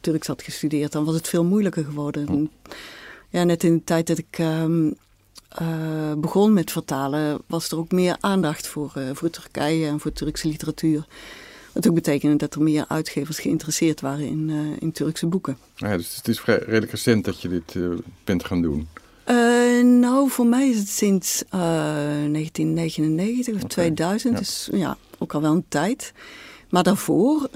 Turks 0.00 0.26
had 0.26 0.42
gestudeerd, 0.42 0.92
dan 0.92 1.04
was 1.04 1.14
het 1.14 1.28
veel 1.28 1.44
moeilijker 1.44 1.84
geworden. 1.84 2.50
Ja, 3.28 3.44
net 3.44 3.64
in 3.64 3.74
de 3.74 3.84
tijd 3.84 4.06
dat 4.06 4.18
ik 4.18 4.38
um, 4.38 4.94
uh, 5.62 6.12
begon 6.16 6.52
met 6.52 6.70
vertalen, 6.70 7.38
was 7.46 7.70
er 7.70 7.78
ook 7.78 7.92
meer 7.92 8.16
aandacht 8.20 8.66
voor, 8.66 8.92
voor 9.12 9.30
Turkije 9.30 9.86
en 9.86 10.00
voor 10.00 10.12
Turkse 10.12 10.48
literatuur. 10.48 11.06
Wat 11.72 11.88
ook 11.88 11.94
betekende 11.94 12.36
dat 12.36 12.54
er 12.54 12.62
meer 12.62 12.84
uitgevers 12.88 13.38
geïnteresseerd 13.38 14.00
waren 14.00 14.26
in, 14.26 14.76
in 14.78 14.92
Turkse 14.92 15.26
boeken. 15.26 15.58
Ja, 15.74 15.96
dus 15.96 16.16
het 16.16 16.28
is 16.28 16.40
vrij, 16.40 16.58
redelijk 16.58 16.90
recent 16.90 17.24
dat 17.24 17.40
je 17.40 17.48
dit 17.48 17.74
bent 18.24 18.44
gaan 18.44 18.62
doen. 18.62 18.88
Uh, 19.30 19.84
nou, 19.84 20.30
voor 20.30 20.46
mij 20.46 20.68
is 20.68 20.78
het 20.78 20.88
sinds 20.88 21.44
1999 21.50 23.54
of 23.54 23.62
okay. 23.62 23.68
2000. 23.68 24.32
Ja. 24.32 24.38
Dus 24.38 24.68
ja, 24.72 24.96
ook 25.18 25.34
al 25.34 25.40
wel 25.40 25.52
een 25.52 25.64
tijd. 25.68 26.12
Maar 26.70 26.82
daarvoor, 26.82 27.48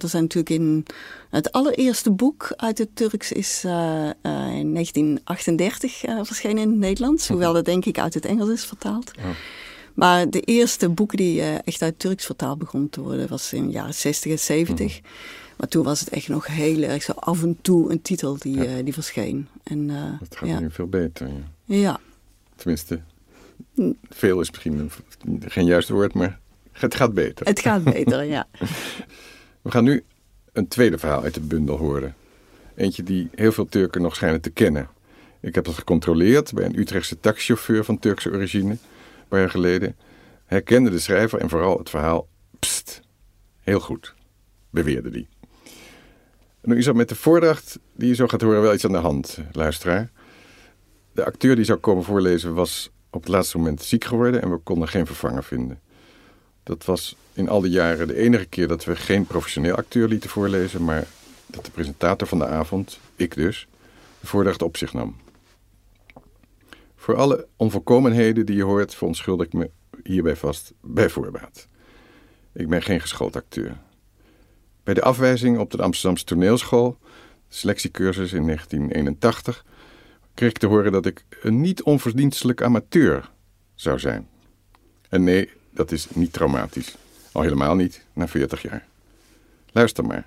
er 0.00 0.08
zijn 0.08 0.22
natuurlijk 0.22 0.50
in 0.50 0.84
het 1.30 1.52
allereerste 1.52 2.10
boek 2.10 2.52
uit 2.56 2.78
het 2.78 2.88
Turks 2.96 3.32
is 3.32 3.64
in 3.64 4.72
1938 4.72 6.02
verschenen 6.22 6.62
in 6.62 6.68
het 6.68 6.78
Nederlands. 6.78 7.28
Hoewel 7.28 7.52
dat 7.52 7.64
denk 7.64 7.84
ik 7.84 7.98
uit 7.98 8.14
het 8.14 8.24
Engels 8.24 8.48
is 8.48 8.64
vertaald. 8.64 9.10
Oh. 9.18 9.24
Maar 9.94 10.30
de 10.30 10.40
eerste 10.40 10.88
boeken 10.88 11.16
die 11.16 11.42
echt 11.42 11.82
uit 11.82 11.98
Turks 11.98 12.24
vertaald 12.24 12.58
begonnen 12.58 12.90
te 12.90 13.00
worden, 13.00 13.28
was 13.28 13.52
in 13.52 13.66
de 13.66 13.72
jaren 13.72 13.94
60 13.94 14.32
en 14.32 14.38
70. 14.38 15.00
Mhm. 15.00 15.08
Maar 15.56 15.68
toen 15.68 15.84
was 15.84 16.00
het 16.00 16.08
echt 16.08 16.28
nog 16.28 16.46
heel 16.46 16.82
erg 16.82 17.02
zo 17.02 17.12
af 17.12 17.42
en 17.42 17.58
toe 17.62 17.90
een 17.90 18.02
titel 18.02 18.36
die, 18.38 18.56
ja. 18.56 18.64
uh, 18.64 18.84
die 18.84 18.92
verscheen. 18.92 19.48
En, 19.62 19.88
uh, 19.88 20.18
dat 20.20 20.36
gaat 20.36 20.48
ja. 20.48 20.60
nu 20.60 20.70
veel 20.70 20.86
beter. 20.86 21.28
Ja. 21.64 21.76
ja. 21.76 22.00
Tenminste, 22.56 23.00
veel 24.08 24.40
is 24.40 24.50
misschien 24.50 24.90
geen 25.40 25.64
juist 25.64 25.88
woord, 25.88 26.14
maar 26.14 26.38
het 26.80 26.94
gaat 26.94 27.14
beter. 27.14 27.46
Het 27.46 27.60
gaat 27.60 27.84
beter, 27.84 28.24
ja. 28.24 28.46
We 29.62 29.70
gaan 29.70 29.84
nu 29.84 30.04
een 30.52 30.68
tweede 30.68 30.98
verhaal 30.98 31.22
uit 31.22 31.34
de 31.34 31.40
bundel 31.40 31.76
horen. 31.76 32.14
Eentje 32.74 33.02
die 33.02 33.28
heel 33.34 33.52
veel 33.52 33.66
Turken 33.66 34.02
nog 34.02 34.14
schijnen 34.14 34.40
te 34.40 34.50
kennen. 34.50 34.88
Ik 35.40 35.54
heb 35.54 35.64
dat 35.64 35.74
gecontroleerd 35.74 36.52
bij 36.52 36.64
een 36.64 36.78
Utrechtse 36.78 37.20
taxichauffeur 37.20 37.84
van 37.84 37.98
Turkse 37.98 38.30
origine 38.30 38.76
paar 39.28 39.40
jaar 39.40 39.50
geleden, 39.50 39.96
herkende 40.44 40.90
de 40.90 40.98
schrijver 40.98 41.38
en 41.40 41.48
vooral 41.48 41.78
het 41.78 41.90
verhaal 41.90 42.28
pst, 42.58 43.00
heel 43.60 43.80
goed, 43.80 44.14
beweerde 44.70 45.10
hij. 45.10 45.26
Nu 46.62 46.78
is 46.78 46.86
er 46.86 46.96
met 46.96 47.08
de 47.08 47.14
voordracht 47.14 47.78
die 47.94 48.08
je 48.08 48.14
zo 48.14 48.26
gaat 48.26 48.40
horen 48.40 48.62
wel 48.62 48.74
iets 48.74 48.84
aan 48.84 48.92
de 48.92 48.98
hand, 48.98 49.38
luisteraar. 49.52 50.10
De 51.12 51.24
acteur 51.24 51.56
die 51.56 51.64
zou 51.64 51.78
komen 51.78 52.04
voorlezen 52.04 52.54
was 52.54 52.90
op 53.10 53.20
het 53.20 53.30
laatste 53.30 53.56
moment 53.56 53.82
ziek 53.82 54.04
geworden 54.04 54.42
en 54.42 54.50
we 54.50 54.56
konden 54.58 54.88
geen 54.88 55.06
vervanger 55.06 55.44
vinden. 55.44 55.80
Dat 56.66 56.84
was 56.84 57.16
in 57.32 57.48
al 57.48 57.60
die 57.60 57.70
jaren 57.70 58.06
de 58.06 58.16
enige 58.16 58.44
keer 58.44 58.68
dat 58.68 58.84
we 58.84 58.96
geen 58.96 59.26
professioneel 59.26 59.74
acteur 59.74 60.08
lieten 60.08 60.30
voorlezen, 60.30 60.84
maar 60.84 61.06
dat 61.46 61.64
de 61.64 61.70
presentator 61.70 62.28
van 62.28 62.38
de 62.38 62.46
avond, 62.46 62.98
ik 63.16 63.34
dus, 63.34 63.66
de 64.20 64.26
voordracht 64.26 64.62
op 64.62 64.76
zich 64.76 64.92
nam. 64.92 65.16
Voor 66.96 67.16
alle 67.16 67.46
onvolkomenheden 67.56 68.46
die 68.46 68.56
je 68.56 68.62
hoort, 68.62 68.94
verontschuldig 68.94 69.46
ik 69.46 69.52
me 69.52 69.70
hierbij 70.02 70.36
vast 70.36 70.72
bij 70.80 71.10
voorbaat. 71.10 71.68
Ik 72.52 72.68
ben 72.68 72.82
geen 72.82 73.00
geschoold 73.00 73.36
acteur. 73.36 73.76
Bij 74.82 74.94
de 74.94 75.02
afwijzing 75.02 75.58
op 75.58 75.70
de 75.70 75.82
Amsterdamse 75.82 76.24
toneelschool, 76.24 76.98
selectiecursus 77.48 78.32
in 78.32 78.44
1981, 78.44 79.64
kreeg 80.34 80.50
ik 80.50 80.58
te 80.58 80.66
horen 80.66 80.92
dat 80.92 81.06
ik 81.06 81.24
een 81.42 81.60
niet 81.60 81.82
onverdienstelijk 81.82 82.62
amateur 82.62 83.30
zou 83.74 83.98
zijn. 83.98 84.28
En 85.08 85.24
nee, 85.24 85.50
dat 85.76 85.92
is 85.92 86.06
niet 86.10 86.32
traumatisch. 86.32 86.96
Al 87.32 87.42
helemaal 87.42 87.74
niet 87.74 88.02
na 88.12 88.28
40 88.28 88.62
jaar. 88.62 88.86
Luister 89.72 90.04
maar. 90.04 90.26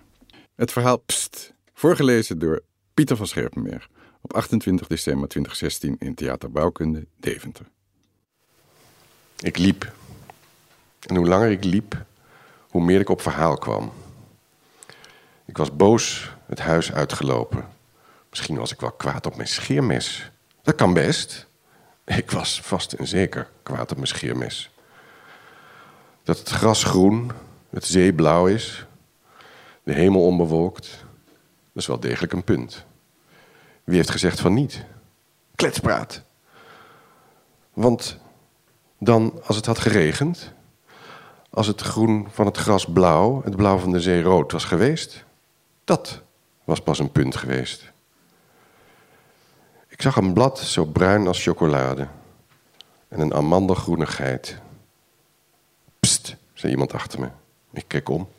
Het 0.56 0.72
verhaal 0.72 0.98
Pst, 0.98 1.54
voorgelezen 1.74 2.40
door 2.40 2.62
Pieter 2.94 3.18
van 3.18 3.28
Scherpenberg 3.28 3.90
op 4.22 4.34
28 4.34 4.88
december 4.88 5.30
2016 5.30 5.96
in 6.00 6.16
Theater 6.16 6.52
Bouwkunde, 6.52 7.06
Deventer. 7.18 7.66
Ik 9.40 9.58
liep. 9.58 9.92
En 11.08 11.16
hoe 11.16 11.28
langer 11.28 11.50
ik 11.50 11.64
liep, 11.64 12.06
hoe 12.70 12.84
meer 12.84 13.00
ik 13.00 13.10
op 13.10 13.22
verhaal 13.22 13.58
kwam. 13.58 13.92
Ik 15.46 15.58
was 15.58 15.76
boos 15.76 16.32
het 16.46 16.60
huis 16.60 16.92
uitgelopen. 16.92 17.68
Misschien 18.30 18.58
was 18.58 18.72
ik 18.72 18.80
wel 18.80 18.92
kwaad 18.92 19.26
op 19.26 19.36
mijn 19.36 19.48
scheermes. 19.48 20.32
Dat 20.62 20.76
kan 20.76 20.94
best. 20.94 21.48
Ik 22.06 22.32
was 22.32 22.62
vast 22.62 22.94
en 22.94 23.08
zeker 23.08 23.50
kwaad 23.64 23.92
op 23.92 23.98
mijn 23.98 24.08
scheermes. 24.08 24.70
Dat 26.30 26.38
het 26.38 26.50
gras 26.50 26.84
groen, 26.84 27.32
het 27.70 27.86
zee 27.86 28.14
blauw 28.14 28.48
is, 28.48 28.86
de 29.84 29.94
hemel 29.94 30.26
onbewolkt, 30.26 30.90
dat 31.74 31.82
is 31.82 31.88
wel 31.88 32.00
degelijk 32.00 32.34
een 32.34 32.44
punt. 32.44 32.86
Wie 33.84 33.96
heeft 33.96 34.10
gezegd 34.10 34.40
van 34.40 34.54
niet? 34.54 34.86
Kletspraat. 35.56 36.22
Want 37.74 38.18
dan, 38.98 39.42
als 39.46 39.56
het 39.56 39.66
had 39.66 39.80
geregend, 39.80 40.54
als 41.50 41.68
het 41.68 41.82
groen 41.82 42.28
van 42.32 42.46
het 42.46 42.58
gras 42.58 42.86
blauw, 42.86 43.42
het 43.44 43.56
blauw 43.56 43.78
van 43.78 43.92
de 43.92 44.02
zee 44.02 44.22
rood 44.22 44.52
was 44.52 44.64
geweest, 44.64 45.26
dat 45.84 46.22
was 46.64 46.82
pas 46.82 47.00
een 47.00 47.12
punt 47.12 47.36
geweest. 47.36 47.92
Ik 49.88 50.02
zag 50.02 50.16
een 50.16 50.34
blad 50.34 50.60
zo 50.60 50.86
bruin 50.86 51.28
als 51.28 51.44
chocolade 51.44 52.08
en 53.08 53.20
een 53.20 53.34
amandelgroene 53.34 54.06
zei 56.60 56.72
iemand 56.72 56.94
achter 56.94 57.20
me. 57.20 57.30
Ik 57.72 57.84
keek 57.88 58.10
om. 58.10 58.30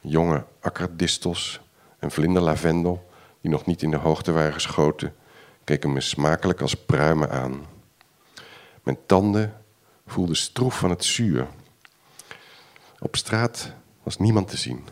Jonge 0.00 0.44
akkerdistels 0.60 1.60
en 1.98 2.10
vlinderlavendel 2.10 3.10
die 3.40 3.50
nog 3.50 3.66
niet 3.66 3.82
in 3.82 3.90
de 3.90 3.96
hoogte 3.96 4.32
waren 4.32 4.52
geschoten, 4.52 5.14
keken 5.64 5.92
me 5.92 6.00
smakelijk 6.00 6.60
als 6.60 6.74
pruimen 6.74 7.30
aan. 7.30 7.66
Mijn 8.82 8.98
tanden 9.06 9.62
voelden 10.06 10.36
stroef 10.36 10.78
van 10.78 10.90
het 10.90 11.04
zuur. 11.04 11.46
Op 12.98 13.16
straat 13.16 13.72
was 14.02 14.18
niemand 14.18 14.48
te 14.48 14.56
zien. 14.56 14.86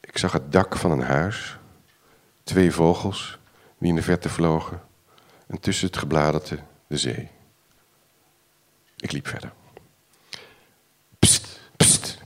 Ik 0.00 0.18
zag 0.18 0.32
het 0.32 0.52
dak 0.52 0.76
van 0.76 0.90
een 0.90 1.02
huis, 1.02 1.58
twee 2.42 2.72
vogels 2.72 3.38
die 3.78 3.88
in 3.88 3.94
de 3.94 4.02
verte 4.02 4.28
vlogen 4.28 4.82
en 5.46 5.60
tussen 5.60 5.86
het 5.86 5.96
gebladerte 5.96 6.58
de 6.86 6.96
zee. 6.96 7.28
Ik 8.96 9.12
liep 9.12 9.26
verder. 9.26 9.52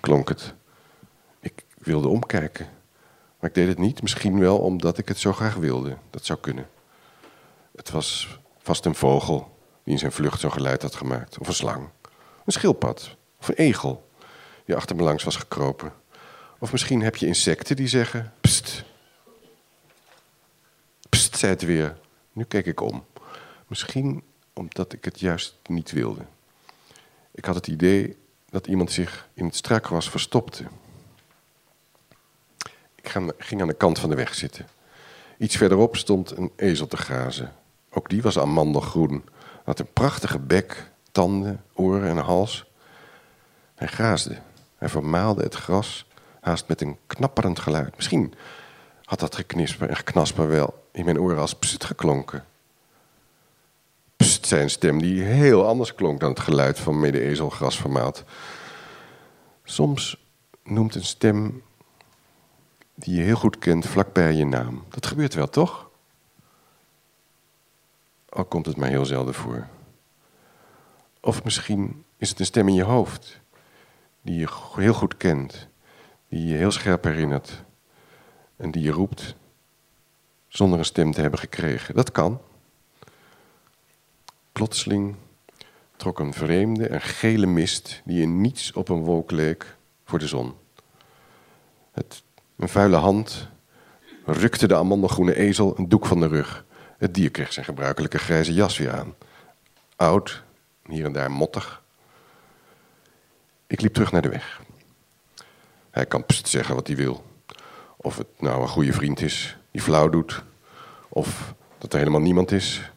Klonk 0.03 0.29
het. 0.29 0.55
Ik 1.41 1.65
wilde 1.79 2.09
omkijken. 2.09 2.69
Maar 3.41 3.51
ik 3.51 3.57
deed 3.57 3.69
het 3.69 3.79
niet, 3.79 4.03
misschien 4.03 4.39
wel 4.39 4.59
omdat 4.59 4.99
ik 4.99 5.09
het 5.09 5.19
zo 5.19 5.33
graag 5.33 5.55
wilde. 5.55 5.97
Dat 6.11 6.25
zou 6.25 6.39
kunnen. 6.39 6.69
Het 7.77 7.91
was 7.91 8.39
vast 8.59 8.85
een 8.85 8.95
vogel 8.95 9.57
die 9.85 9.93
in 9.93 9.99
zijn 9.99 10.13
vlucht 10.13 10.41
zo'n 10.41 10.53
geluid 10.53 10.83
had 10.83 10.95
gemaakt. 10.95 11.39
Of 11.39 11.49
een 11.49 11.55
slang. 11.55 11.89
Een 12.45 12.53
schildpad. 12.53 13.17
Of 13.41 13.49
een 13.49 13.55
egel 13.55 14.09
die 14.65 14.77
achter 14.77 14.97
me 14.97 15.03
langs 15.03 15.25
was 15.25 15.37
gekropen. 15.37 15.93
Of 16.59 16.73
misschien 16.73 17.03
heb 17.03 17.17
je 17.17 17.27
insecten 17.27 17.77
die 17.77 17.89
zeggen... 17.89 18.33
Pst. 18.41 18.85
Pst, 21.09 21.39
zei 21.39 21.53
het 21.53 21.63
weer. 21.63 21.99
Nu 22.33 22.45
keek 22.45 22.67
ik 22.67 22.81
om. 22.81 23.05
Misschien 23.67 24.23
omdat 24.53 24.93
ik 24.93 25.05
het 25.05 25.21
juist 25.21 25.59
niet 25.67 25.91
wilde. 25.91 26.23
Ik 27.31 27.45
had 27.45 27.55
het 27.55 27.67
idee 27.67 28.17
dat 28.53 28.67
iemand 28.67 28.93
zich 28.93 29.29
in 29.35 29.45
het 29.45 29.57
strakgras 29.57 30.11
verstopte. 30.11 30.65
Ik 32.95 33.09
ging 33.39 33.61
aan 33.61 33.67
de 33.67 33.75
kant 33.75 33.99
van 33.99 34.11
de 34.11 34.17
weg 34.17 34.35
zitten. 34.35 34.67
Iets 35.39 35.57
verderop 35.57 35.97
stond 35.97 36.37
een 36.37 36.53
ezel 36.57 36.87
te 36.87 36.97
grazen. 36.97 37.53
Ook 37.91 38.09
die 38.09 38.23
was 38.23 38.39
amandelgroen. 38.39 39.25
Had 39.65 39.79
een 39.79 39.93
prachtige 39.93 40.39
bek, 40.39 40.91
tanden, 41.13 41.65
oren 41.75 42.09
en 42.09 42.17
hals. 42.17 42.65
Hij 43.75 43.89
graasde. 43.89 44.39
Hij 44.77 44.89
vermaalde 44.89 45.43
het 45.43 45.55
gras, 45.55 46.07
haast 46.41 46.69
met 46.69 46.81
een 46.81 46.99
knapperend 47.07 47.59
geluid. 47.59 47.97
Misschien 47.97 48.35
had 49.05 49.21
dat 49.21 49.35
geknisper 49.35 49.89
en 49.89 49.97
geknasper 49.97 50.49
wel 50.49 50.87
in 50.93 51.05
mijn 51.05 51.21
oren 51.21 51.39
als 51.39 51.55
pst 51.55 51.85
geklonken. 51.85 52.45
Zijn 54.23 54.71
stem 54.71 54.99
die 54.99 55.23
heel 55.23 55.67
anders 55.67 55.95
klonk 55.95 56.21
dan 56.21 56.31
het 56.31 56.41
geluid 56.41 56.79
van 56.79 57.01
mede-ezel 57.01 57.51
gras 57.51 57.79
vermaald. 57.79 58.25
Soms 59.65 60.27
noemt 60.65 60.95
een 60.95 61.05
stem 61.05 61.63
die 62.95 63.15
je 63.15 63.23
heel 63.23 63.37
goed 63.37 63.59
kent 63.59 63.87
vlakbij 63.87 64.35
je 64.35 64.47
naam. 64.47 64.85
Dat 64.89 65.07
gebeurt 65.07 65.35
wel, 65.35 65.49
toch? 65.49 65.91
Al 68.29 68.45
komt 68.45 68.67
het 68.67 68.77
mij 68.77 68.89
heel 68.89 69.05
zelden 69.05 69.35
voor. 69.35 69.67
Of 71.21 71.45
misschien 71.45 72.05
is 72.17 72.29
het 72.29 72.39
een 72.39 72.47
stem 72.47 72.69
in 72.69 72.75
je 72.75 72.83
hoofd, 72.83 73.41
die 74.23 74.39
je 74.39 74.49
heel 74.75 74.95
goed 74.95 75.17
kent, 75.17 75.69
die 76.29 76.47
je 76.47 76.57
heel 76.57 76.71
scherp 76.71 77.05
herinnert 77.05 77.65
en 78.57 78.71
die 78.71 78.83
je 78.83 78.91
roept 78.91 79.35
zonder 80.49 80.79
een 80.79 80.85
stem 80.85 81.13
te 81.13 81.21
hebben 81.21 81.41
gekregen. 81.41 81.95
Dat 81.95 82.13
kan. 82.13 82.41
Plotseling 84.53 85.17
trok 85.97 86.19
een 86.19 86.33
vreemde 86.33 86.87
en 86.87 87.01
gele 87.01 87.47
mist 87.47 88.03
die 88.05 88.23
in 88.23 88.41
niets 88.41 88.73
op 88.73 88.89
een 88.89 89.05
wolk 89.05 89.31
leek 89.31 89.77
voor 90.05 90.19
de 90.19 90.27
zon. 90.27 90.55
Het 91.93 92.23
een 92.57 92.69
vuile 92.69 92.97
hand 92.97 93.49
rukte 94.25 94.69
de 94.69 94.77
amandelgroene 94.77 95.35
ezel 95.37 95.79
een 95.79 95.89
doek 95.89 96.07
van 96.07 96.21
de 96.21 96.27
rug. 96.27 96.65
Het 96.99 97.15
dier 97.15 97.31
kreeg 97.31 97.53
zijn 97.53 97.65
gebruikelijke 97.65 98.19
grijze 98.19 98.55
jas 98.55 98.79
weer 98.79 98.93
aan. 98.93 99.15
Oud, 99.97 100.43
hier 100.87 101.05
en 101.05 101.13
daar 101.13 101.31
mottig. 101.31 101.83
Ik 103.67 103.81
liep 103.81 103.93
terug 103.93 104.13
naar 104.13 104.23
de 104.23 104.29
weg. 104.29 104.61
Hij 105.91 106.07
kan 106.07 106.27
pst 106.27 106.49
zeggen 106.49 106.75
wat 106.75 106.87
hij 106.87 106.97
wil. 106.97 107.25
Of 107.97 108.17
het 108.17 108.41
nou 108.41 108.63
een 108.63 108.69
goede 108.69 108.93
vriend 108.93 109.21
is 109.21 109.57
die 109.71 109.83
flauw 109.83 110.09
doet. 110.09 110.43
Of 111.09 111.55
dat 111.79 111.93
er 111.93 111.99
helemaal 111.99 112.21
niemand 112.21 112.51
is. 112.51 112.92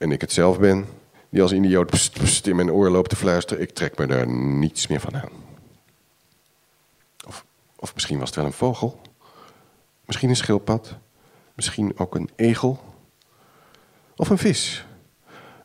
En 0.00 0.12
ik 0.12 0.20
het 0.20 0.32
zelf 0.32 0.58
ben 0.58 0.86
die 1.28 1.42
als 1.42 1.52
idioot 1.52 2.10
in 2.42 2.56
mijn 2.56 2.70
oor 2.70 2.90
loopt 2.90 3.08
te 3.08 3.16
fluisteren. 3.16 3.62
Ik 3.62 3.70
trek 3.70 3.98
me 3.98 4.06
daar 4.06 4.28
niets 4.28 4.86
meer 4.86 5.00
van 5.00 5.16
aan. 5.16 5.30
Of, 7.26 7.44
of 7.76 7.94
misschien 7.94 8.18
was 8.18 8.28
het 8.28 8.36
wel 8.36 8.46
een 8.46 8.52
vogel. 8.52 9.00
Misschien 10.04 10.28
een 10.28 10.36
schildpad. 10.36 10.94
Misschien 11.54 11.98
ook 11.98 12.14
een 12.14 12.30
egel. 12.36 12.80
Of 14.16 14.30
een 14.30 14.38
vis. 14.38 14.86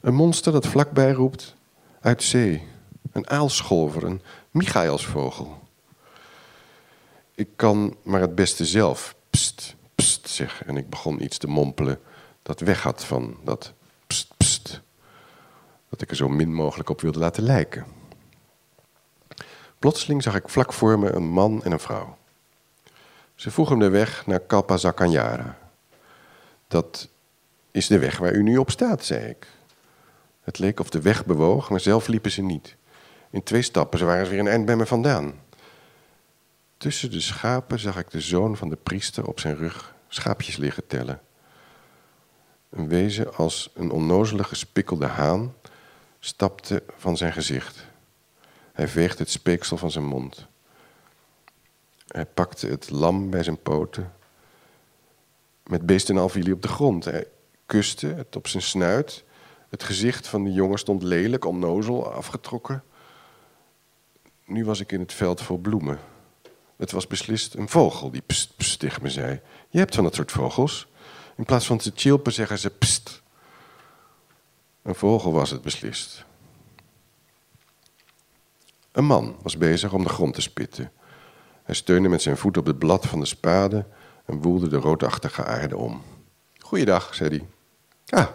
Een 0.02 0.14
monster 0.14 0.52
dat 0.52 0.68
vlakbij 0.68 1.12
roept 1.12 1.56
uit 2.02 2.24
zee. 2.24 2.64
Een 3.12 3.30
aalscholver, 3.30 4.04
een 4.04 4.22
Michaelsvogel. 4.52 5.60
Ik 7.36 7.50
kan 7.56 7.96
maar 8.04 8.22
het 8.22 8.36
beste 8.36 8.66
zelf 8.66 9.16
pst, 9.30 9.76
pst 9.96 10.30
zeggen. 10.30 10.68
En 10.68 10.78
ik 10.78 10.90
begon 10.90 11.24
iets 11.24 11.38
te 11.38 11.48
mompelen 11.48 12.00
dat 12.42 12.60
weg 12.60 12.84
had 12.84 13.06
van 13.06 13.38
dat 13.44 13.74
Dat 15.90 16.02
ik 16.02 16.10
er 16.10 16.16
zo 16.16 16.30
min 16.30 16.54
mogelijk 16.54 16.90
op 16.90 17.02
wilde 17.02 17.20
laten 17.20 17.44
lijken. 17.44 17.86
Plotseling 19.80 20.24
zag 20.24 20.36
ik 20.36 20.50
vlak 20.50 20.74
voor 20.74 21.00
me 21.00 21.12
een 21.12 21.28
man 21.28 21.64
en 21.64 21.72
een 21.72 21.80
vrouw. 21.80 22.18
Ze 23.36 23.52
vroegen 23.52 23.80
de 23.80 23.90
weg 23.90 24.26
naar 24.26 24.40
Kalpazakanyara. 24.40 25.58
Dat 26.68 27.10
is 27.72 27.88
de 27.88 28.00
weg 28.00 28.18
waar 28.18 28.34
u 28.34 28.44
nu 28.44 28.58
op 28.58 28.72
staat, 28.72 29.06
zei 29.06 29.26
ik. 29.26 29.48
Het 30.42 30.60
leek 30.60 30.80
of 30.80 30.90
de 30.90 31.02
weg 31.02 31.26
bewoog, 31.26 31.70
maar 31.70 31.80
zelf 31.80 32.08
liepen 32.08 32.32
ze 32.32 32.42
niet. 32.42 32.76
In 33.30 33.44
twee 33.44 33.62
stappen 33.62 34.00
ze 34.00 34.06
waren 34.06 34.26
ze 34.26 34.32
weer 34.32 34.40
een 34.40 34.48
eind 34.48 34.66
bij 34.66 34.76
me 34.76 34.86
vandaan. 34.86 35.34
Tussen 36.78 37.12
de 37.12 37.22
schapen 37.22 37.80
zag 37.80 37.98
ik 37.98 38.12
de 38.12 38.22
zoon 38.22 38.58
van 38.58 38.70
de 38.70 38.76
priester 38.76 39.28
op 39.28 39.40
zijn 39.40 39.56
rug 39.56 39.96
schaapjes 40.08 40.58
liggen 40.58 40.88
tellen. 40.88 41.22
Een 42.76 42.88
wezen 42.88 43.36
als 43.36 43.70
een 43.74 43.92
onnozele 43.92 44.44
gespikkelde 44.44 45.06
haan 45.06 45.54
stapte 46.20 46.84
van 46.98 47.18
zijn 47.18 47.34
gezicht. 47.34 47.86
Hij 48.74 48.88
veegde 48.88 49.24
het 49.24 49.32
speeksel 49.32 49.78
van 49.78 49.92
zijn 49.92 50.06
mond. 50.06 50.48
Hij 52.08 52.26
pakte 52.26 52.68
het 52.68 52.90
lam 52.90 53.30
bij 53.30 53.44
zijn 53.44 53.62
poten. 53.62 54.14
Met 55.64 55.86
beest 55.86 56.10
en 56.10 56.18
al 56.18 56.26
op 56.26 56.62
de 56.62 56.68
grond. 56.68 57.06
Hij 57.06 57.28
kuste 57.66 58.08
het 58.08 58.36
op 58.36 58.48
zijn 58.48 58.64
snuit. 58.64 59.24
Het 59.70 59.84
gezicht 59.84 60.28
van 60.28 60.44
de 60.44 60.52
jongen 60.52 60.80
stond 60.80 61.04
lelijk, 61.04 61.46
onnozel, 61.46 62.12
afgetrokken. 62.12 62.84
Nu 64.46 64.66
was 64.66 64.80
ik 64.80 64.92
in 64.92 65.00
het 65.00 65.14
veld 65.14 65.42
vol 65.42 65.58
bloemen. 65.58 66.00
Het 66.76 66.92
was 66.92 67.08
beslist 67.08 67.54
een 67.54 67.70
vogel 67.70 68.12
die 68.12 68.24
pst 68.26 68.80
tegen 68.80 69.02
me 69.02 69.10
zei. 69.10 69.42
Je 69.70 69.78
hebt 69.78 69.96
van 69.96 70.04
dat 70.04 70.16
soort 70.16 70.32
vogels. 70.32 70.88
In 71.36 71.46
plaats 71.46 71.66
van 71.66 71.78
te 71.78 71.92
chilpen 71.96 72.34
zeggen 72.34 72.60
ze 72.60 72.70
pst. 72.70 73.22
Een 74.82 74.96
vogel 74.96 75.32
was 75.32 75.50
het 75.50 75.62
beslist. 75.62 76.26
Een 78.92 79.06
man 79.06 79.36
was 79.42 79.58
bezig 79.58 79.94
om 79.94 80.04
de 80.04 80.10
grond 80.10 80.34
te 80.34 80.42
spitten. 80.42 80.92
Hij 81.64 81.76
steunde 81.76 82.10
met 82.10 82.22
zijn 82.22 82.38
voet 82.38 82.58
op 82.58 82.66
het 82.66 82.80
blad 82.80 83.06
van 83.06 83.20
de 83.20 83.26
spade 83.26 83.86
en 84.26 84.42
woelde 84.42 84.68
de 84.68 84.78
roodachtige 84.78 85.44
aarde 85.44 85.78
om. 85.78 86.04
Goeiedag, 86.60 87.16
zei 87.16 87.30
hij. 87.30 87.48
Ah, 88.20 88.28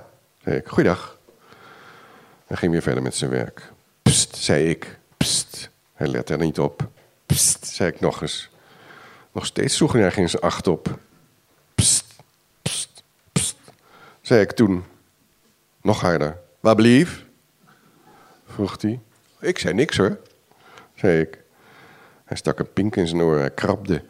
zei 0.43 0.57
ik, 0.57 0.69
goeiedag. 0.69 1.19
Hij 2.47 2.57
ging 2.57 2.73
weer 2.73 2.83
verder 2.83 3.03
met 3.03 3.15
zijn 3.15 3.31
werk. 3.31 3.73
Pst, 4.03 4.37
zei 4.37 4.69
ik. 4.69 4.99
Pst. 5.17 5.71
Hij 5.93 6.07
lette 6.07 6.33
er 6.33 6.39
niet 6.39 6.59
op. 6.59 6.89
Pst, 7.27 7.67
zei 7.67 7.91
ik 7.91 8.01
nog 8.01 8.23
eens. 8.23 8.51
Nog 9.33 9.47
steeds 9.47 9.77
sloeg 9.77 9.93
hij 9.93 10.03
er 10.03 10.29
zijn 10.29 10.43
acht 10.43 10.67
op. 10.67 10.99
Pst, 11.75 12.10
zei 14.31 14.43
ik 14.43 14.53
toen. 14.53 14.85
Nog 15.83 16.01
harder. 16.01 16.39
Waar 16.61 16.75
blief? 16.75 17.27
vroeg 18.47 18.83
hij. 18.83 19.01
Ik 19.41 19.59
zei 19.59 19.75
niks 19.75 19.97
hoor, 19.97 20.19
zei 20.95 21.21
ik. 21.21 21.43
Hij 22.25 22.37
stak 22.37 22.59
een 22.59 22.73
pink 22.73 22.97
in 22.97 23.07
zijn 23.09 23.21
oor, 23.21 23.39
hij 23.39 23.51
krabde. 23.51 24.05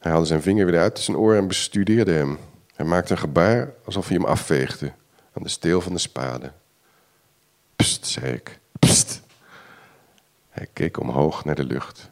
Hij 0.00 0.10
haalde 0.10 0.26
zijn 0.26 0.42
vinger 0.42 0.66
weer 0.66 0.80
uit 0.80 0.98
zijn 0.98 1.16
oor 1.16 1.34
en 1.34 1.48
bestudeerde 1.48 2.12
hem. 2.12 2.38
Hij 2.74 2.86
maakte 2.86 3.12
een 3.12 3.18
gebaar 3.18 3.74
alsof 3.84 4.08
hij 4.08 4.16
hem 4.16 4.26
afveegde 4.26 4.92
aan 5.32 5.42
de 5.42 5.48
steel 5.48 5.80
van 5.80 5.92
de 5.92 5.98
spade. 5.98 6.52
Pst, 7.76 8.06
zei 8.06 8.32
ik. 8.32 8.58
Pst. 8.78 9.20
Hij 10.50 10.68
keek 10.72 11.00
omhoog 11.00 11.44
naar 11.44 11.54
de 11.54 11.64
lucht. 11.64 12.10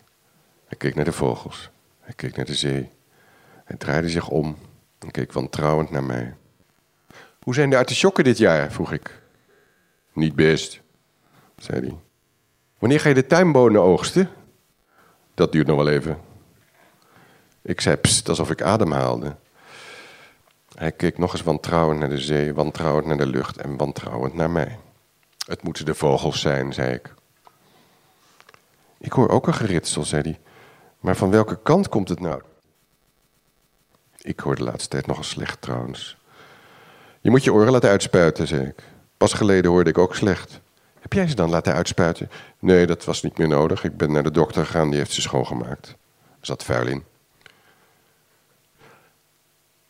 Hij 0.66 0.78
keek 0.78 0.94
naar 0.94 1.04
de 1.04 1.12
vogels. 1.12 1.70
Hij 2.00 2.14
keek 2.14 2.36
naar 2.36 2.46
de 2.46 2.54
zee. 2.54 2.90
Hij 3.64 3.76
draaide 3.76 4.08
zich 4.08 4.28
om 4.28 4.56
en 4.98 5.10
keek 5.10 5.32
wantrouwend 5.32 5.90
naar 5.90 6.04
mij. 6.04 6.34
Hoe 7.50 7.58
zijn 7.58 7.70
de 7.70 7.76
artisjokken 7.76 8.24
dit 8.24 8.38
jaar? 8.38 8.72
vroeg 8.72 8.92
ik. 8.92 9.20
Niet 10.12 10.34
best, 10.34 10.80
zei 11.56 11.80
hij. 11.80 11.96
Wanneer 12.78 13.00
ga 13.00 13.08
je 13.08 13.14
de 13.14 13.26
tuinbonen 13.26 13.80
oogsten? 13.80 14.30
Dat 15.34 15.52
duurt 15.52 15.66
nog 15.66 15.76
wel 15.76 15.88
even. 15.88 16.20
Ik 17.62 17.80
zei 17.80 17.96
pst, 17.96 18.28
alsof 18.28 18.50
ik 18.50 18.62
ademhaalde. 18.62 19.36
Hij 20.74 20.92
keek 20.92 21.18
nog 21.18 21.32
eens 21.32 21.42
wantrouwend 21.42 22.00
naar 22.00 22.08
de 22.08 22.18
zee, 22.18 22.54
wantrouwend 22.54 23.06
naar 23.06 23.16
de 23.16 23.26
lucht 23.26 23.56
en 23.56 23.76
wantrouwend 23.76 24.34
naar 24.34 24.50
mij. 24.50 24.78
Het 25.46 25.62
moeten 25.62 25.84
de 25.84 25.94
vogels 25.94 26.40
zijn, 26.40 26.72
zei 26.72 26.94
ik. 26.94 27.14
Ik 28.98 29.12
hoor 29.12 29.28
ook 29.28 29.46
een 29.46 29.54
geritsel, 29.54 30.04
zei 30.04 30.22
hij. 30.22 30.40
Maar 31.00 31.16
van 31.16 31.30
welke 31.30 31.62
kant 31.62 31.88
komt 31.88 32.08
het 32.08 32.20
nou? 32.20 32.42
Ik 34.18 34.40
hoor 34.40 34.56
de 34.56 34.64
laatste 34.64 34.88
tijd 34.88 35.06
nogal 35.06 35.24
slecht 35.24 35.60
trouwens. 35.60 36.18
Je 37.20 37.30
moet 37.30 37.44
je 37.44 37.52
oren 37.52 37.72
laten 37.72 37.90
uitspuiten, 37.90 38.46
zei 38.46 38.66
ik. 38.66 38.82
Pas 39.16 39.32
geleden 39.32 39.70
hoorde 39.70 39.90
ik 39.90 39.98
ook 39.98 40.14
slecht. 40.14 40.60
Heb 41.00 41.12
jij 41.12 41.28
ze 41.28 41.34
dan 41.34 41.50
laten 41.50 41.74
uitspuiten? 41.74 42.30
Nee, 42.58 42.86
dat 42.86 43.04
was 43.04 43.22
niet 43.22 43.38
meer 43.38 43.48
nodig. 43.48 43.84
Ik 43.84 43.96
ben 43.96 44.12
naar 44.12 44.22
de 44.22 44.30
dokter 44.30 44.66
gegaan, 44.66 44.88
die 44.90 44.98
heeft 44.98 45.12
ze 45.12 45.20
schoongemaakt. 45.20 45.88
Er 46.40 46.46
zat 46.46 46.64
vuil 46.64 46.86
in. 46.86 47.04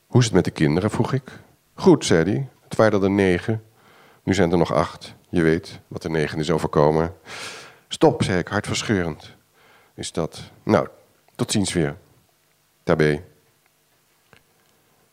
Hoe 0.07 0.21
is 0.21 0.27
het 0.27 0.35
met 0.35 0.45
de 0.45 0.51
kinderen, 0.51 0.91
vroeg 0.91 1.13
ik. 1.13 1.31
Goed, 1.75 2.05
zei 2.05 2.25
hij. 2.25 2.49
Het 2.65 2.77
waren 2.77 3.03
er 3.03 3.11
negen. 3.11 3.65
Nu 4.23 4.35
zijn 4.35 4.53
er 4.53 4.59
nog 4.59 4.73
acht. 4.73 5.15
Je 5.29 5.43
weet 5.43 5.81
wat 5.89 6.05
er 6.05 6.11
negen 6.11 6.39
is 6.39 6.51
overkomen. 6.51 7.15
Stop, 7.89 8.23
zei 8.23 8.39
ik, 8.39 8.49
hartverscheurend. 8.49 9.35
Is 9.95 10.13
dat... 10.13 10.41
Nou, 10.63 10.89
tot 11.35 11.51
ziens 11.51 11.73
weer. 11.73 11.97
Tabé. 12.83 13.23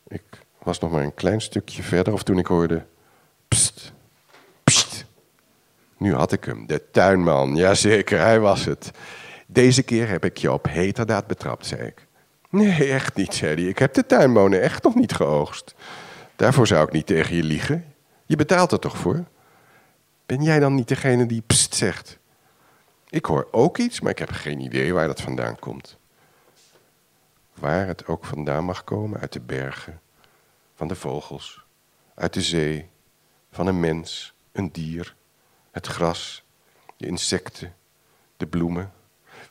Ik 0.08 0.24
was 0.68 0.80
nog 0.80 0.92
maar 0.92 1.04
een 1.04 1.14
klein 1.14 1.42
stukje 1.42 1.84
verder 1.84 2.14
of 2.14 2.24
toen 2.24 2.38
ik 2.38 2.48
hoorde... 2.48 2.86
Pst, 3.48 3.94
pst. 4.64 5.06
Nu 5.98 6.14
had 6.14 6.32
ik 6.32 6.44
hem, 6.44 6.68
de 6.68 6.90
tuinman. 6.92 7.56
Jazeker, 7.56 8.20
hij 8.20 8.40
was 8.40 8.66
het. 8.66 8.92
Deze 9.46 9.84
keer 9.84 10.10
heb 10.10 10.26
ik 10.26 10.38
je 10.38 10.52
op 10.52 10.66
heterdaad 10.66 11.28
betrapt, 11.28 11.66
zei 11.66 11.82
ik. 11.82 12.08
Nee, 12.50 12.92
echt 12.92 13.16
niet, 13.16 13.34
zei 13.34 13.56
hij. 13.56 13.64
Ik 13.64 13.78
heb 13.80 13.94
de 13.94 14.06
tuinbonen 14.06 14.62
echt 14.62 14.84
nog 14.84 14.96
niet 14.96 15.14
geoogst. 15.14 15.76
Daarvoor 16.36 16.68
zou 16.68 16.88
ik 16.88 16.92
niet 16.92 17.06
tegen 17.06 17.36
je 17.36 17.44
liegen. 17.44 17.94
Je 18.26 18.36
betaalt 18.36 18.72
er 18.72 18.80
toch 18.80 18.98
voor? 18.98 19.24
Ben 20.26 20.44
jij 20.44 20.60
dan 20.60 20.76
niet 20.76 20.88
degene 20.88 21.26
die 21.26 21.44
pst 21.48 21.76
zegt? 21.76 22.18
Ik 23.10 23.26
hoor 23.26 23.48
ook 23.52 23.78
iets, 23.78 24.02
maar 24.02 24.12
ik 24.12 24.20
heb 24.20 24.32
geen 24.32 24.60
idee 24.60 24.94
waar 24.94 25.08
dat 25.08 25.22
vandaan 25.22 25.60
komt. 25.60 25.98
Waar 27.54 27.88
het 27.88 28.08
ook 28.08 28.26
vandaan 28.26 28.64
mag 28.64 28.84
komen, 28.84 29.20
uit 29.20 29.34
de 29.34 29.40
bergen, 29.40 30.00
van 30.78 30.88
de 30.88 30.96
vogels, 30.96 31.66
uit 32.16 32.34
de 32.34 32.42
zee, 32.42 32.90
van 33.52 33.68
een 33.68 33.80
mens, 33.80 34.34
een 34.52 34.72
dier, 34.72 35.16
het 35.72 35.88
gras, 35.88 36.44
de 36.98 37.08
insecten, 37.08 37.76
de 38.38 38.48
bloemen. 38.48 38.92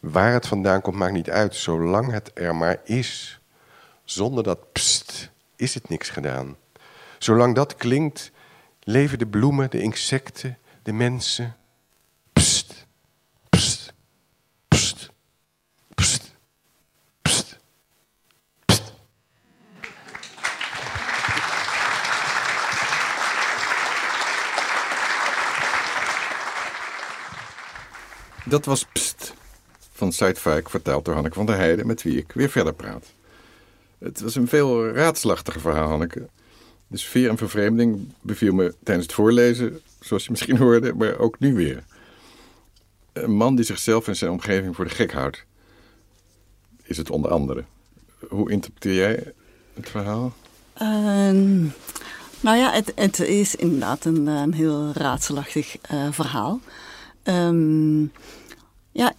Waar 0.01 0.33
het 0.33 0.47
vandaan 0.47 0.81
komt, 0.81 0.97
maakt 0.97 1.13
niet 1.13 1.31
uit, 1.31 1.55
zolang 1.55 2.11
het 2.11 2.31
er 2.35 2.57
maar 2.57 2.81
is. 2.85 3.41
Zonder 4.05 4.45
dat 4.45 4.73
pst 4.73 5.31
is 5.57 5.75
het 5.75 5.89
niks 5.89 6.11
gedaan. 6.11 6.57
Zolang 7.19 7.55
dat 7.55 7.75
klinkt, 7.75 8.31
leven 8.81 9.19
de 9.19 9.27
bloemen, 9.27 9.71
de 9.71 9.81
insecten, 9.81 10.59
de 10.83 10.93
mensen. 10.93 11.57
Pst, 12.33 12.87
pst, 13.49 13.93
pst, 14.69 15.11
pst, 15.11 15.11
pst, 15.95 16.33
pst. 17.23 17.59
Dat 28.49 28.65
was 28.65 28.85
Pst 28.85 29.35
van 29.93 30.13
Zuidwijk, 30.13 30.71
verteld 30.71 31.05
door 31.05 31.15
Hanneke 31.15 31.37
van 31.37 31.47
der 31.47 31.57
Heijden, 31.57 31.87
met 31.87 32.03
wie 32.03 32.17
ik 32.17 32.33
weer 32.33 32.49
verder 32.49 32.75
praat. 32.75 33.07
Het 33.99 34.21
was 34.21 34.35
een 34.35 34.49
veel 34.49 34.89
raadselachtiger 34.89 35.61
verhaal, 35.61 35.89
Hanneke. 35.89 36.29
De 36.87 36.99
sfeer 36.99 37.29
en 37.29 37.37
vervreemding 37.37 38.13
beviel 38.21 38.53
me 38.53 38.75
tijdens 38.83 39.07
het 39.07 39.15
voorlezen, 39.15 39.81
zoals 40.01 40.25
je 40.25 40.31
misschien 40.31 40.57
hoorde, 40.57 40.95
maar 40.95 41.19
ook 41.19 41.39
nu 41.39 41.55
weer. 41.55 41.85
Een 43.13 43.35
man 43.35 43.57
die 43.57 43.65
zichzelf 43.65 44.09
en 44.09 44.17
zijn 44.17 44.31
omgeving 44.31 44.77
voor 44.77 44.85
de 44.85 44.95
gek 44.95 45.13
houdt. 45.13 45.45
is 46.83 46.97
het 46.97 47.11
onder 47.11 47.31
andere. 47.31 47.65
Hoe 48.29 48.51
interpreteer 48.51 48.95
jij 48.95 49.33
het 49.75 49.89
verhaal? 49.89 50.33
Ehm, 50.73 51.63
nou 52.41 52.57
ja, 52.57 52.73
het, 52.73 52.93
het 52.95 53.21
is 53.21 53.55
inderdaad 53.55 54.05
een, 54.05 54.53
heel 54.53 54.93
raadselachtig 54.93 55.77
uh, 55.93 56.13
verhaal. 56.13 56.61
Ehm, 57.27 58.03
ja, 58.93 59.13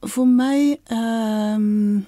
voor 0.00 0.28
mij 0.28 0.80
ehm, 0.84 1.98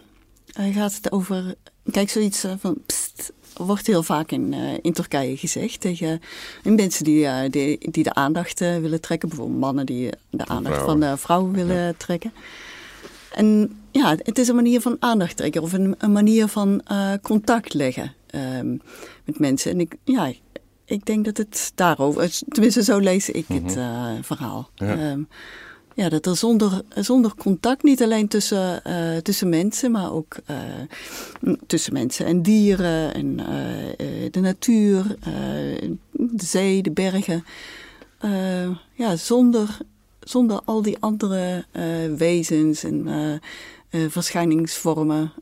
gaat 0.52 0.94
het 0.94 1.12
over. 1.12 1.54
Kijk, 1.90 2.10
zoiets 2.10 2.44
van. 2.58 2.76
Pst, 2.86 3.32
wordt 3.56 3.86
heel 3.86 4.02
vaak 4.02 4.30
in, 4.30 4.52
uh, 4.52 4.72
in 4.82 4.92
Turkije 4.92 5.36
gezegd 5.36 5.80
tegen 5.80 6.20
mensen 6.62 7.04
die, 7.04 7.24
uh, 7.24 7.40
die, 7.50 7.90
die, 7.90 8.02
de 8.02 8.14
aandacht 8.14 8.60
uh, 8.60 8.78
willen 8.78 9.00
trekken. 9.00 9.28
Bijvoorbeeld 9.28 9.60
mannen 9.60 9.86
die 9.86 10.10
de 10.30 10.46
aandacht 10.46 10.82
van 10.82 11.00
de 11.00 11.16
vrouwen 11.16 11.52
willen 11.52 11.76
ja. 11.76 11.92
trekken. 11.96 12.32
En 13.32 13.78
ja, 13.90 14.16
het 14.22 14.38
is 14.38 14.48
een 14.48 14.54
manier 14.54 14.80
van 14.80 14.96
aandacht 14.98 15.36
trekken 15.36 15.62
of 15.62 15.72
een, 15.72 15.94
een 15.98 16.12
manier 16.12 16.48
van 16.48 16.82
contact 17.22 17.74
leggen 17.74 18.14
um, 18.34 18.80
met 19.24 19.38
mensen. 19.38 19.70
En 19.70 19.80
ik, 19.80 19.96
ja, 20.04 20.26
ik 20.26 20.40
denk 21.06 21.24
dat 21.24 21.36
het 21.36 21.72
daarover, 21.74 22.40
tenminste 22.48 22.82
zo 22.82 22.98
lees 22.98 23.30
ik 23.30 23.44
het 23.48 23.76
mm-hmm. 23.76 24.24
verhaal. 24.24 24.70
Ja. 24.74 25.10
Um, 25.10 25.28
ja, 25.96 26.08
dat 26.08 26.26
er 26.26 26.36
zonder, 26.36 26.82
zonder 26.94 27.34
contact, 27.34 27.82
niet 27.82 28.02
alleen 28.02 28.28
tussen, 28.28 28.82
uh, 28.86 29.16
tussen 29.16 29.48
mensen, 29.48 29.90
maar 29.90 30.12
ook 30.12 30.36
uh, 30.50 30.56
tussen 31.66 31.92
mensen 31.92 32.26
en 32.26 32.42
dieren 32.42 33.14
en 33.14 33.26
uh, 33.26 34.30
de 34.30 34.40
natuur, 34.40 35.16
de 36.12 36.44
zee, 36.44 36.82
de 36.82 36.90
bergen. 36.90 37.44
ja, 38.94 39.16
zonder, 39.16 39.78
zonder 40.20 40.60
al 40.64 40.82
die 40.82 40.96
andere 41.00 41.64
wezens 42.16 42.84
en 42.84 43.40
verschijningsvormen 43.90 45.32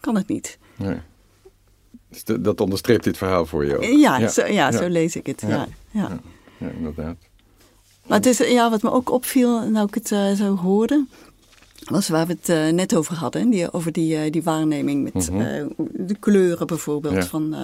kan 0.00 0.16
het 0.16 0.28
niet. 0.28 0.58
Nee. 0.76 0.96
Dus 2.24 2.40
dat 2.40 2.60
onderstreept 2.60 3.04
dit 3.04 3.16
verhaal 3.16 3.46
voor 3.46 3.64
je 3.64 3.76
ook? 3.76 3.82
Ja, 3.82 4.18
ja. 4.18 4.28
Zo, 4.28 4.40
ja, 4.40 4.48
ja. 4.48 4.72
zo 4.72 4.88
lees 4.88 5.16
ik 5.16 5.26
het. 5.26 5.40
Ja, 5.40 5.68
ja. 5.90 6.20
ja 6.58 6.68
inderdaad. 6.68 7.16
Maar 8.06 8.16
het 8.18 8.26
is, 8.26 8.38
ja, 8.38 8.70
wat 8.70 8.82
me 8.82 8.90
ook 8.90 9.10
opviel, 9.10 9.68
nou 9.70 9.86
ik 9.86 9.94
het 9.94 10.10
uh, 10.10 10.32
zo 10.32 10.56
hoorde, 10.56 11.04
was 11.84 12.08
waar 12.08 12.26
we 12.26 12.36
het 12.40 12.48
uh, 12.48 12.68
net 12.68 12.96
over 12.96 13.14
hadden. 13.14 13.50
Die, 13.50 13.72
over 13.72 13.92
die, 13.92 14.24
uh, 14.24 14.32
die 14.32 14.42
waarneming 14.42 15.12
met 15.12 15.30
mm 15.30 15.40
-hmm. 15.40 15.74
de 15.92 16.16
kleuren 16.20 16.66
bijvoorbeeld 16.66 17.14
ja. 17.14 17.26
van, 17.26 17.56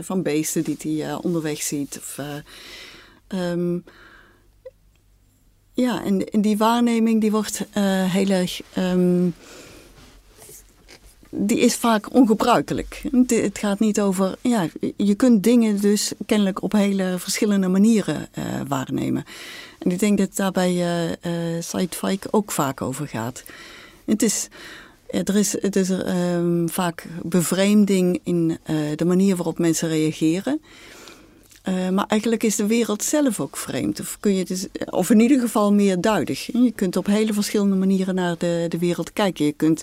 van 0.00 0.22
beesten 0.22 0.62
die 0.62 0.76
hij 0.78 1.14
onderweg 1.14 1.62
ziet. 1.62 1.96
Of, 1.98 2.18
um, 3.28 3.84
ja, 5.72 6.04
en, 6.04 6.28
en, 6.28 6.40
die 6.40 6.56
waarneming 6.56 7.20
die 7.20 7.30
wordt 7.30 7.66
heel 8.10 8.28
erg... 8.28 8.60
Um, 8.78 9.34
die 11.34 11.58
is 11.58 11.74
vaak 11.74 12.14
ongebruikelijk. 12.14 13.02
Het 13.26 13.58
gaat 13.58 13.78
niet 13.78 14.00
over. 14.00 14.34
Ja, 14.40 14.68
je 14.96 15.14
kunt 15.14 15.42
dingen 15.42 15.80
dus 15.80 16.12
kennelijk 16.26 16.62
op 16.62 16.72
hele 16.72 17.14
verschillende 17.18 17.68
manieren 17.68 18.28
uh, 18.38 18.44
waarnemen. 18.68 19.24
En 19.78 19.90
ik 19.90 19.98
denk 19.98 20.18
dat 20.18 20.36
daarbij 20.36 20.72
uh, 21.24 21.56
uh 21.56 22.16
ook 22.30 22.52
vaak 22.52 22.82
over 22.82 23.08
gaat. 23.08 23.44
Het 24.04 24.22
is, 24.22 24.48
er 25.06 25.36
is, 25.36 25.62
het 25.62 25.76
is 25.76 25.88
um, 25.90 26.68
vaak 26.68 27.06
bevreemding 27.22 28.20
in 28.22 28.58
de 28.96 29.04
manier 29.04 29.36
waarop 29.36 29.58
mensen 29.58 29.88
reageren. 29.88 30.60
Maar 31.92 32.06
eigenlijk 32.06 32.42
is 32.42 32.56
de 32.56 32.66
wereld 32.66 33.02
zelf 33.02 33.40
ook 33.40 33.56
vreemd. 33.56 34.00
Of, 34.00 34.16
kun 34.20 34.34
je 34.34 34.44
dus, 34.44 34.66
of 34.90 35.10
in 35.10 35.20
ieder 35.20 35.40
geval 35.40 35.72
meer 35.72 36.00
duidelijk. 36.00 36.38
Je 36.38 36.72
kunt 36.74 36.96
op 36.96 37.06
hele 37.06 37.32
verschillende 37.32 37.76
manieren 37.76 38.14
naar 38.14 38.38
de, 38.38 38.66
de 38.68 38.78
wereld 38.78 39.12
kijken. 39.12 39.44
Je 39.44 39.52
kunt, 39.52 39.82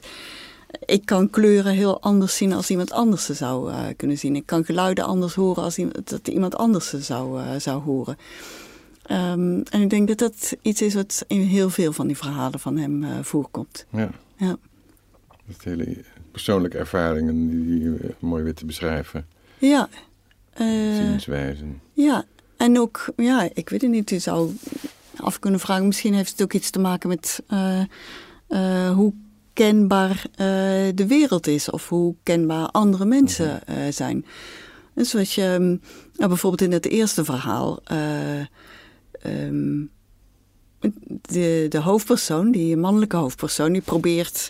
ik 0.86 1.06
kan 1.06 1.30
kleuren 1.30 1.74
heel 1.74 2.02
anders 2.02 2.38
zien 2.38 2.54
als 2.54 2.70
iemand 2.70 2.92
anders 2.92 3.26
ze 3.26 3.34
zou 3.34 3.72
uh, 3.72 3.80
kunnen 3.98 4.18
zien. 4.18 4.36
Ik 4.36 4.46
kan 4.46 4.66
geluiden 4.66 5.06
anders 5.06 5.34
horen 5.34 5.64
als 5.64 5.78
iemand, 5.78 6.10
dat 6.10 6.28
iemand 6.28 6.56
anders 6.56 6.90
ze 6.90 7.02
zou, 7.02 7.42
uh, 7.42 7.56
zou 7.58 7.82
horen. 7.82 8.18
Um, 9.12 9.64
en 9.64 9.82
ik 9.82 9.90
denk 9.90 10.08
dat 10.08 10.18
dat 10.18 10.56
iets 10.62 10.82
is 10.82 10.94
wat 10.94 11.26
in 11.28 11.42
heel 11.42 11.70
veel 11.70 11.94
van 11.94 12.08
die 12.08 12.18
verhalen 12.18 12.60
van 12.60 12.78
hem 12.78 13.04
uh, 13.04 13.10
voorkomt. 13.22 13.86
Ja. 13.90 14.10
ja. 14.38 14.58
Dat 15.46 15.64
hele 15.64 16.04
persoonlijke 16.32 16.78
ervaringen 16.78 17.50
die, 17.50 17.66
die 17.66 17.88
uh, 17.88 18.10
mooi 18.20 18.44
weer 18.44 18.54
te 18.54 18.66
beschrijven. 18.66 19.26
Ja. 19.58 19.90
Zienswijzen. 20.58 21.82
Ja. 21.94 22.26
En 22.58 22.80
ook, 22.80 23.14
ja, 23.16 23.50
ik 23.54 23.70
weet 23.70 23.82
het 23.82 23.92
niet, 23.92 24.10
je 24.10 24.20
zou 24.20 24.56
af 25.16 25.40
kunnen 25.40 25.60
vragen, 25.60 25.88
misschien 25.88 26.14
heeft 26.14 26.32
het 26.32 26.42
ook 26.42 26.54
iets 26.54 26.70
te 26.70 26.80
maken 26.80 27.10
met 27.10 27.44
hoe 28.96 29.14
kenbaar 29.60 30.26
de 30.96 31.06
wereld 31.08 31.48
is 31.48 31.70
of 31.70 31.90
hoe 31.90 32.16
kenbaar 32.24 32.68
andere 32.68 33.06
mensen 33.06 33.62
mhm. 33.68 33.92
zijn. 33.92 34.26
En 34.94 35.06
zoals 35.06 35.36
je 35.36 35.80
nou, 36.16 36.30
bijvoorbeeld 36.30 36.62
in 36.62 36.72
het 36.72 36.86
eerste 36.86 37.24
verhaal 37.26 37.80
um, 39.26 39.90
de, 41.22 41.66
de 41.70 41.80
hoofdpersoon, 41.80 42.52
die 42.52 42.78
mannelijke 42.78 43.16
hoofdpersoon, 43.16 43.72
die 43.72 43.82
probeert 43.82 44.50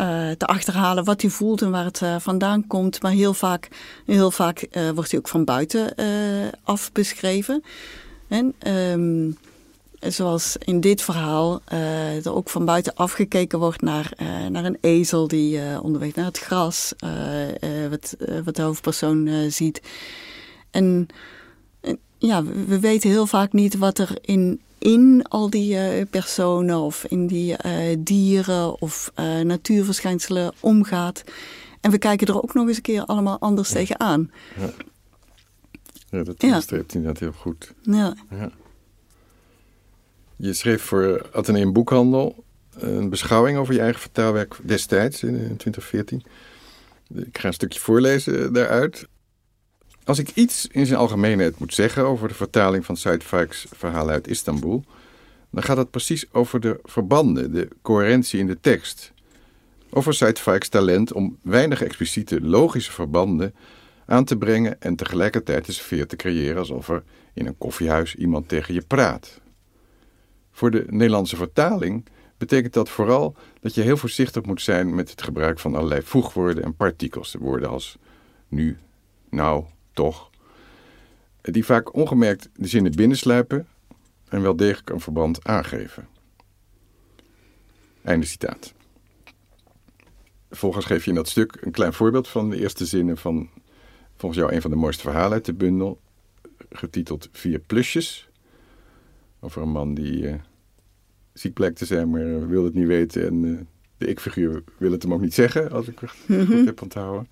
uh, 0.00 0.30
te 0.30 0.46
achterhalen 0.46 1.04
wat 1.04 1.20
hij 1.20 1.30
voelt 1.30 1.62
en 1.62 1.70
waar 1.70 1.84
het 1.84 2.00
uh, 2.00 2.16
vandaan 2.18 2.66
komt. 2.66 3.02
Maar 3.02 3.12
heel 3.12 3.34
vaak, 3.34 3.68
heel 4.06 4.30
vaak 4.30 4.66
uh, 4.72 4.90
wordt 4.90 5.10
hij 5.10 5.20
ook 5.20 5.28
van 5.28 5.44
buiten 5.44 5.94
af 6.62 6.92
beschreven. 6.92 7.62
En 8.28 8.54
um, 8.66 9.36
zoals 10.08 10.56
in 10.58 10.80
dit 10.80 11.02
verhaal 11.02 11.60
er 12.24 12.34
ook 12.34 12.50
van 12.50 12.64
buiten 12.64 12.94
afgekeken 12.94 13.58
wordt 13.58 13.82
naar, 13.82 14.12
naar 14.50 14.64
een 14.64 14.78
ezel 14.80 15.28
die 15.28 15.60
onderweg 15.82 16.14
naar 16.14 16.24
het 16.24 16.38
gras, 16.38 16.92
wat, 17.90 18.16
wat 18.44 18.56
de 18.56 18.62
hoofdpersoon 18.62 19.50
ziet. 19.50 19.82
En 20.70 21.08
ja, 22.26 22.44
we 22.44 22.80
weten 22.80 23.10
heel 23.10 23.26
vaak 23.26 23.52
niet 23.52 23.76
wat 23.76 23.98
er 23.98 24.18
in, 24.20 24.60
in 24.78 25.24
al 25.28 25.50
die 25.50 25.74
uh, 25.74 26.04
personen 26.10 26.78
of 26.78 27.04
in 27.04 27.26
die 27.26 27.56
uh, 27.66 27.96
dieren 27.98 28.80
of 28.80 29.12
uh, 29.16 29.40
natuurverschijnselen 29.40 30.52
omgaat. 30.60 31.24
En 31.80 31.90
we 31.90 31.98
kijken 31.98 32.26
er 32.26 32.42
ook 32.42 32.54
nog 32.54 32.68
eens 32.68 32.76
een 32.76 32.82
keer 32.82 33.04
allemaal 33.04 33.38
anders 33.38 33.68
ja. 33.68 33.74
tegenaan. 33.74 34.30
Ja. 34.58 34.70
ja, 36.10 36.22
dat 36.22 36.42
ja. 36.42 36.62
inderdaad 36.68 37.18
heel 37.18 37.32
goed. 37.32 37.72
Ja. 37.82 38.14
ja. 38.30 38.50
Je 40.44 40.52
schreef 40.52 40.82
voor 40.82 41.26
Atheneum 41.32 41.72
Boekhandel 41.72 42.44
een 42.78 43.08
beschouwing 43.08 43.58
over 43.58 43.74
je 43.74 43.80
eigen 43.80 44.00
vertaalwerk 44.00 44.56
destijds 44.62 45.22
in 45.22 45.36
2014. 45.56 46.22
Ik 47.14 47.38
ga 47.38 47.46
een 47.46 47.54
stukje 47.54 47.80
voorlezen 47.80 48.52
daaruit. 48.52 49.08
Als 50.04 50.18
ik 50.18 50.30
iets 50.34 50.66
in 50.66 50.86
zijn 50.86 50.98
algemeenheid 50.98 51.58
moet 51.58 51.74
zeggen 51.74 52.04
over 52.04 52.28
de 52.28 52.34
vertaling 52.34 52.84
van 52.84 52.96
Said 52.96 53.22
Faik's 53.22 53.66
verhaal 53.76 54.08
uit 54.08 54.28
Istanbul, 54.28 54.84
dan 55.50 55.62
gaat 55.62 55.76
het 55.76 55.90
precies 55.90 56.32
over 56.32 56.60
de 56.60 56.80
verbanden, 56.82 57.52
de 57.52 57.68
coherentie 57.82 58.40
in 58.40 58.46
de 58.46 58.60
tekst. 58.60 59.12
Over 59.90 60.14
Said 60.14 60.38
Faik's 60.38 60.68
talent 60.68 61.12
om 61.12 61.38
weinig 61.42 61.82
expliciete 61.82 62.40
logische 62.40 62.92
verbanden 62.92 63.54
aan 64.06 64.24
te 64.24 64.36
brengen 64.36 64.80
en 64.80 64.96
tegelijkertijd 64.96 65.66
de 65.66 65.72
sfeer 65.72 66.06
te 66.06 66.16
creëren 66.16 66.58
alsof 66.58 66.88
er 66.88 67.02
in 67.34 67.46
een 67.46 67.58
koffiehuis 67.58 68.14
iemand 68.14 68.48
tegen 68.48 68.74
je 68.74 68.82
praat. 68.86 69.42
Voor 70.54 70.70
de 70.70 70.84
Nederlandse 70.88 71.36
vertaling 71.36 72.04
betekent 72.38 72.72
dat 72.72 72.88
vooral 72.88 73.36
dat 73.60 73.74
je 73.74 73.82
heel 73.82 73.96
voorzichtig 73.96 74.44
moet 74.44 74.62
zijn 74.62 74.94
met 74.94 75.10
het 75.10 75.22
gebruik 75.22 75.58
van 75.58 75.74
allerlei 75.74 76.02
voegwoorden 76.02 76.64
en 76.64 76.76
partikels. 76.76 77.34
Woorden 77.34 77.68
als 77.68 77.98
nu, 78.48 78.78
nou, 79.30 79.64
toch, 79.92 80.30
die 81.40 81.64
vaak 81.64 81.94
ongemerkt 81.94 82.48
de 82.56 82.66
zinnen 82.66 82.92
binnensluipen 82.92 83.66
en 84.28 84.42
wel 84.42 84.56
degelijk 84.56 84.90
een 84.90 85.00
verband 85.00 85.44
aangeven. 85.44 86.08
Einde 88.02 88.26
citaat. 88.26 88.74
Volgens 90.50 90.84
geef 90.84 91.04
je 91.04 91.10
in 91.10 91.16
dat 91.16 91.28
stuk 91.28 91.56
een 91.60 91.72
klein 91.72 91.92
voorbeeld 91.92 92.28
van 92.28 92.50
de 92.50 92.60
eerste 92.60 92.86
zinnen 92.86 93.16
van 93.16 93.48
volgens 94.16 94.40
jou 94.40 94.54
een 94.54 94.62
van 94.62 94.70
de 94.70 94.76
mooiste 94.76 95.02
verhalen 95.02 95.32
uit 95.32 95.44
de 95.44 95.54
bundel, 95.54 96.00
getiteld 96.70 97.28
Vier 97.32 97.58
Plusjes. 97.58 98.28
Over 99.44 99.62
een 99.62 99.70
man 99.70 99.94
die 99.94 100.22
uh, 100.22 100.34
ziek 101.32 101.52
blijkt 101.52 101.76
te 101.76 101.84
zijn, 101.84 102.10
maar 102.10 102.48
wil 102.48 102.64
het 102.64 102.74
niet 102.74 102.86
weten. 102.86 103.26
En 103.26 103.44
uh, 103.44 103.58
de 103.96 104.06
ik-figuur 104.06 104.62
wil 104.78 104.92
het 104.92 105.02
hem 105.02 105.12
ook 105.12 105.20
niet 105.20 105.34
zeggen, 105.34 105.70
als 105.70 105.88
ik 105.88 105.98
het 105.98 106.10
mm 106.26 106.46
-hmm. 106.46 106.66
heb 106.66 106.82
onthouden. 106.82 107.28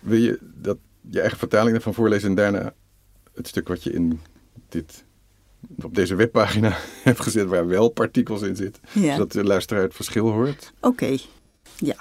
Wil 0.00 0.18
je 0.18 0.38
dat 0.40 0.78
je 1.10 1.20
eigen 1.20 1.38
vertaling 1.38 1.76
ervan 1.76 1.94
voorlezen 1.94 2.28
en 2.28 2.34
daarna 2.34 2.74
het 3.34 3.48
stuk 3.48 3.68
wat 3.68 3.82
je 3.82 3.92
in 3.92 4.20
dit, 4.68 5.04
op 5.82 5.94
deze 5.94 6.14
webpagina 6.14 6.76
hebt 7.04 7.20
gezet, 7.20 7.46
waar 7.46 7.66
wel 7.66 7.88
partikels 7.88 8.42
in 8.42 8.56
zitten, 8.56 8.82
ja. 8.92 9.12
zodat 9.12 9.32
de 9.32 9.44
luisteraar 9.44 9.82
het 9.82 9.94
verschil 9.94 10.28
hoort. 10.28 10.72
Oké, 10.76 10.86
okay. 10.86 11.20
ja. 11.76 11.96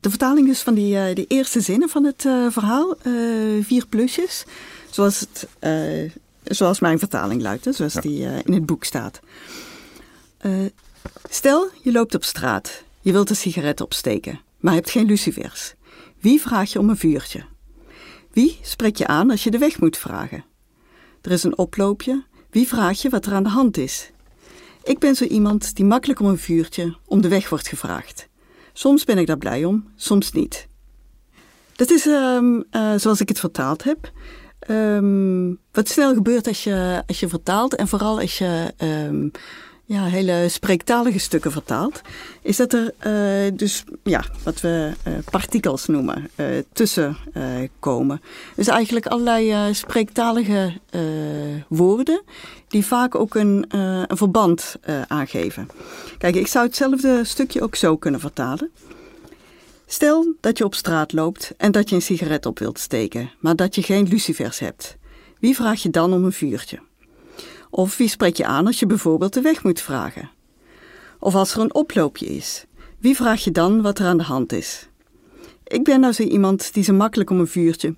De 0.00 0.08
vertaling 0.10 0.46
dus 0.46 0.62
van 0.62 0.74
die, 0.74 0.94
uh, 0.94 1.14
die 1.14 1.26
eerste 1.28 1.60
zinnen 1.60 1.88
van 1.88 2.04
het 2.04 2.24
uh, 2.24 2.50
verhaal, 2.50 2.96
uh, 3.06 3.64
vier 3.64 3.86
plusjes, 3.86 4.44
zoals, 4.90 5.20
het, 5.20 5.48
zoals 6.44 6.80
mijn 6.80 6.98
vertaling 6.98 7.42
luidt, 7.42 7.66
zoals 7.70 7.92
ja. 7.92 8.00
die 8.00 8.20
in 8.44 8.52
het 8.52 8.66
boek 8.66 8.84
staat. 8.84 9.20
stel, 11.30 11.68
je 11.82 11.92
loopt 11.92 12.14
op 12.14 12.24
straat 12.24 12.84
Je 13.00 13.12
wilt 13.12 13.30
een 13.30 13.36
sigaret 13.36 13.80
opsteken, 13.80 14.40
maar 14.60 14.74
hebt 14.74 14.90
geen 14.90 15.06
lucifers. 15.06 15.74
Wie 16.20 16.40
vraag 16.40 16.72
je 16.72 16.78
om 16.78 16.88
een 16.88 16.96
vuurtje? 16.96 17.44
Wie 18.32 18.58
spreek 18.62 18.96
je 18.96 19.06
aan 19.06 19.30
als 19.30 19.44
je 19.44 19.50
de 19.50 19.58
weg 19.58 19.80
moet 19.80 19.96
vragen? 19.98 20.44
Er 21.22 21.30
is 21.30 21.42
een 21.42 21.58
oploopje. 21.58 22.24
Wie 22.50 22.68
vraag 22.68 23.02
je 23.02 23.08
wat 23.08 23.26
er 23.26 23.32
aan 23.32 23.42
de 23.42 23.48
hand 23.48 23.76
is? 23.76 24.10
Ik 24.82 24.98
ben 24.98 25.14
zo 25.14 25.24
iemand 25.24 25.74
die 25.76 25.84
makkelijk 25.84 26.20
om 26.20 26.26
een 26.26 26.38
vuurtje 26.38 26.96
om 27.04 27.20
de 27.20 27.28
weg 27.28 27.48
wordt 27.48 27.68
gevraagd. 27.68 28.28
Soms 28.72 29.04
ben 29.04 29.18
ik 29.18 29.26
daar 29.26 29.38
blij 29.38 29.64
om, 29.64 29.88
soms 29.96 30.32
niet. 30.32 30.68
Dat 31.76 31.90
is 31.90 32.06
um, 32.06 32.64
uh, 32.70 32.94
zoals 32.96 33.20
ik 33.20 33.28
het 33.28 33.40
vertaald 33.40 33.84
heb. 33.84 34.12
Um, 34.70 35.58
wat 35.72 35.88
snel 35.88 36.14
gebeurt 36.14 36.46
als 36.46 36.64
je, 36.64 37.02
als 37.06 37.20
je 37.20 37.28
vertaalt 37.28 37.74
en 37.74 37.88
vooral 37.88 38.20
als 38.20 38.38
je 38.38 38.72
um, 39.08 39.30
ja, 39.84 40.04
hele 40.04 40.46
spreektalige 40.48 41.18
stukken 41.18 41.52
vertaalt, 41.52 42.00
is 42.42 42.56
dat 42.56 42.72
er 42.72 42.92
uh, 43.06 43.56
dus 43.56 43.84
ja, 44.02 44.24
wat 44.44 44.60
we 44.60 44.92
uh, 45.08 45.14
partikels 45.30 45.86
noemen 45.86 46.30
uh, 46.36 46.46
tussen 46.72 47.16
komen. 47.78 48.20
Dus 48.56 48.66
eigenlijk 48.68 49.06
allerlei 49.06 49.74
spreektalige 49.74 50.72
woorden 51.68 52.22
die 52.68 52.86
vaak 52.86 53.14
ook 53.14 53.34
een, 53.34 53.64
een 53.68 54.16
verband 54.16 54.76
aangeven. 55.06 55.68
Kijk, 56.18 56.34
ik 56.34 56.46
zou 56.46 56.66
hetzelfde 56.66 57.24
stukje 57.24 57.62
ook 57.62 57.74
zo 57.74 57.96
kunnen 57.96 58.20
vertalen. 58.20 58.70
Stel 59.92 60.34
dat 60.40 60.58
je 60.58 60.64
op 60.64 60.74
straat 60.74 61.12
loopt 61.12 61.54
en 61.56 61.72
dat 61.72 61.88
je 61.88 61.94
een 61.94 62.02
sigaret 62.02 62.46
op 62.46 62.58
wilt 62.58 62.78
steken, 62.78 63.30
maar 63.40 63.56
dat 63.56 63.74
je 63.74 63.82
geen 63.82 64.08
lucifers 64.08 64.58
hebt. 64.58 64.96
Wie 65.38 65.54
vraag 65.54 65.82
je 65.82 65.90
dan 65.90 66.12
om 66.12 66.24
een 66.24 66.32
vuurtje? 66.32 66.80
Of 67.70 67.96
wie 67.96 68.08
spreek 68.08 68.36
je 68.36 68.44
aan 68.44 68.66
als 68.66 68.78
je 68.78 68.86
bijvoorbeeld 68.86 69.32
de 69.32 69.40
weg 69.40 69.64
moet 69.64 69.80
vragen? 69.80 70.30
Of 71.18 71.34
als 71.34 71.54
er 71.54 71.60
een 71.60 71.74
oploopje 71.74 72.26
is, 72.26 72.64
wie 72.98 73.16
vraag 73.16 73.44
je 73.44 73.50
dan 73.50 73.82
wat 73.82 73.98
er 73.98 74.06
aan 74.06 74.16
de 74.16 74.22
hand 74.22 74.52
is? 74.52 74.88
Ik 75.64 75.84
ben 75.84 76.00
nou 76.00 76.12
zo 76.12 76.22
iemand 76.22 76.74
die 76.74 76.84
ze 76.84 76.92
makkelijk 76.92 77.30
om 77.30 77.40
een 77.40 77.46
vuurtje 77.46 77.94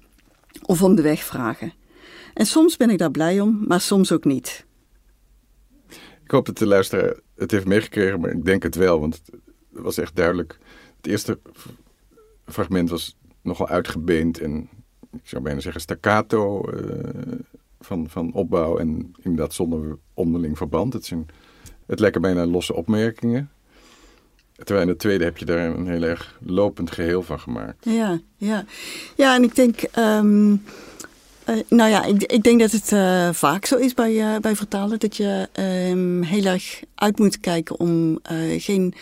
of 0.63 0.83
om 0.83 0.95
de 0.95 1.03
weg 1.03 1.25
vragen. 1.25 1.73
En 2.35 2.47
soms 2.47 2.77
ben 2.77 2.91
ik 2.91 2.99
daar 2.99 3.11
blij 3.11 3.41
om, 3.41 3.65
maar 3.67 3.81
soms 3.81 4.13
ook 4.13 4.25
niet. 4.25 4.67
Ik 6.25 6.31
hoop 6.31 6.47
dat 6.47 6.59
de 6.59 6.67
luisteraar 6.67 7.15
het 7.37 7.51
heeft 7.51 7.67
meegekregen, 7.67 8.21
maar 8.21 8.31
ik 8.31 8.45
denk 8.45 8.63
het 8.63 8.75
wel, 8.75 9.01
want 9.01 9.23
het 9.25 9.83
was 9.83 9.99
echt 9.99 10.17
duidelijk. 10.17 10.59
Het 10.97 11.07
eerste 11.07 11.39
fragment 12.47 12.91
was 12.91 13.17
nogal 13.43 13.69
uitgebeend 13.69 14.41
en 14.41 14.69
ik 15.13 15.29
zou 15.29 15.43
bijna 15.43 15.61
zeggen 15.61 15.81
staccato. 15.81 16.71
Uh, 16.71 17.39
van, 17.85 18.07
van 18.11 18.33
opbouw 18.33 18.79
en 18.79 19.15
inderdaad 19.23 19.55
zonder 19.55 19.99
onderling 20.15 20.57
verband. 20.57 20.93
Het, 20.93 21.05
zijn, 21.05 21.27
het 21.87 22.01
lijken 22.01 22.21
bijna 22.21 22.47
losse 22.47 22.75
opmerkingen. 22.75 23.51
Terwijl 24.57 24.87
in 24.87 24.93
de 24.93 24.99
tweede 24.99 25.25
heb 25.25 25.37
je 25.37 25.45
daar 25.45 25.67
een 25.67 25.89
heel 25.89 26.03
erg 26.03 26.39
lopend 26.41 26.91
geheel 26.91 27.23
van 27.23 27.41
gemaakt. 27.41 27.85
Ja, 27.85 28.21
ja. 28.37 28.65
ja 29.17 29.35
en 29.35 29.43
ik 29.43 29.55
denk. 29.55 29.83
Um, 29.99 30.63
uh, 31.49 31.57
nou 31.69 31.91
ja, 31.91 32.05
ik, 32.05 32.23
ik, 32.23 32.43
denk 32.43 32.61
dat 32.61 32.71
het 32.71 32.93
uh, 32.93 33.33
vaak 33.33 33.65
zo 33.65 33.77
is 33.77 33.95
bij, 33.95 34.41
bij 34.41 34.57
vertalen. 34.57 34.99
Dat 34.99 35.17
je 35.17 35.49
um, 35.91 36.23
heel 36.23 36.45
erg 36.45 36.83
uit 36.95 37.19
moet 37.19 37.41
kijken 37.41 37.81
om 37.81 38.19
geen 38.59 38.95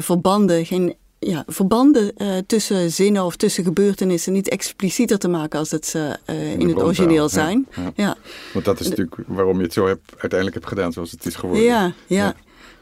verbanden, 0.00 0.66
geen 0.66 0.94
ja, 1.18 1.44
verbanden 1.46 2.12
uh, 2.16 2.36
tussen 2.46 2.90
zinnen 2.90 3.24
of 3.24 3.36
tussen 3.36 3.64
gebeurtenissen 3.64 4.32
niet 4.32 4.48
explicieter 4.48 5.18
te 5.18 5.28
maken 5.28 5.58
als 5.58 5.68
dat 5.68 5.86
ze 5.86 6.18
uh, 6.26 6.52
in, 6.52 6.60
in 6.60 6.68
het 6.68 6.82
origineel 6.82 7.28
zijn. 7.28 7.66
Ja, 7.76 7.92
ja. 7.94 8.16
Want 8.52 8.64
dat 8.64 8.80
is 8.80 8.88
natuurlijk 8.88 9.16
waarom 9.26 9.56
je 9.56 9.62
het 9.62 9.72
zo 9.72 9.86
hebt, 9.86 10.10
uiteindelijk 10.10 10.54
hebt 10.54 10.68
gedaan 10.68 10.92
zoals 10.92 11.10
het 11.10 11.26
is 11.26 11.34
geworden. 11.34 11.64
Ja, 11.64 11.92
ja, 12.06 12.34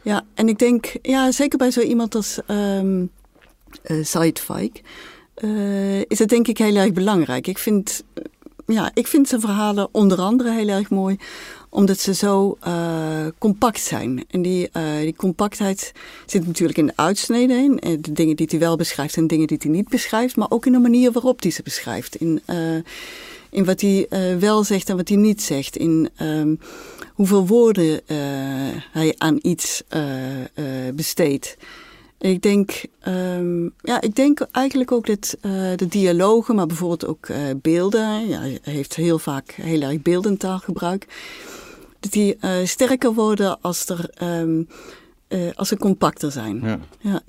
ja. 0.03 0.25
en 0.35 0.49
ik 0.49 0.59
denk, 0.59 0.97
ja, 1.03 1.33
zeker 1.33 1.59
bij 1.59 1.71
zo 1.71 1.81
iemand 1.81 2.15
als 2.15 2.39
um, 2.47 3.11
uh, 3.87 4.05
Said 4.05 4.41
Faik, 4.41 4.81
is 6.09 6.19
het 6.19 6.29
denk 6.29 6.49
ik 6.49 6.59
heel 6.59 6.77
erg 6.77 6.93
belangrijk. 6.93 7.47
Ik 7.47 7.59
vind, 7.59 8.05
ja, 8.67 8.91
ik 8.95 9.07
vind 9.07 9.29
zijn 9.29 9.41
verhalen 9.41 9.89
onder 9.93 10.19
andere 10.19 10.51
heel 10.51 10.69
erg 10.69 10.91
mooi 10.91 11.17
omdat 11.69 11.99
ze 11.99 12.15
zo 12.15 12.59
uh, 12.67 13.27
compact 13.39 13.81
zijn. 13.81 14.25
En 14.31 14.43
die, 14.43 14.69
uh, 14.73 15.01
die 15.01 15.17
compactheid 15.17 15.93
zit 16.27 16.47
natuurlijk 16.47 16.79
in 16.79 16.87
de 16.87 16.93
uitsneden 16.97 17.57
in. 17.65 17.79
Eh, 17.79 17.97
de 18.01 18.13
dingen 18.13 18.37
die 18.37 18.47
hij 18.51 18.59
wel 18.59 18.77
beschrijft 18.77 19.17
en 19.17 19.27
dingen 19.27 19.47
die 19.47 19.59
hij 19.61 19.71
niet 19.71 19.89
beschrijft. 19.89 20.37
Maar 20.37 20.51
ook 20.51 20.67
in 20.67 20.73
de 20.73 20.79
manier 20.79 21.13
waarop 21.13 21.43
hij 21.43 21.51
ze 21.51 21.63
beschrijft. 21.63 22.17
In, 22.17 22.43
in 23.51 23.65
wat 23.65 23.81
hij 23.81 24.07
wel 24.39 24.65
zegt 24.65 24.89
en 24.89 24.97
wat 24.97 25.09
hij 25.09 25.17
niet 25.17 25.43
zegt. 25.43 25.77
In 25.77 26.09
um, 26.21 26.61
hoeveel 27.15 27.47
woorden 27.47 28.01
hij 28.93 29.15
aan 29.19 29.39
iets 29.43 29.83
besteedt. 30.95 31.57
Ik 32.19 32.43
denk, 32.43 32.85
um, 33.09 33.75
ja, 33.81 34.01
ik 34.01 34.15
denk 34.15 34.41
eigenlijk 34.53 34.93
ook 34.93 35.07
dat 35.07 35.37
uh, 35.43 35.53
de 35.77 35.87
dialogen, 35.89 36.55
maar 36.55 36.67
bijvoorbeeld 36.67 37.07
ook 37.07 37.29
uh, 37.29 37.39
beelden. 37.63 38.29
Ja, 38.29 38.41
hij 38.41 38.61
heeft 38.63 38.95
heel 38.95 39.19
vaak 39.19 39.51
heel 39.51 39.81
erg 39.81 40.03
beeldentaalgebruik 40.03 41.07
dat 42.01 42.13
die 42.13 42.37
uh, 42.41 42.51
sterker 42.65 43.13
worden 43.13 43.61
als, 43.61 43.89
er, 43.89 44.11
um, 44.23 44.69
uh, 45.29 45.51
als 45.55 45.69
ze 45.69 45.77
compacter 45.77 46.33
zijn. 46.33 46.61
Ja. 46.61 46.79
ja. 46.99 47.21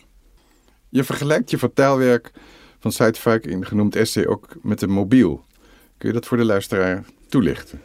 Je 0.89 1.03
vergelijkt 1.03 1.49
je 1.49 1.57
vertaalwerk 1.57 2.31
van 2.79 2.91
Zuidvaak 2.91 3.43
in 3.43 3.65
genoemd 3.65 3.95
essay 3.95 4.25
ook 4.25 4.55
met 4.61 4.81
een 4.81 4.91
mobiel. 4.91 5.45
Kun 5.97 6.07
je 6.07 6.13
dat 6.13 6.25
voor 6.25 6.37
de 6.37 6.45
luisteraar 6.45 7.03
toelichten? 7.29 7.81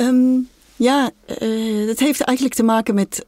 Um, 0.00 0.48
ja, 0.76 1.10
uh, 1.42 1.86
dat 1.86 1.98
heeft 1.98 2.20
eigenlijk 2.20 2.56
te 2.56 2.62
maken 2.62 2.94
met 2.94 3.24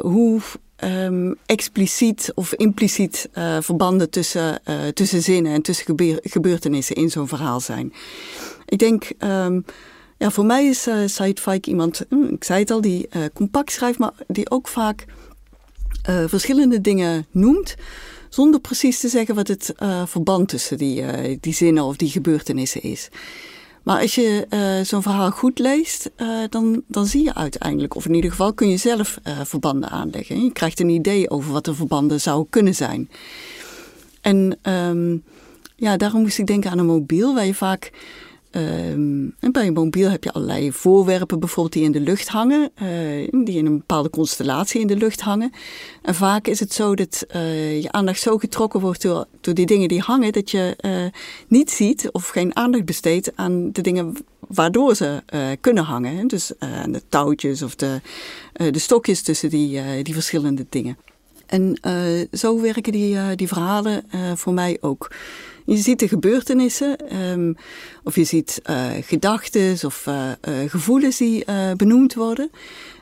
hoe 0.00 0.40
um, 0.84 1.34
expliciet 1.46 2.32
of 2.34 2.54
impliciet 2.54 3.28
verbanden 3.60 4.10
tussen, 4.10 4.60
tussen 4.94 5.22
zinnen 5.22 5.52
en 5.52 5.62
tussen 5.62 5.96
gebeurtenissen 6.22 6.96
in 6.96 7.10
zo'n 7.10 7.28
verhaal 7.28 7.60
zijn. 7.60 7.92
Ik 8.66 8.78
denk 8.78 9.10
ja, 10.18 10.30
voor 10.30 10.44
mij 10.44 10.66
is 10.66 10.86
uh, 10.86 10.96
Said 11.06 11.66
iemand, 11.66 12.02
hm, 12.08 12.24
ik 12.24 12.44
zei 12.44 12.60
het 12.60 12.70
al, 12.70 12.80
die 12.80 13.08
compact 13.34 13.72
schrijft, 13.72 13.98
maar 13.98 14.12
die 14.26 14.50
ook 14.50 14.68
vaak 14.68 15.04
verschillende 16.26 16.80
dingen 16.80 17.26
noemt. 17.30 17.74
Zonder 18.28 18.60
precies 18.60 19.00
te 19.00 19.08
zeggen 19.08 19.34
wat 19.34 19.48
het 19.48 19.74
verband 20.04 20.48
tussen 20.48 20.78
die, 20.78 21.04
die 21.40 21.54
zinnen 21.54 21.84
of 21.84 21.96
die 21.96 22.10
gebeurtenissen 22.10 22.82
is. 22.82 23.08
Maar 23.88 24.00
als 24.00 24.14
je 24.14 24.46
zo'n 24.84 25.02
verhaal 25.02 25.30
goed 25.30 25.58
leest, 25.58 26.10
dan, 26.48 26.82
dan 26.86 27.06
zie 27.06 27.22
je 27.24 27.34
uiteindelijk, 27.34 27.94
of 27.94 28.06
in 28.06 28.14
ieder 28.14 28.30
geval 28.30 28.52
kun 28.52 28.68
je 28.68 28.76
zelf 28.76 29.18
verbanden 29.42 29.88
aanleggen. 29.90 30.44
Je 30.44 30.52
krijgt 30.52 30.80
een 30.80 30.88
idee 30.88 31.30
over 31.30 31.52
wat 31.52 31.64
de 31.64 31.74
verbanden 31.74 32.20
zouden 32.20 32.50
kunnen 32.50 32.74
zijn. 32.74 33.10
En 34.20 34.58
um, 34.62 35.22
ja, 35.76 35.96
daarom 35.96 36.20
moest 36.20 36.38
ik 36.38 36.46
denken 36.46 36.70
aan 36.70 36.78
een 36.78 36.86
mobiel, 36.86 37.34
waar 37.34 37.46
je 37.46 37.54
vaak 37.54 37.92
Um, 38.58 39.34
en 39.40 39.52
bij 39.52 39.66
een 39.66 39.72
mobiel 39.72 40.10
heb 40.10 40.24
je 40.24 40.32
allerlei 40.32 40.72
voorwerpen 40.72 41.40
bijvoorbeeld 41.40 41.74
die 41.74 41.84
in 41.84 41.92
de 41.92 42.00
lucht 42.00 42.28
hangen, 42.28 42.70
uh, 42.82 43.44
die 43.44 43.56
in 43.56 43.66
een 43.66 43.76
bepaalde 43.78 44.10
constellatie 44.10 44.80
in 44.80 44.86
de 44.86 44.96
lucht 44.96 45.20
hangen. 45.20 45.52
En 46.02 46.14
vaak 46.14 46.46
is 46.46 46.60
het 46.60 46.72
zo 46.72 46.94
dat 46.94 47.26
uh, 47.34 47.82
je 47.82 47.92
aandacht 47.92 48.20
zo 48.20 48.38
getrokken 48.38 48.80
wordt 48.80 49.02
door, 49.02 49.26
door 49.40 49.54
die 49.54 49.66
dingen 49.66 49.88
die 49.88 50.00
hangen, 50.00 50.32
dat 50.32 50.50
je 50.50 50.76
uh, 50.80 51.20
niet 51.48 51.70
ziet 51.70 52.08
of 52.12 52.28
geen 52.28 52.56
aandacht 52.56 52.84
besteedt 52.84 53.32
aan 53.34 53.72
de 53.72 53.82
dingen 53.82 54.16
waardoor 54.38 54.94
ze 54.94 55.22
kunnen 55.60 55.84
hangen. 55.84 56.26
Dus 56.26 56.52
aan 56.58 56.92
de 56.92 57.02
touwtjes 57.08 57.62
of 57.62 57.74
de, 57.74 58.00
de 58.52 58.78
stokjes 58.78 59.22
tussen 59.22 59.50
die, 59.50 60.02
die 60.02 60.14
verschillende 60.14 60.66
dingen. 60.68 60.96
En 61.46 61.78
zo 62.32 62.60
werken 62.60 62.92
die, 62.92 63.34
die 63.34 63.48
verhalen 63.48 64.04
voor 64.34 64.52
mij 64.52 64.78
ook. 64.80 65.10
Je 65.68 65.76
ziet 65.76 65.98
de 65.98 66.08
gebeurtenissen, 66.08 67.16
um, 67.30 67.56
of 68.04 68.14
je 68.14 68.24
ziet 68.24 68.60
uh, 68.70 68.86
gedachten 69.00 69.78
of 69.84 70.06
uh, 70.08 70.28
uh, 70.48 70.70
gevoelens 70.70 71.16
die 71.16 71.44
benoemd 71.76 72.14
worden. 72.14 72.50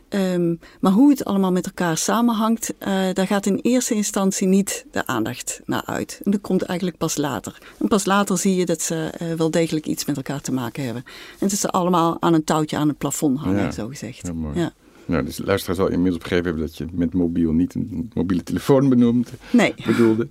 Um, 0.08 0.60
maar 0.80 0.92
hoe 0.92 1.10
het 1.10 1.24
allemaal 1.24 1.52
met 1.52 1.66
elkaar 1.66 1.96
samenhangt, 1.96 2.74
daar 3.12 3.26
gaat 3.26 3.46
in 3.46 3.58
eerste 3.62 3.94
instantie 3.94 4.46
niet 4.46 4.86
de 4.90 5.06
aandacht 5.06 5.60
naar 5.64 5.82
uit. 5.84 6.20
En 6.24 6.30
dat 6.30 6.40
komt 6.40 6.62
eigenlijk 6.62 6.98
pas 6.98 7.16
later. 7.16 7.58
En 7.78 7.88
pas 7.88 8.04
later 8.04 8.38
zie 8.38 8.54
je 8.54 8.66
dat 8.66 8.82
ze 8.82 9.10
wel 9.36 9.50
degelijk 9.50 9.86
iets 9.86 10.04
met 10.04 10.16
elkaar 10.16 10.40
te 10.40 10.52
maken 10.52 10.84
hebben. 10.84 11.04
En 11.38 11.48
dat 11.48 11.58
ze 11.58 11.68
allemaal 11.68 12.16
aan 12.20 12.34
een 12.34 12.44
touwtje 12.44 12.76
aan 12.76 12.88
het 12.88 12.98
plafond 12.98 13.38
hangen, 13.38 13.62
ja, 13.62 13.70
zo 13.70 13.88
gezegd. 13.88 14.32
mooi. 14.32 14.58
Ja. 14.58 14.72
Nou, 15.04 15.24
dus 15.24 15.38
luisteraar 15.44 15.76
zal 15.76 15.88
inmiddels 15.88 16.22
begrepen 16.22 16.46
hebben 16.46 16.66
dat 16.66 16.76
je 16.76 16.86
met 16.92 17.14
mobiel 17.14 17.52
niet 17.52 17.74
een 17.74 18.10
mobiele 18.14 18.42
telefoon 18.42 18.88
benoemd 18.88 19.30
nee. 19.50 19.74
bedoelde. 19.86 20.26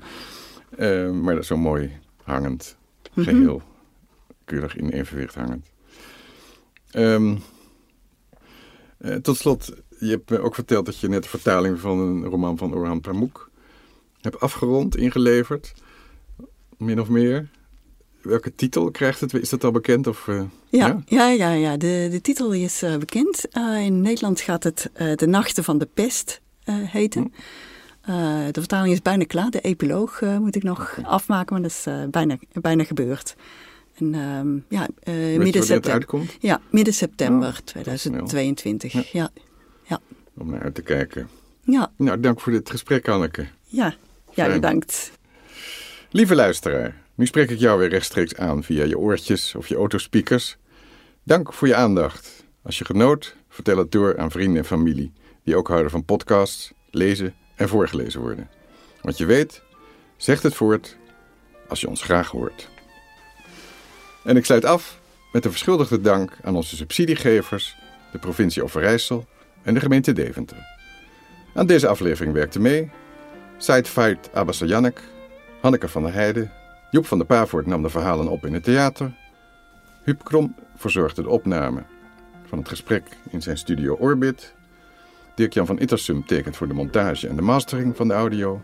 Uh, 0.77 1.11
maar 1.11 1.33
dat 1.33 1.41
is 1.41 1.49
zo 1.49 1.57
mooi 1.57 1.91
hangend 2.25 2.77
geheel. 3.13 3.35
Mm 3.35 3.47
-hmm. 3.47 3.61
Keurig 4.45 4.75
in 4.75 4.89
evenwicht 4.89 5.35
hangend. 5.35 5.65
Um, 6.93 7.41
uh, 8.99 9.15
tot 9.15 9.37
slot, 9.37 9.73
je 9.99 10.09
hebt 10.09 10.29
me 10.29 10.39
ook 10.39 10.55
verteld 10.55 10.85
dat 10.85 10.99
je 10.99 11.07
net 11.07 11.23
de 11.23 11.29
vertaling 11.29 11.79
van 11.79 11.99
een 11.99 12.23
roman 12.23 12.57
van 12.57 12.73
Orhan 12.73 13.01
Pamuk 13.01 13.49
hebt 14.21 14.39
afgerond, 14.39 14.97
ingeleverd. 14.97 15.73
Min 16.77 16.99
of 16.99 17.09
meer. 17.09 17.49
Welke 18.21 18.55
titel 18.55 18.91
krijgt 18.91 19.19
het? 19.19 19.33
Is 19.33 19.49
dat 19.49 19.63
al 19.63 19.71
bekend? 19.71 20.07
Of, 20.07 20.27
uh, 20.27 20.41
ja, 20.69 21.03
ja, 21.05 21.29
ja, 21.29 21.29
ja, 21.29 21.51
ja. 21.51 21.77
De, 21.77 22.07
de 22.11 22.21
titel 22.21 22.53
is 22.53 22.83
uh, 22.83 22.97
bekend. 22.97 23.45
in 23.79 24.01
Nederland 24.01 24.41
gaat 24.41 24.63
het 24.63 24.89
De 25.15 25.27
Nachten 25.27 25.63
van 25.63 25.77
de 25.77 25.87
Pest 25.93 26.41
heten. 26.65 27.21
Hm. 27.21 27.27
De 28.51 28.59
vertaling 28.59 28.93
is 28.93 29.01
bijna 29.01 29.23
klaar. 29.23 29.49
De 29.49 29.61
epiloog 29.61 30.21
moet 30.21 30.55
ik 30.55 30.63
nog 30.63 30.97
afmaken, 31.03 31.53
maar 31.53 31.61
dat 31.61 31.71
is 31.71 31.87
bijna, 32.09 32.37
bijna 32.53 32.83
gebeurd. 32.83 33.35
En 33.95 34.13
ehm, 34.13 34.57
ja, 34.69 34.87
midden 35.37 35.63
september. 35.63 36.21
Ja, 36.39 36.61
midden 36.69 36.93
september 36.93 37.59
2022. 37.63 38.93
Ja. 38.93 39.03
ja. 39.11 39.29
Ja. 39.87 39.99
Om 40.37 40.49
naar 40.49 40.61
uit 40.61 40.75
te 40.75 40.81
kijken. 40.81 41.29
Ja. 41.61 41.91
Nou, 41.97 42.19
dank 42.19 42.39
voor 42.39 42.51
dit 42.51 42.69
gesprek, 42.69 43.07
Anneke. 43.07 43.47
Ja, 43.63 43.95
ja 44.33 44.47
bedankt. 44.47 45.11
Lieve 46.09 46.35
luisteraar, 46.35 47.01
nu 47.15 47.25
spreek 47.25 47.49
ik 47.49 47.59
jou 47.59 47.79
weer 47.79 47.89
rechtstreeks 47.89 48.35
aan 48.35 48.63
via 48.63 48.83
je 48.83 48.97
oortjes 48.97 49.55
of 49.55 49.67
je 49.67 49.75
autospeakers. 49.75 50.57
Dank 51.23 51.53
voor 51.53 51.67
je 51.67 51.75
aandacht. 51.75 52.43
Als 52.61 52.77
je 52.77 52.85
genoot, 52.85 53.35
vertel 53.49 53.77
het 53.77 53.91
door 53.91 54.17
aan 54.17 54.31
vrienden 54.31 54.57
en 54.57 54.65
familie 54.65 55.11
die 55.43 55.55
ook 55.55 55.67
houden 55.67 55.91
van 55.91 56.05
podcasts, 56.05 56.73
lezen 56.89 57.33
en 57.55 57.67
voorgelezen 57.67 58.21
worden. 58.21 58.49
Want 59.01 59.17
je 59.17 59.25
weet, 59.25 59.61
zegt 60.17 60.43
het 60.43 60.55
voort 60.55 60.97
als 61.67 61.81
je 61.81 61.89
ons 61.89 62.01
graag 62.01 62.29
hoort. 62.29 62.69
En 64.23 64.37
ik 64.37 64.45
sluit 64.45 64.65
af 64.65 64.99
met 65.31 65.45
een 65.45 65.51
verschuldigde 65.51 66.01
dank 66.01 66.31
aan 66.43 66.55
onze 66.55 66.75
subsidiegevers, 66.75 67.75
de 68.11 68.17
provincie 68.17 68.63
Overijssel 68.63 69.27
en 69.63 69.73
de 69.73 69.79
gemeente 69.79 70.13
Deventer. 70.13 70.57
Aan 71.53 71.65
deze 71.65 71.87
aflevering 71.87 72.33
werkte 72.33 72.59
mee 72.59 72.91
Said 73.57 73.87
Fait 73.87 74.29
Abbasayanek, 74.33 75.01
Hanneke 75.61 75.87
van 75.87 76.03
der 76.03 76.13
Heijden, 76.13 76.51
Joep 76.91 77.05
van 77.05 77.17
der 77.17 77.27
Pavoort 77.27 77.65
nam 77.65 77.81
de 77.81 77.89
verhalen 77.89 78.27
op 78.27 78.45
in 78.45 78.53
het 78.53 78.63
theater, 78.63 79.13
Huub 80.03 80.23
Krom 80.23 80.55
verzorgde 80.75 81.21
de 81.21 81.29
opname 81.29 81.83
van 82.45 82.57
het 82.57 82.67
gesprek 82.67 83.03
in 83.29 83.41
zijn 83.41 83.57
studio 83.57 83.93
Orbit, 83.93 84.54
Dirk-Jan 85.35 85.65
van 85.65 85.79
Ittersum 85.79 86.25
tekent 86.25 86.55
voor 86.55 86.67
de 86.67 86.73
montage 86.73 87.27
en 87.27 87.35
de 87.35 87.41
mastering 87.41 87.95
van 87.95 88.07
de 88.07 88.13
audio 88.13 88.61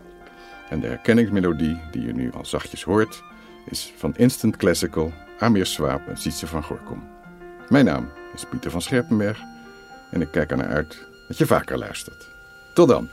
en 0.68 0.80
de 0.80 0.86
herkenningsmelodie 0.86 1.80
die 1.90 2.06
je 2.06 2.12
nu 2.12 2.32
al 2.32 2.44
zachtjes 2.44 2.82
hoort 2.82 3.22
is 3.66 3.92
van 3.96 4.16
Instant 4.16 4.56
Classical, 4.56 5.12
Amir 5.38 5.66
Swaap 5.66 6.08
en 6.08 6.16
Sietse 6.16 6.46
van 6.46 6.62
Gorkom. 6.62 7.02
Mijn 7.68 7.84
naam 7.84 8.08
is 8.34 8.44
Pieter 8.50 8.70
van 8.70 8.82
Scherpenberg 8.82 9.40
en 10.10 10.20
ik 10.20 10.30
kijk 10.30 10.50
ernaar 10.50 10.72
uit 10.72 11.06
dat 11.28 11.38
je 11.38 11.46
vaker 11.46 11.78
luistert. 11.78 12.28
Tot 12.74 12.88
dan. 12.88 13.08